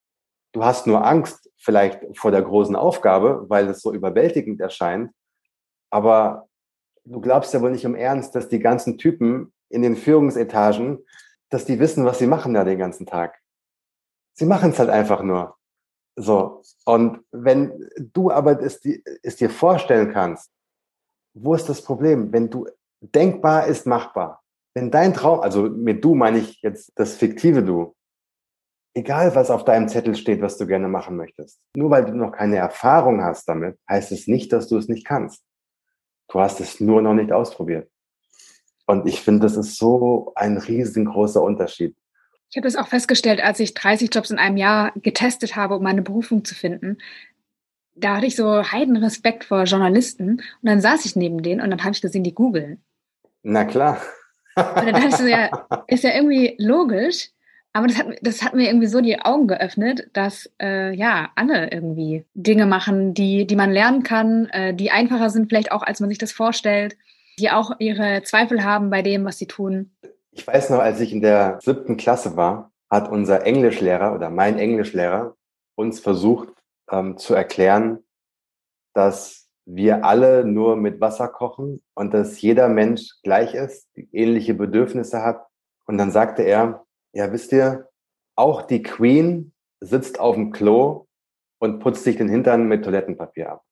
Du 0.53 0.63
hast 0.63 0.87
nur 0.87 1.05
Angst 1.05 1.49
vielleicht 1.57 1.99
vor 2.17 2.31
der 2.31 2.41
großen 2.41 2.75
Aufgabe, 2.75 3.45
weil 3.47 3.67
es 3.67 3.81
so 3.81 3.93
überwältigend 3.93 4.61
erscheint. 4.61 5.11
Aber 5.89 6.47
du 7.03 7.19
glaubst 7.21 7.53
ja 7.53 7.61
wohl 7.61 7.71
nicht 7.71 7.85
im 7.85 7.95
Ernst, 7.95 8.35
dass 8.35 8.49
die 8.49 8.59
ganzen 8.59 8.97
Typen 8.97 9.53
in 9.69 9.81
den 9.81 9.95
Führungsetagen, 9.95 10.99
dass 11.49 11.65
die 11.65 11.79
wissen, 11.79 12.05
was 12.05 12.19
sie 12.19 12.27
machen 12.27 12.53
da 12.53 12.63
den 12.63 12.79
ganzen 12.79 13.05
Tag. 13.05 13.39
Sie 14.33 14.45
machen 14.45 14.71
es 14.71 14.79
halt 14.79 14.89
einfach 14.89 15.23
nur. 15.23 15.55
So. 16.15 16.61
Und 16.85 17.23
wenn 17.31 17.89
du 17.97 18.31
aber 18.31 18.61
es, 18.61 18.81
es 19.23 19.35
dir 19.35 19.49
vorstellen 19.49 20.11
kannst, 20.11 20.51
wo 21.33 21.53
ist 21.53 21.69
das 21.69 21.81
Problem? 21.81 22.31
Wenn 22.31 22.49
du 22.49 22.67
denkbar 23.01 23.67
ist 23.67 23.85
machbar. 23.85 24.41
Wenn 24.77 24.91
dein 24.91 25.15
Traum, 25.15 25.39
also 25.39 25.63
mit 25.63 26.05
du 26.05 26.13
meine 26.13 26.37
ich 26.37 26.61
jetzt 26.61 26.91
das 26.97 27.15
fiktive 27.15 27.63
Du, 27.63 27.95
egal 28.93 29.33
was 29.33 29.49
auf 29.49 29.65
deinem 29.65 29.87
Zettel 29.87 30.15
steht, 30.15 30.39
was 30.39 30.59
du 30.59 30.67
gerne 30.67 30.87
machen 30.87 31.17
möchtest, 31.17 31.59
nur 31.75 31.89
weil 31.89 32.05
du 32.05 32.11
noch 32.13 32.31
keine 32.31 32.57
Erfahrung 32.57 33.23
hast 33.23 33.49
damit, 33.49 33.79
heißt 33.89 34.11
es 34.11 34.27
nicht, 34.27 34.53
dass 34.53 34.67
du 34.67 34.77
es 34.77 34.87
nicht 34.87 35.03
kannst. 35.03 35.41
Du 36.27 36.39
hast 36.39 36.59
es 36.59 36.79
nur 36.79 37.01
noch 37.01 37.15
nicht 37.15 37.31
ausprobiert. 37.31 37.89
Und 38.85 39.07
ich 39.07 39.21
finde, 39.21 39.47
das 39.47 39.57
ist 39.57 39.77
so 39.77 40.31
ein 40.35 40.59
riesengroßer 40.59 41.41
Unterschied. 41.41 41.97
Ich 42.51 42.55
habe 42.55 42.67
das 42.67 42.75
auch 42.75 42.87
festgestellt, 42.87 43.43
als 43.43 43.59
ich 43.59 43.73
30 43.73 44.13
Jobs 44.13 44.29
in 44.29 44.37
einem 44.37 44.57
Jahr 44.57 44.91
getestet 45.01 45.55
habe, 45.55 45.77
um 45.77 45.81
meine 45.81 46.03
Berufung 46.03 46.45
zu 46.45 46.53
finden. 46.53 46.99
Da 47.95 48.17
hatte 48.17 48.27
ich 48.27 48.35
so 48.35 48.61
Heidenrespekt 48.71 49.43
vor 49.43 49.63
Journalisten 49.63 50.33
und 50.33 50.43
dann 50.61 50.81
saß 50.81 51.05
ich 51.05 51.15
neben 51.15 51.41
denen 51.41 51.61
und 51.61 51.71
dann 51.71 51.83
habe 51.83 51.93
ich 51.93 52.01
gesehen, 52.01 52.23
die 52.23 52.35
googeln. 52.35 52.83
Na 53.41 53.65
klar. 53.65 53.99
Und 54.57 54.93
dann 54.93 55.11
so, 55.11 55.25
ja, 55.25 55.49
ist 55.87 56.03
ja 56.03 56.13
irgendwie 56.13 56.55
logisch, 56.57 57.29
aber 57.73 57.87
das 57.87 57.97
hat, 57.97 58.07
das 58.21 58.43
hat 58.43 58.55
mir 58.55 58.67
irgendwie 58.67 58.87
so 58.87 59.01
die 59.01 59.21
Augen 59.21 59.47
geöffnet, 59.47 60.09
dass 60.13 60.49
äh, 60.59 60.93
ja 60.95 61.29
alle 61.35 61.71
irgendwie 61.71 62.25
Dinge 62.33 62.65
machen, 62.65 63.13
die, 63.13 63.45
die 63.45 63.55
man 63.55 63.71
lernen 63.71 64.03
kann, 64.03 64.47
äh, 64.47 64.73
die 64.73 64.89
einfacher 64.89 65.29
sind 65.29 65.49
vielleicht 65.49 65.71
auch, 65.71 65.83
als 65.83 65.99
man 65.99 66.09
sich 66.09 66.17
das 66.17 66.31
vorstellt, 66.31 66.97
die 67.37 67.51
auch 67.51 67.71
ihre 67.79 68.23
Zweifel 68.23 68.63
haben 68.63 68.89
bei 68.89 69.03
dem, 69.03 69.25
was 69.25 69.37
sie 69.37 69.45
tun. 69.45 69.91
Ich 70.31 70.45
weiß 70.45 70.71
noch, 70.71 70.79
als 70.79 70.99
ich 70.99 71.11
in 71.13 71.21
der 71.21 71.59
siebten 71.61 71.97
Klasse 71.97 72.35
war, 72.35 72.71
hat 72.89 73.11
unser 73.11 73.45
Englischlehrer 73.45 74.13
oder 74.15 74.29
mein 74.29 74.57
Englischlehrer 74.57 75.35
uns 75.75 75.99
versucht 75.99 76.49
ähm, 76.91 77.17
zu 77.17 77.33
erklären, 77.35 77.99
dass 78.93 79.46
wir 79.67 80.05
alle 80.05 80.45
nur 80.45 80.75
mit 80.75 81.01
Wasser 81.01 81.27
kochen 81.27 81.83
und 81.93 82.13
dass 82.13 82.41
jeder 82.41 82.69
Mensch 82.69 83.11
gleich 83.21 83.53
ist, 83.53 83.87
ähnliche 84.11 84.53
Bedürfnisse 84.53 85.21
hat. 85.21 85.45
Und 85.85 85.97
dann 85.97 86.11
sagte 86.11 86.43
er, 86.43 86.85
ja, 87.13 87.31
wisst 87.31 87.51
ihr, 87.51 87.89
auch 88.35 88.61
die 88.61 88.81
Queen 88.81 89.53
sitzt 89.79 90.19
auf 90.19 90.35
dem 90.35 90.51
Klo 90.51 91.07
und 91.59 91.79
putzt 91.79 92.03
sich 92.03 92.17
den 92.17 92.29
Hintern 92.29 92.67
mit 92.67 92.83
Toilettenpapier 92.83 93.51
ab. 93.51 93.63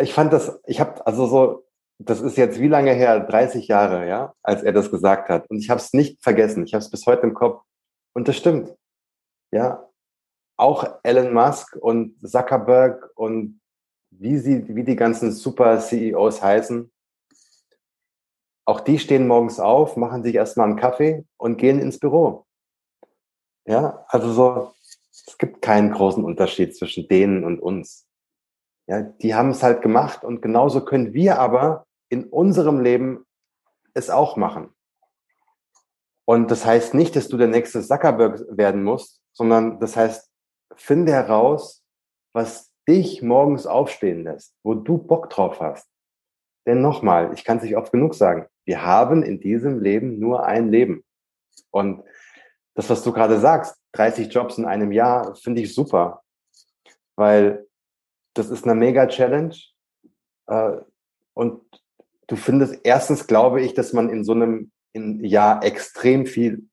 Ich 0.00 0.14
fand 0.14 0.32
das, 0.32 0.60
ich 0.66 0.80
habe 0.80 1.06
also 1.06 1.26
so 1.26 1.64
das 2.04 2.20
ist 2.20 2.36
jetzt 2.36 2.60
wie 2.60 2.68
lange 2.68 2.92
her? 2.92 3.20
30 3.20 3.68
Jahre, 3.68 4.08
ja, 4.08 4.34
als 4.42 4.62
er 4.62 4.72
das 4.72 4.90
gesagt 4.90 5.28
hat. 5.28 5.48
Und 5.50 5.58
ich 5.58 5.70
habe 5.70 5.80
es 5.80 5.92
nicht 5.92 6.22
vergessen. 6.22 6.64
Ich 6.64 6.74
habe 6.74 6.82
es 6.82 6.90
bis 6.90 7.06
heute 7.06 7.22
im 7.22 7.34
Kopf. 7.34 7.62
Und 8.14 8.28
das 8.28 8.36
stimmt. 8.36 8.74
Ja, 9.52 9.88
auch 10.56 11.00
Elon 11.02 11.32
Musk 11.32 11.76
und 11.76 12.16
Zuckerberg 12.26 13.10
und 13.14 13.60
wie 14.22 14.38
sie, 14.38 14.74
wie 14.74 14.84
die 14.84 14.96
ganzen 14.96 15.32
super 15.32 15.80
CEOs 15.80 16.42
heißen. 16.42 16.90
Auch 18.64 18.80
die 18.80 18.98
stehen 19.00 19.26
morgens 19.26 19.58
auf, 19.58 19.96
machen 19.96 20.22
sich 20.22 20.36
erstmal 20.36 20.68
einen 20.68 20.78
Kaffee 20.78 21.24
und 21.36 21.56
gehen 21.56 21.80
ins 21.80 21.98
Büro. 21.98 22.46
Ja, 23.66 24.04
also 24.08 24.32
so, 24.32 24.74
es 25.10 25.36
gibt 25.38 25.60
keinen 25.60 25.92
großen 25.92 26.24
Unterschied 26.24 26.76
zwischen 26.76 27.08
denen 27.08 27.44
und 27.44 27.60
uns. 27.60 28.06
Ja, 28.86 29.02
die 29.02 29.34
haben 29.34 29.50
es 29.50 29.62
halt 29.62 29.82
gemacht 29.82 30.24
und 30.24 30.40
genauso 30.40 30.84
können 30.84 31.14
wir 31.14 31.38
aber 31.40 31.86
in 32.08 32.24
unserem 32.24 32.80
Leben 32.80 33.24
es 33.94 34.08
auch 34.08 34.36
machen. 34.36 34.72
Und 36.24 36.50
das 36.50 36.64
heißt 36.64 36.94
nicht, 36.94 37.16
dass 37.16 37.28
du 37.28 37.36
der 37.36 37.48
nächste 37.48 37.82
Zuckerberg 37.82 38.40
werden 38.50 38.84
musst, 38.84 39.20
sondern 39.32 39.80
das 39.80 39.96
heißt, 39.96 40.30
finde 40.76 41.12
heraus, 41.12 41.82
was 42.32 42.71
dich 42.88 43.22
morgens 43.22 43.66
aufstehen 43.66 44.24
lässt, 44.24 44.54
wo 44.62 44.74
du 44.74 44.98
Bock 44.98 45.30
drauf 45.30 45.60
hast. 45.60 45.88
Denn 46.66 46.80
nochmal, 46.80 47.32
ich 47.34 47.44
kann 47.44 47.58
es 47.58 47.64
nicht 47.64 47.76
oft 47.76 47.92
genug 47.92 48.14
sagen, 48.14 48.46
wir 48.64 48.84
haben 48.84 49.22
in 49.22 49.40
diesem 49.40 49.80
Leben 49.80 50.18
nur 50.18 50.46
ein 50.46 50.68
Leben. 50.68 51.04
Und 51.70 52.04
das, 52.74 52.88
was 52.88 53.02
du 53.02 53.12
gerade 53.12 53.38
sagst, 53.40 53.76
30 53.92 54.32
Jobs 54.32 54.58
in 54.58 54.64
einem 54.64 54.92
Jahr, 54.92 55.34
finde 55.34 55.60
ich 55.60 55.74
super, 55.74 56.22
weil 57.16 57.66
das 58.34 58.50
ist 58.50 58.64
eine 58.64 58.74
mega 58.74 59.06
Challenge. 59.06 59.54
Äh, 60.46 60.76
und 61.34 61.62
du 62.28 62.36
findest, 62.36 62.80
erstens 62.84 63.26
glaube 63.26 63.60
ich, 63.60 63.74
dass 63.74 63.92
man 63.92 64.08
in 64.08 64.24
so 64.24 64.32
einem 64.32 64.70
in 64.92 65.24
Jahr 65.24 65.64
extrem 65.64 66.26
viel 66.26 66.68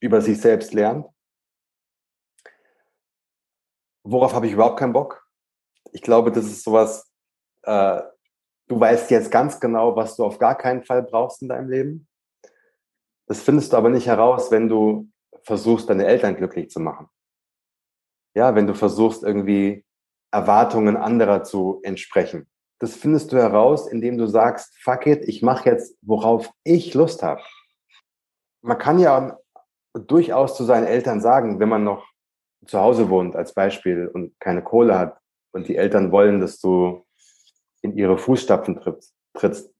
über 0.00 0.20
sich 0.20 0.40
selbst 0.40 0.72
lernt. 0.74 1.06
Worauf 4.04 4.34
habe 4.34 4.46
ich 4.46 4.52
überhaupt 4.52 4.78
keinen 4.78 4.92
Bock? 4.92 5.21
Ich 5.90 6.02
glaube, 6.02 6.30
das 6.30 6.46
ist 6.46 6.62
sowas, 6.62 7.10
äh, 7.62 8.00
du 8.68 8.78
weißt 8.80 9.10
jetzt 9.10 9.30
ganz 9.30 9.58
genau, 9.58 9.96
was 9.96 10.16
du 10.16 10.24
auf 10.24 10.38
gar 10.38 10.56
keinen 10.56 10.84
Fall 10.84 11.02
brauchst 11.02 11.42
in 11.42 11.48
deinem 11.48 11.68
Leben. 11.68 12.08
Das 13.26 13.42
findest 13.42 13.72
du 13.72 13.76
aber 13.76 13.90
nicht 13.90 14.06
heraus, 14.06 14.50
wenn 14.50 14.68
du 14.68 15.08
versuchst, 15.42 15.90
deine 15.90 16.06
Eltern 16.06 16.36
glücklich 16.36 16.70
zu 16.70 16.80
machen. 16.80 17.08
Ja, 18.34 18.54
wenn 18.54 18.66
du 18.66 18.74
versuchst, 18.74 19.22
irgendwie 19.22 19.84
Erwartungen 20.30 20.96
anderer 20.96 21.42
zu 21.42 21.80
entsprechen 21.82 22.46
das 22.82 22.96
findest 22.96 23.30
du 23.30 23.36
heraus, 23.36 23.86
indem 23.86 24.18
du 24.18 24.26
sagst, 24.26 24.76
fuck 24.82 25.06
it, 25.06 25.22
ich 25.28 25.40
mache 25.40 25.70
jetzt, 25.70 25.96
worauf 26.02 26.50
ich 26.64 26.94
Lust 26.94 27.22
habe. 27.22 27.40
Man 28.60 28.76
kann 28.76 28.98
ja 28.98 29.38
durchaus 29.94 30.56
zu 30.56 30.64
seinen 30.64 30.88
Eltern 30.88 31.20
sagen, 31.20 31.60
wenn 31.60 31.68
man 31.68 31.84
noch 31.84 32.04
zu 32.66 32.80
Hause 32.80 33.08
wohnt 33.08 33.36
als 33.36 33.54
Beispiel 33.54 34.08
und 34.08 34.34
keine 34.40 34.64
Kohle 34.64 34.98
hat 34.98 35.16
und 35.52 35.68
die 35.68 35.76
Eltern 35.76 36.10
wollen, 36.12 36.40
dass 36.40 36.58
du 36.58 37.04
in 37.82 37.96
ihre 37.96 38.18
Fußstapfen 38.18 38.80
trittst, 39.34 39.74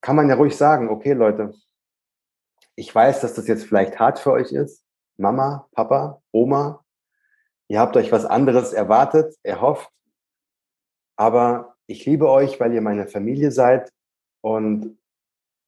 kann 0.00 0.16
man 0.16 0.28
ja 0.28 0.36
ruhig 0.36 0.56
sagen, 0.56 0.88
okay 0.88 1.12
Leute, 1.12 1.54
ich 2.76 2.94
weiß, 2.94 3.20
dass 3.20 3.34
das 3.34 3.48
jetzt 3.48 3.64
vielleicht 3.64 3.98
hart 3.98 4.18
für 4.18 4.32
euch 4.32 4.52
ist. 4.52 4.84
Mama, 5.16 5.66
Papa, 5.72 6.22
Oma, 6.30 6.84
ihr 7.68 7.80
habt 7.80 7.96
euch 7.96 8.12
was 8.12 8.26
anderes 8.26 8.72
erwartet, 8.72 9.34
erhofft, 9.42 9.90
aber 11.16 11.76
ich 11.86 12.04
liebe 12.04 12.28
euch, 12.28 12.60
weil 12.60 12.74
ihr 12.74 12.82
meine 12.82 13.06
Familie 13.06 13.50
seid 13.50 13.90
und 14.42 14.98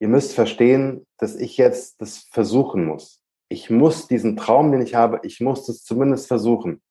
ihr 0.01 0.09
müsst 0.09 0.35
verstehen, 0.35 1.07
dass 1.17 1.35
ich 1.35 1.57
jetzt 1.57 2.01
das 2.01 2.29
versuchen 2.31 2.85
muss. 2.85 3.23
Ich 3.49 3.71
muss 3.71 4.09
diesen 4.09 4.37
Traum, 4.37 4.71
den 4.73 4.83
ich 4.83 4.95
habe, 4.95 5.21
ich 5.23 5.41
muss 5.41 5.67
das 5.67 5.83
zumindest 5.83 6.29
versuchen. 6.29 6.83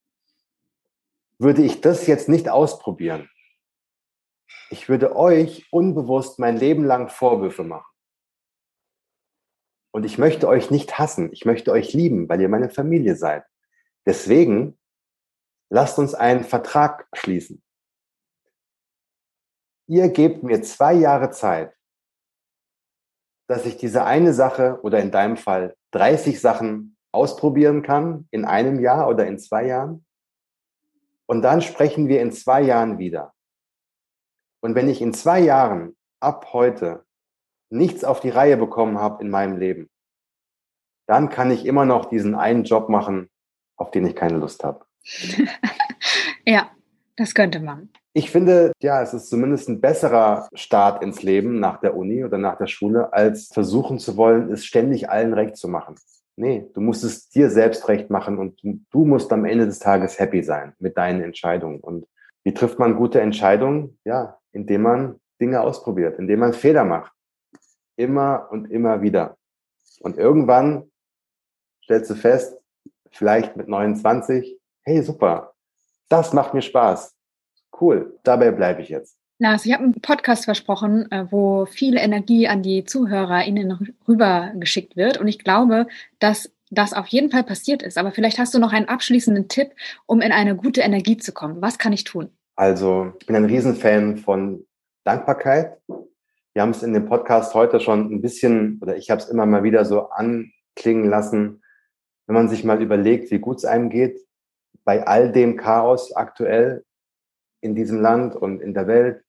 Würde 1.39 1.61
ich 1.61 1.81
das 1.81 2.07
jetzt 2.07 2.29
nicht 2.29 2.49
ausprobieren, 2.49 3.29
ich 4.69 4.89
würde 4.89 5.15
euch 5.15 5.67
unbewusst 5.71 6.39
mein 6.39 6.57
Leben 6.57 6.83
lang 6.83 7.09
Vorwürfe 7.09 7.63
machen. 7.63 7.89
Und 9.91 10.03
ich 10.03 10.17
möchte 10.17 10.47
euch 10.47 10.71
nicht 10.71 10.99
hassen, 10.99 11.31
ich 11.31 11.45
möchte 11.45 11.71
euch 11.71 11.93
lieben, 11.93 12.27
weil 12.27 12.41
ihr 12.41 12.49
meine 12.49 12.69
Familie 12.69 13.15
seid. 13.15 13.45
Deswegen 14.05 14.77
lasst 15.69 15.97
uns 15.99 16.13
einen 16.13 16.43
Vertrag 16.43 17.07
schließen 17.13 17.63
ihr 19.87 20.09
gebt 20.09 20.43
mir 20.43 20.61
zwei 20.61 20.93
Jahre 20.93 21.31
Zeit, 21.31 21.73
dass 23.49 23.65
ich 23.65 23.77
diese 23.77 24.03
eine 24.03 24.33
Sache 24.33 24.79
oder 24.83 24.99
in 24.99 25.11
deinem 25.11 25.37
Fall 25.37 25.75
30 25.91 26.39
Sachen 26.39 26.97
ausprobieren 27.13 27.81
kann 27.81 28.27
in 28.31 28.45
einem 28.45 28.79
Jahr 28.79 29.07
oder 29.07 29.25
in 29.25 29.39
zwei 29.39 29.65
Jahren. 29.65 30.05
Und 31.27 31.41
dann 31.41 31.61
sprechen 31.61 32.07
wir 32.07 32.21
in 32.21 32.31
zwei 32.31 32.61
Jahren 32.61 32.97
wieder. 32.97 33.33
Und 34.61 34.75
wenn 34.75 34.89
ich 34.89 35.01
in 35.01 35.13
zwei 35.13 35.39
Jahren 35.39 35.95
ab 36.19 36.53
heute 36.53 37.05
nichts 37.69 38.03
auf 38.03 38.21
die 38.21 38.29
Reihe 38.29 38.57
bekommen 38.57 38.97
habe 38.97 39.23
in 39.23 39.29
meinem 39.29 39.57
Leben, 39.57 39.89
dann 41.07 41.29
kann 41.29 41.51
ich 41.51 41.65
immer 41.65 41.85
noch 41.85 42.05
diesen 42.05 42.35
einen 42.35 42.63
Job 42.63 42.89
machen, 42.89 43.29
auf 43.77 43.91
den 43.91 44.05
ich 44.05 44.15
keine 44.15 44.37
Lust 44.37 44.63
habe. 44.63 44.85
ja, 46.45 46.69
das 47.15 47.33
könnte 47.33 47.59
man 47.59 47.89
Ich 48.13 48.31
finde, 48.31 48.73
ja, 48.81 49.01
es 49.01 49.13
ist 49.13 49.29
zumindest 49.29 49.69
ein 49.69 49.81
besserer 49.81 50.47
Start 50.53 51.03
ins 51.03 51.23
Leben 51.23 51.59
nach 51.59 51.79
der 51.79 51.95
Uni 51.95 52.23
oder 52.23 52.37
nach 52.37 52.57
der 52.57 52.67
Schule, 52.67 53.13
als 53.13 53.47
versuchen 53.47 53.99
zu 53.99 54.17
wollen, 54.17 54.51
es 54.51 54.65
ständig 54.65 55.09
allen 55.09 55.33
recht 55.33 55.57
zu 55.57 55.67
machen. 55.67 55.95
Nee, 56.39 56.69
du 56.75 56.81
musst 56.81 57.03
es 57.03 57.29
dir 57.29 57.49
selbst 57.49 57.87
recht 57.89 58.11
machen 58.11 58.37
und 58.37 58.61
du 58.61 59.05
musst 59.05 59.33
am 59.33 59.43
Ende 59.43 59.65
des 59.65 59.79
Tages 59.79 60.19
happy 60.19 60.43
sein 60.43 60.73
mit 60.77 60.95
deinen 60.95 61.21
Entscheidungen. 61.21 61.79
Und 61.79 62.07
wie 62.43 62.53
trifft 62.53 62.77
man 62.77 62.95
gute 62.95 63.19
Entscheidungen? 63.19 63.99
Ja, 64.05 64.37
indem 64.51 64.83
man 64.83 65.19
Dinge 65.41 65.61
ausprobiert, 65.61 66.19
indem 66.19 66.41
man 66.41 66.53
Fehler 66.53 66.85
macht. 66.85 67.11
Immer 67.95 68.49
und 68.51 68.69
immer 68.69 69.01
wieder. 69.01 69.35
Und 69.99 70.19
irgendwann 70.19 70.91
stellst 71.83 72.11
du 72.11 72.15
fest, 72.15 72.55
vielleicht 73.09 73.57
mit 73.57 73.67
29, 73.67 74.59
hey, 74.83 75.01
super, 75.01 75.55
das 76.07 76.33
macht 76.33 76.53
mir 76.53 76.61
Spaß. 76.61 77.15
Cool, 77.81 78.19
dabei 78.23 78.51
bleibe 78.51 78.83
ich 78.83 78.89
jetzt. 78.89 79.17
Lars, 79.39 79.67
ich 79.67 79.73
habe 79.73 79.83
einen 79.83 79.93
Podcast 79.93 80.45
versprochen, 80.45 81.11
äh, 81.11 81.25
wo 81.29 81.67
viel 81.67 81.95
Energie 81.97 82.47
an 82.47 82.63
die 82.63 82.85
ZuhörerInnen 82.85 83.95
rübergeschickt 84.07 84.95
wird. 84.95 85.19
Und 85.19 85.27
ich 85.27 85.37
glaube, 85.37 85.85
dass 86.17 86.51
das 86.71 86.93
auf 86.93 87.05
jeden 87.07 87.29
Fall 87.29 87.43
passiert 87.43 87.83
ist. 87.83 87.99
Aber 87.99 88.11
vielleicht 88.11 88.39
hast 88.39 88.55
du 88.55 88.59
noch 88.59 88.73
einen 88.73 88.89
abschließenden 88.89 89.47
Tipp, 89.47 89.73
um 90.07 90.21
in 90.21 90.31
eine 90.31 90.55
gute 90.55 90.81
Energie 90.81 91.17
zu 91.17 91.33
kommen. 91.33 91.61
Was 91.61 91.77
kann 91.77 91.93
ich 91.93 92.03
tun? 92.03 92.31
Also, 92.55 93.13
ich 93.19 93.27
bin 93.27 93.35
ein 93.35 93.45
Riesenfan 93.45 94.17
von 94.17 94.65
Dankbarkeit. 95.03 95.77
Wir 95.87 96.63
haben 96.63 96.71
es 96.71 96.81
in 96.81 96.93
dem 96.93 97.05
Podcast 97.05 97.53
heute 97.53 97.79
schon 97.79 98.11
ein 98.11 98.21
bisschen, 98.21 98.79
oder 98.81 98.97
ich 98.97 99.11
habe 99.11 99.21
es 99.21 99.29
immer 99.29 99.45
mal 99.45 99.63
wieder 99.63 99.85
so 99.85 100.09
anklingen 100.09 101.09
lassen, 101.09 101.61
wenn 102.25 102.33
man 102.33 102.49
sich 102.49 102.63
mal 102.63 102.81
überlegt, 102.81 103.29
wie 103.29 103.37
gut 103.37 103.57
es 103.57 103.65
einem 103.65 103.91
geht, 103.91 104.19
bei 104.83 105.05
all 105.05 105.31
dem 105.31 105.57
Chaos 105.57 106.11
aktuell 106.15 106.83
in 107.61 107.75
diesem 107.75 108.01
Land 108.01 108.35
und 108.35 108.61
in 108.61 108.73
der 108.73 108.87
Welt, 108.87 109.23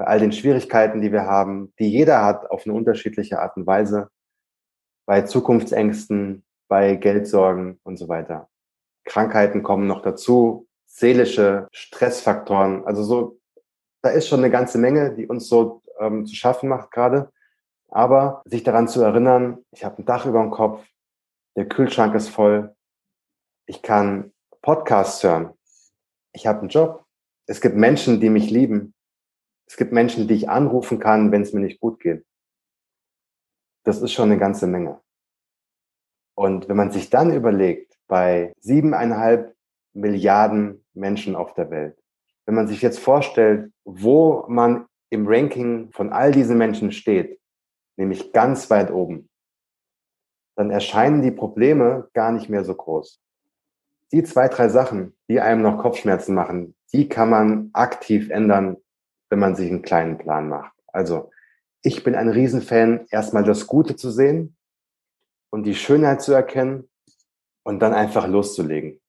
bei 0.00 0.06
all 0.06 0.18
den 0.18 0.32
Schwierigkeiten, 0.32 1.02
die 1.02 1.12
wir 1.12 1.26
haben, 1.26 1.74
die 1.78 1.90
jeder 1.90 2.24
hat 2.24 2.50
auf 2.50 2.64
eine 2.64 2.72
unterschiedliche 2.72 3.38
Art 3.38 3.58
und 3.58 3.66
Weise, 3.66 4.08
bei 5.04 5.20
Zukunftsängsten, 5.20 6.42
bei 6.68 6.94
Geldsorgen 6.94 7.78
und 7.82 7.98
so 7.98 8.08
weiter. 8.08 8.48
Krankheiten 9.04 9.62
kommen 9.62 9.86
noch 9.86 10.00
dazu, 10.00 10.66
seelische 10.86 11.68
Stressfaktoren, 11.72 12.86
also 12.86 13.02
so, 13.02 13.40
da 14.00 14.08
ist 14.08 14.26
schon 14.26 14.40
eine 14.40 14.50
ganze 14.50 14.78
Menge, 14.78 15.14
die 15.14 15.26
uns 15.26 15.48
so 15.48 15.82
ähm, 15.98 16.24
zu 16.24 16.34
schaffen 16.34 16.70
macht 16.70 16.92
gerade. 16.92 17.30
Aber 17.90 18.40
sich 18.46 18.62
daran 18.62 18.88
zu 18.88 19.02
erinnern, 19.02 19.58
ich 19.70 19.84
habe 19.84 19.98
ein 19.98 20.06
Dach 20.06 20.24
über 20.24 20.40
dem 20.40 20.50
Kopf, 20.50 20.82
der 21.56 21.68
Kühlschrank 21.68 22.14
ist 22.14 22.30
voll, 22.30 22.74
ich 23.66 23.82
kann 23.82 24.32
Podcasts 24.62 25.22
hören, 25.22 25.52
ich 26.32 26.46
habe 26.46 26.60
einen 26.60 26.70
Job, 26.70 27.04
es 27.44 27.60
gibt 27.60 27.76
Menschen, 27.76 28.18
die 28.18 28.30
mich 28.30 28.48
lieben, 28.48 28.94
es 29.70 29.76
gibt 29.76 29.92
Menschen, 29.92 30.26
die 30.26 30.34
ich 30.34 30.48
anrufen 30.48 30.98
kann, 30.98 31.30
wenn 31.30 31.42
es 31.42 31.52
mir 31.52 31.60
nicht 31.60 31.78
gut 31.78 32.00
geht. 32.00 32.26
Das 33.84 34.02
ist 34.02 34.12
schon 34.12 34.32
eine 34.32 34.38
ganze 34.38 34.66
Menge. 34.66 35.00
Und 36.34 36.68
wenn 36.68 36.76
man 36.76 36.90
sich 36.90 37.08
dann 37.08 37.32
überlegt, 37.32 37.96
bei 38.08 38.52
siebeneinhalb 38.58 39.54
Milliarden 39.92 40.84
Menschen 40.92 41.36
auf 41.36 41.54
der 41.54 41.70
Welt, 41.70 41.96
wenn 42.46 42.56
man 42.56 42.66
sich 42.66 42.82
jetzt 42.82 42.98
vorstellt, 42.98 43.72
wo 43.84 44.44
man 44.48 44.86
im 45.08 45.28
Ranking 45.28 45.92
von 45.92 46.12
all 46.12 46.32
diesen 46.32 46.58
Menschen 46.58 46.90
steht, 46.90 47.40
nämlich 47.96 48.32
ganz 48.32 48.70
weit 48.70 48.90
oben, 48.90 49.28
dann 50.56 50.72
erscheinen 50.72 51.22
die 51.22 51.30
Probleme 51.30 52.08
gar 52.12 52.32
nicht 52.32 52.48
mehr 52.48 52.64
so 52.64 52.74
groß. 52.74 53.22
Die 54.10 54.24
zwei, 54.24 54.48
drei 54.48 54.68
Sachen, 54.68 55.16
die 55.28 55.40
einem 55.40 55.62
noch 55.62 55.78
Kopfschmerzen 55.78 56.34
machen, 56.34 56.74
die 56.92 57.08
kann 57.08 57.30
man 57.30 57.70
aktiv 57.72 58.30
ändern, 58.30 58.76
wenn 59.30 59.38
man 59.38 59.56
sich 59.56 59.70
einen 59.70 59.82
kleinen 59.82 60.18
Plan 60.18 60.48
macht. 60.48 60.72
Also 60.88 61.30
ich 61.82 62.04
bin 62.04 62.14
ein 62.14 62.28
Riesenfan, 62.28 63.06
erstmal 63.10 63.44
das 63.44 63.66
Gute 63.66 63.96
zu 63.96 64.10
sehen 64.10 64.56
und 65.50 65.62
die 65.62 65.74
Schönheit 65.74 66.20
zu 66.20 66.32
erkennen 66.32 66.90
und 67.62 67.80
dann 67.80 67.94
einfach 67.94 68.26
loszulegen. 68.28 69.00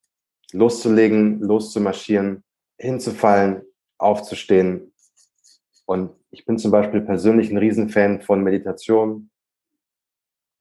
Loszulegen, 0.54 1.42
loszumarschieren, 1.42 2.44
hinzufallen, 2.78 3.64
aufzustehen. 3.98 4.94
Und 5.86 6.12
ich 6.30 6.46
bin 6.46 6.58
zum 6.58 6.72
Beispiel 6.72 7.02
persönlich 7.02 7.52
ein 7.52 7.58
Riesenfan 7.58 8.22
von 8.22 8.44
Meditation. 8.44 9.30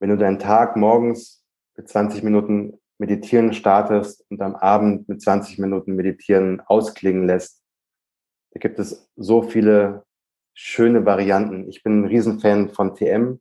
Wenn 0.01 0.11
du 0.11 0.17
deinen 0.17 0.39
Tag 0.39 0.77
morgens 0.77 1.45
mit 1.77 1.89
20 1.89 2.23
Minuten 2.23 2.79
meditieren 2.99 3.53
startest 3.53 4.25
und 4.31 4.41
am 4.43 4.57
Abend 4.57 5.09
mit 5.09 5.23
20 5.23 5.59
Minuten 5.59 5.95
meditieren 5.95 6.61
ausklingen 6.61 7.27
lässt, 7.27 7.60
da 8.53 8.59
gibt 8.59 8.79
es 8.79 9.09
so 9.17 9.43
viele 9.43 10.05
schöne 10.55 11.07
Varianten. 11.07 11.69
Ich 11.69 11.83
bin 11.83 12.01
ein 12.01 12.07
Riesenfan 12.07 12.71
von 12.71 12.95
TM, 12.95 13.41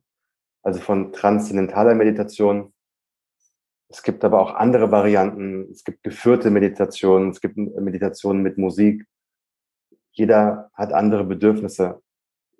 also 0.62 0.80
von 0.80 1.12
transzendentaler 1.12 1.94
Meditation. 1.94 2.72
Es 3.88 4.02
gibt 4.02 4.24
aber 4.24 4.40
auch 4.40 4.54
andere 4.54 4.90
Varianten. 4.92 5.68
Es 5.70 5.84
gibt 5.84 6.04
geführte 6.04 6.50
Meditationen, 6.50 7.30
es 7.30 7.40
gibt 7.40 7.56
Meditationen 7.56 8.42
mit 8.42 8.56
Musik. 8.56 9.04
Jeder 10.12 10.70
hat 10.74 10.92
andere 10.92 11.24
Bedürfnisse. 11.24 12.00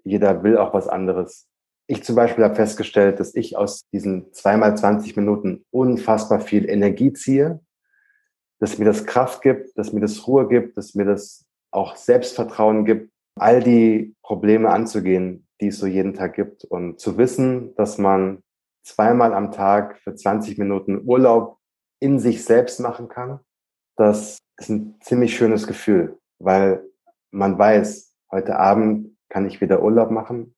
Jeder 0.02 0.42
will 0.42 0.56
auch 0.56 0.74
was 0.74 0.88
anderes. 0.88 1.46
Ich 1.86 2.04
zum 2.04 2.16
Beispiel 2.16 2.44
habe 2.44 2.54
festgestellt, 2.54 3.20
dass 3.20 3.34
ich 3.34 3.56
aus 3.56 3.88
diesen 3.92 4.32
zweimal 4.32 4.76
20 4.76 5.16
Minuten 5.16 5.64
unfassbar 5.70 6.40
viel 6.40 6.68
Energie 6.68 7.12
ziehe, 7.12 7.60
dass 8.60 8.78
mir 8.78 8.84
das 8.84 9.06
Kraft 9.06 9.42
gibt, 9.42 9.76
dass 9.76 9.92
mir 9.92 10.00
das 10.00 10.26
Ruhe 10.26 10.48
gibt, 10.48 10.76
dass 10.76 10.94
mir 10.94 11.04
das 11.04 11.46
auch 11.70 11.96
Selbstvertrauen 11.96 12.84
gibt, 12.84 13.10
all 13.36 13.62
die 13.62 14.14
Probleme 14.22 14.70
anzugehen, 14.70 15.46
die 15.60 15.68
es 15.68 15.78
so 15.78 15.86
jeden 15.86 16.14
Tag 16.14 16.34
gibt 16.34 16.64
und 16.64 17.00
zu 17.00 17.16
wissen, 17.18 17.74
dass 17.76 17.98
man 17.98 18.42
zweimal 18.82 19.34
am 19.34 19.52
Tag 19.52 19.98
für 19.98 20.14
20 20.14 20.58
Minuten 20.58 21.02
Urlaub 21.04 21.58
in 22.00 22.18
sich 22.18 22.44
selbst 22.44 22.80
machen 22.80 23.08
kann, 23.08 23.40
das 23.96 24.38
ist 24.56 24.70
ein 24.70 24.96
ziemlich 25.02 25.36
schönes 25.36 25.66
Gefühl, 25.66 26.18
weil 26.38 26.82
man 27.30 27.58
weiß, 27.58 28.14
heute 28.30 28.58
Abend 28.58 29.16
kann 29.28 29.46
ich 29.46 29.60
wieder 29.60 29.82
Urlaub 29.82 30.10
machen. 30.10 30.54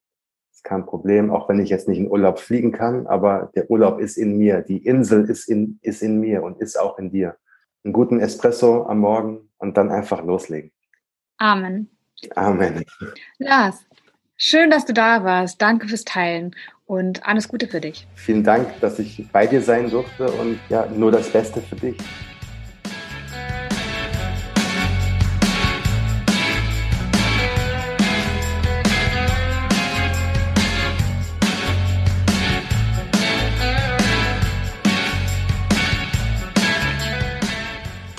Ist 0.52 0.64
kein 0.64 0.86
Problem, 0.86 1.30
auch 1.30 1.48
wenn 1.48 1.58
ich 1.58 1.68
jetzt 1.68 1.88
nicht 1.88 1.98
in 1.98 2.10
Urlaub 2.10 2.38
fliegen 2.38 2.72
kann, 2.72 3.06
aber 3.06 3.50
der 3.54 3.70
Urlaub 3.70 3.98
ist 3.98 4.16
in 4.16 4.38
mir, 4.38 4.62
die 4.62 4.84
Insel 4.84 5.28
ist 5.28 5.48
in, 5.48 5.78
ist 5.82 6.02
in 6.02 6.20
mir 6.20 6.42
und 6.42 6.60
ist 6.60 6.78
auch 6.78 6.98
in 6.98 7.10
dir. 7.10 7.36
Einen 7.84 7.92
guten 7.92 8.20
Espresso 8.20 8.84
am 8.84 8.98
Morgen 9.00 9.50
und 9.58 9.76
dann 9.76 9.90
einfach 9.90 10.22
loslegen. 10.24 10.70
Amen. 11.38 11.88
Amen. 12.36 12.84
Lars, 13.38 13.84
schön, 14.36 14.70
dass 14.70 14.84
du 14.84 14.92
da 14.92 15.24
warst. 15.24 15.60
Danke 15.60 15.88
fürs 15.88 16.04
Teilen 16.04 16.54
und 16.86 17.26
alles 17.26 17.48
Gute 17.48 17.66
für 17.66 17.80
dich. 17.80 18.06
Vielen 18.14 18.44
Dank, 18.44 18.80
dass 18.80 18.98
ich 18.98 19.26
bei 19.32 19.46
dir 19.46 19.62
sein 19.62 19.90
durfte 19.90 20.30
und 20.30 20.60
ja, 20.68 20.86
nur 20.86 21.10
das 21.10 21.30
Beste 21.30 21.60
für 21.60 21.76
dich. 21.76 21.96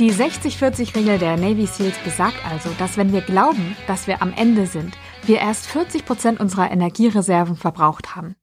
Die 0.04 0.12
60-40-Regel 0.12 1.18
der 1.18 1.38
Navy 1.38 1.66
SEALs 1.66 1.98
besagt 2.00 2.46
also, 2.52 2.70
dass 2.78 2.98
wenn 2.98 3.14
wir 3.14 3.22
glauben, 3.22 3.78
dass 3.88 4.06
wir 4.06 4.22
am 4.22 4.34
Ende 4.34 4.68
sind, 4.68 4.98
wir 5.26 5.38
erst 5.38 5.66
40 5.68 6.04
Prozent 6.04 6.42
unserer 6.42 6.70
Energiereserven 6.70 7.56
verbraucht 7.56 8.14
haben. 8.14 8.36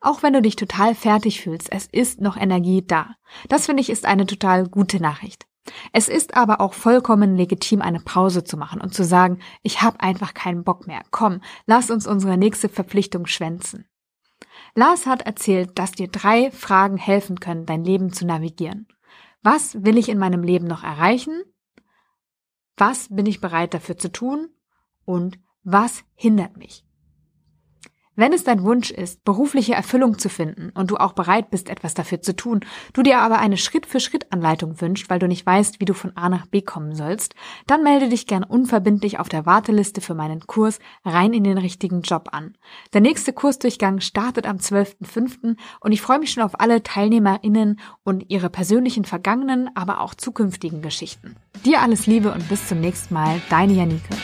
Auch 0.00 0.22
wenn 0.22 0.32
du 0.32 0.40
dich 0.40 0.54
total 0.54 0.94
fertig 0.94 1.40
fühlst, 1.40 1.72
es 1.72 1.86
ist 1.86 2.20
noch 2.20 2.36
Energie 2.36 2.86
da. 2.86 3.16
Das 3.48 3.66
finde 3.66 3.80
ich 3.80 3.90
ist 3.90 4.06
eine 4.06 4.26
total 4.26 4.68
gute 4.68 5.02
Nachricht. 5.02 5.44
Es 5.92 6.08
ist 6.08 6.36
aber 6.36 6.60
auch 6.60 6.72
vollkommen 6.72 7.34
legitim, 7.34 7.82
eine 7.82 7.98
Pause 7.98 8.44
zu 8.44 8.56
machen 8.56 8.80
und 8.80 8.94
zu 8.94 9.02
sagen, 9.02 9.40
ich 9.64 9.82
habe 9.82 9.98
einfach 9.98 10.34
keinen 10.34 10.62
Bock 10.62 10.86
mehr. 10.86 11.02
Komm, 11.10 11.40
lass 11.66 11.90
uns 11.90 12.06
unsere 12.06 12.36
nächste 12.36 12.68
Verpflichtung 12.68 13.26
schwänzen. 13.26 13.88
Lars 14.76 15.06
hat 15.06 15.22
erzählt, 15.22 15.80
dass 15.80 15.90
dir 15.90 16.06
drei 16.06 16.52
Fragen 16.52 16.96
helfen 16.96 17.40
können, 17.40 17.66
dein 17.66 17.82
Leben 17.82 18.12
zu 18.12 18.24
navigieren. 18.24 18.86
Was 19.42 19.84
will 19.84 19.98
ich 19.98 20.08
in 20.08 20.18
meinem 20.18 20.42
Leben 20.42 20.66
noch 20.66 20.84
erreichen? 20.84 21.42
Was 22.76 23.08
bin 23.14 23.26
ich 23.26 23.40
bereit 23.40 23.74
dafür 23.74 23.96
zu 23.96 24.10
tun? 24.10 24.50
Und 25.04 25.38
was 25.62 26.04
hindert 26.14 26.56
mich? 26.56 26.84
Wenn 28.14 28.34
es 28.34 28.44
dein 28.44 28.62
Wunsch 28.62 28.90
ist, 28.90 29.24
berufliche 29.24 29.72
Erfüllung 29.72 30.18
zu 30.18 30.28
finden 30.28 30.70
und 30.74 30.90
du 30.90 30.96
auch 30.96 31.14
bereit 31.14 31.48
bist, 31.48 31.70
etwas 31.70 31.94
dafür 31.94 32.20
zu 32.20 32.36
tun, 32.36 32.60
du 32.92 33.02
dir 33.02 33.20
aber 33.20 33.38
eine 33.38 33.56
Schritt-für-Schritt-Anleitung 33.56 34.82
wünscht, 34.82 35.08
weil 35.08 35.18
du 35.18 35.26
nicht 35.26 35.46
weißt, 35.46 35.80
wie 35.80 35.86
du 35.86 35.94
von 35.94 36.14
A 36.14 36.28
nach 36.28 36.44
B 36.44 36.60
kommen 36.60 36.94
sollst, 36.94 37.34
dann 37.66 37.82
melde 37.82 38.10
dich 38.10 38.26
gern 38.26 38.44
unverbindlich 38.44 39.18
auf 39.18 39.30
der 39.30 39.46
Warteliste 39.46 40.02
für 40.02 40.12
meinen 40.12 40.46
Kurs 40.46 40.78
rein 41.06 41.32
in 41.32 41.44
den 41.44 41.56
richtigen 41.56 42.02
Job 42.02 42.28
an. 42.32 42.54
Der 42.92 43.00
nächste 43.00 43.32
Kursdurchgang 43.32 44.00
startet 44.00 44.46
am 44.46 44.58
12.05. 44.58 45.56
und 45.80 45.92
ich 45.92 46.02
freue 46.02 46.18
mich 46.18 46.32
schon 46.32 46.42
auf 46.42 46.60
alle 46.60 46.82
TeilnehmerInnen 46.82 47.80
und 48.04 48.28
ihre 48.28 48.50
persönlichen 48.50 49.06
vergangenen, 49.06 49.70
aber 49.74 50.02
auch 50.02 50.14
zukünftigen 50.14 50.82
Geschichten. 50.82 51.36
Dir 51.64 51.80
alles 51.80 52.06
Liebe 52.06 52.30
und 52.30 52.46
bis 52.50 52.68
zum 52.68 52.80
nächsten 52.80 53.14
Mal, 53.14 53.40
deine 53.48 53.72
Janike. 53.72 54.14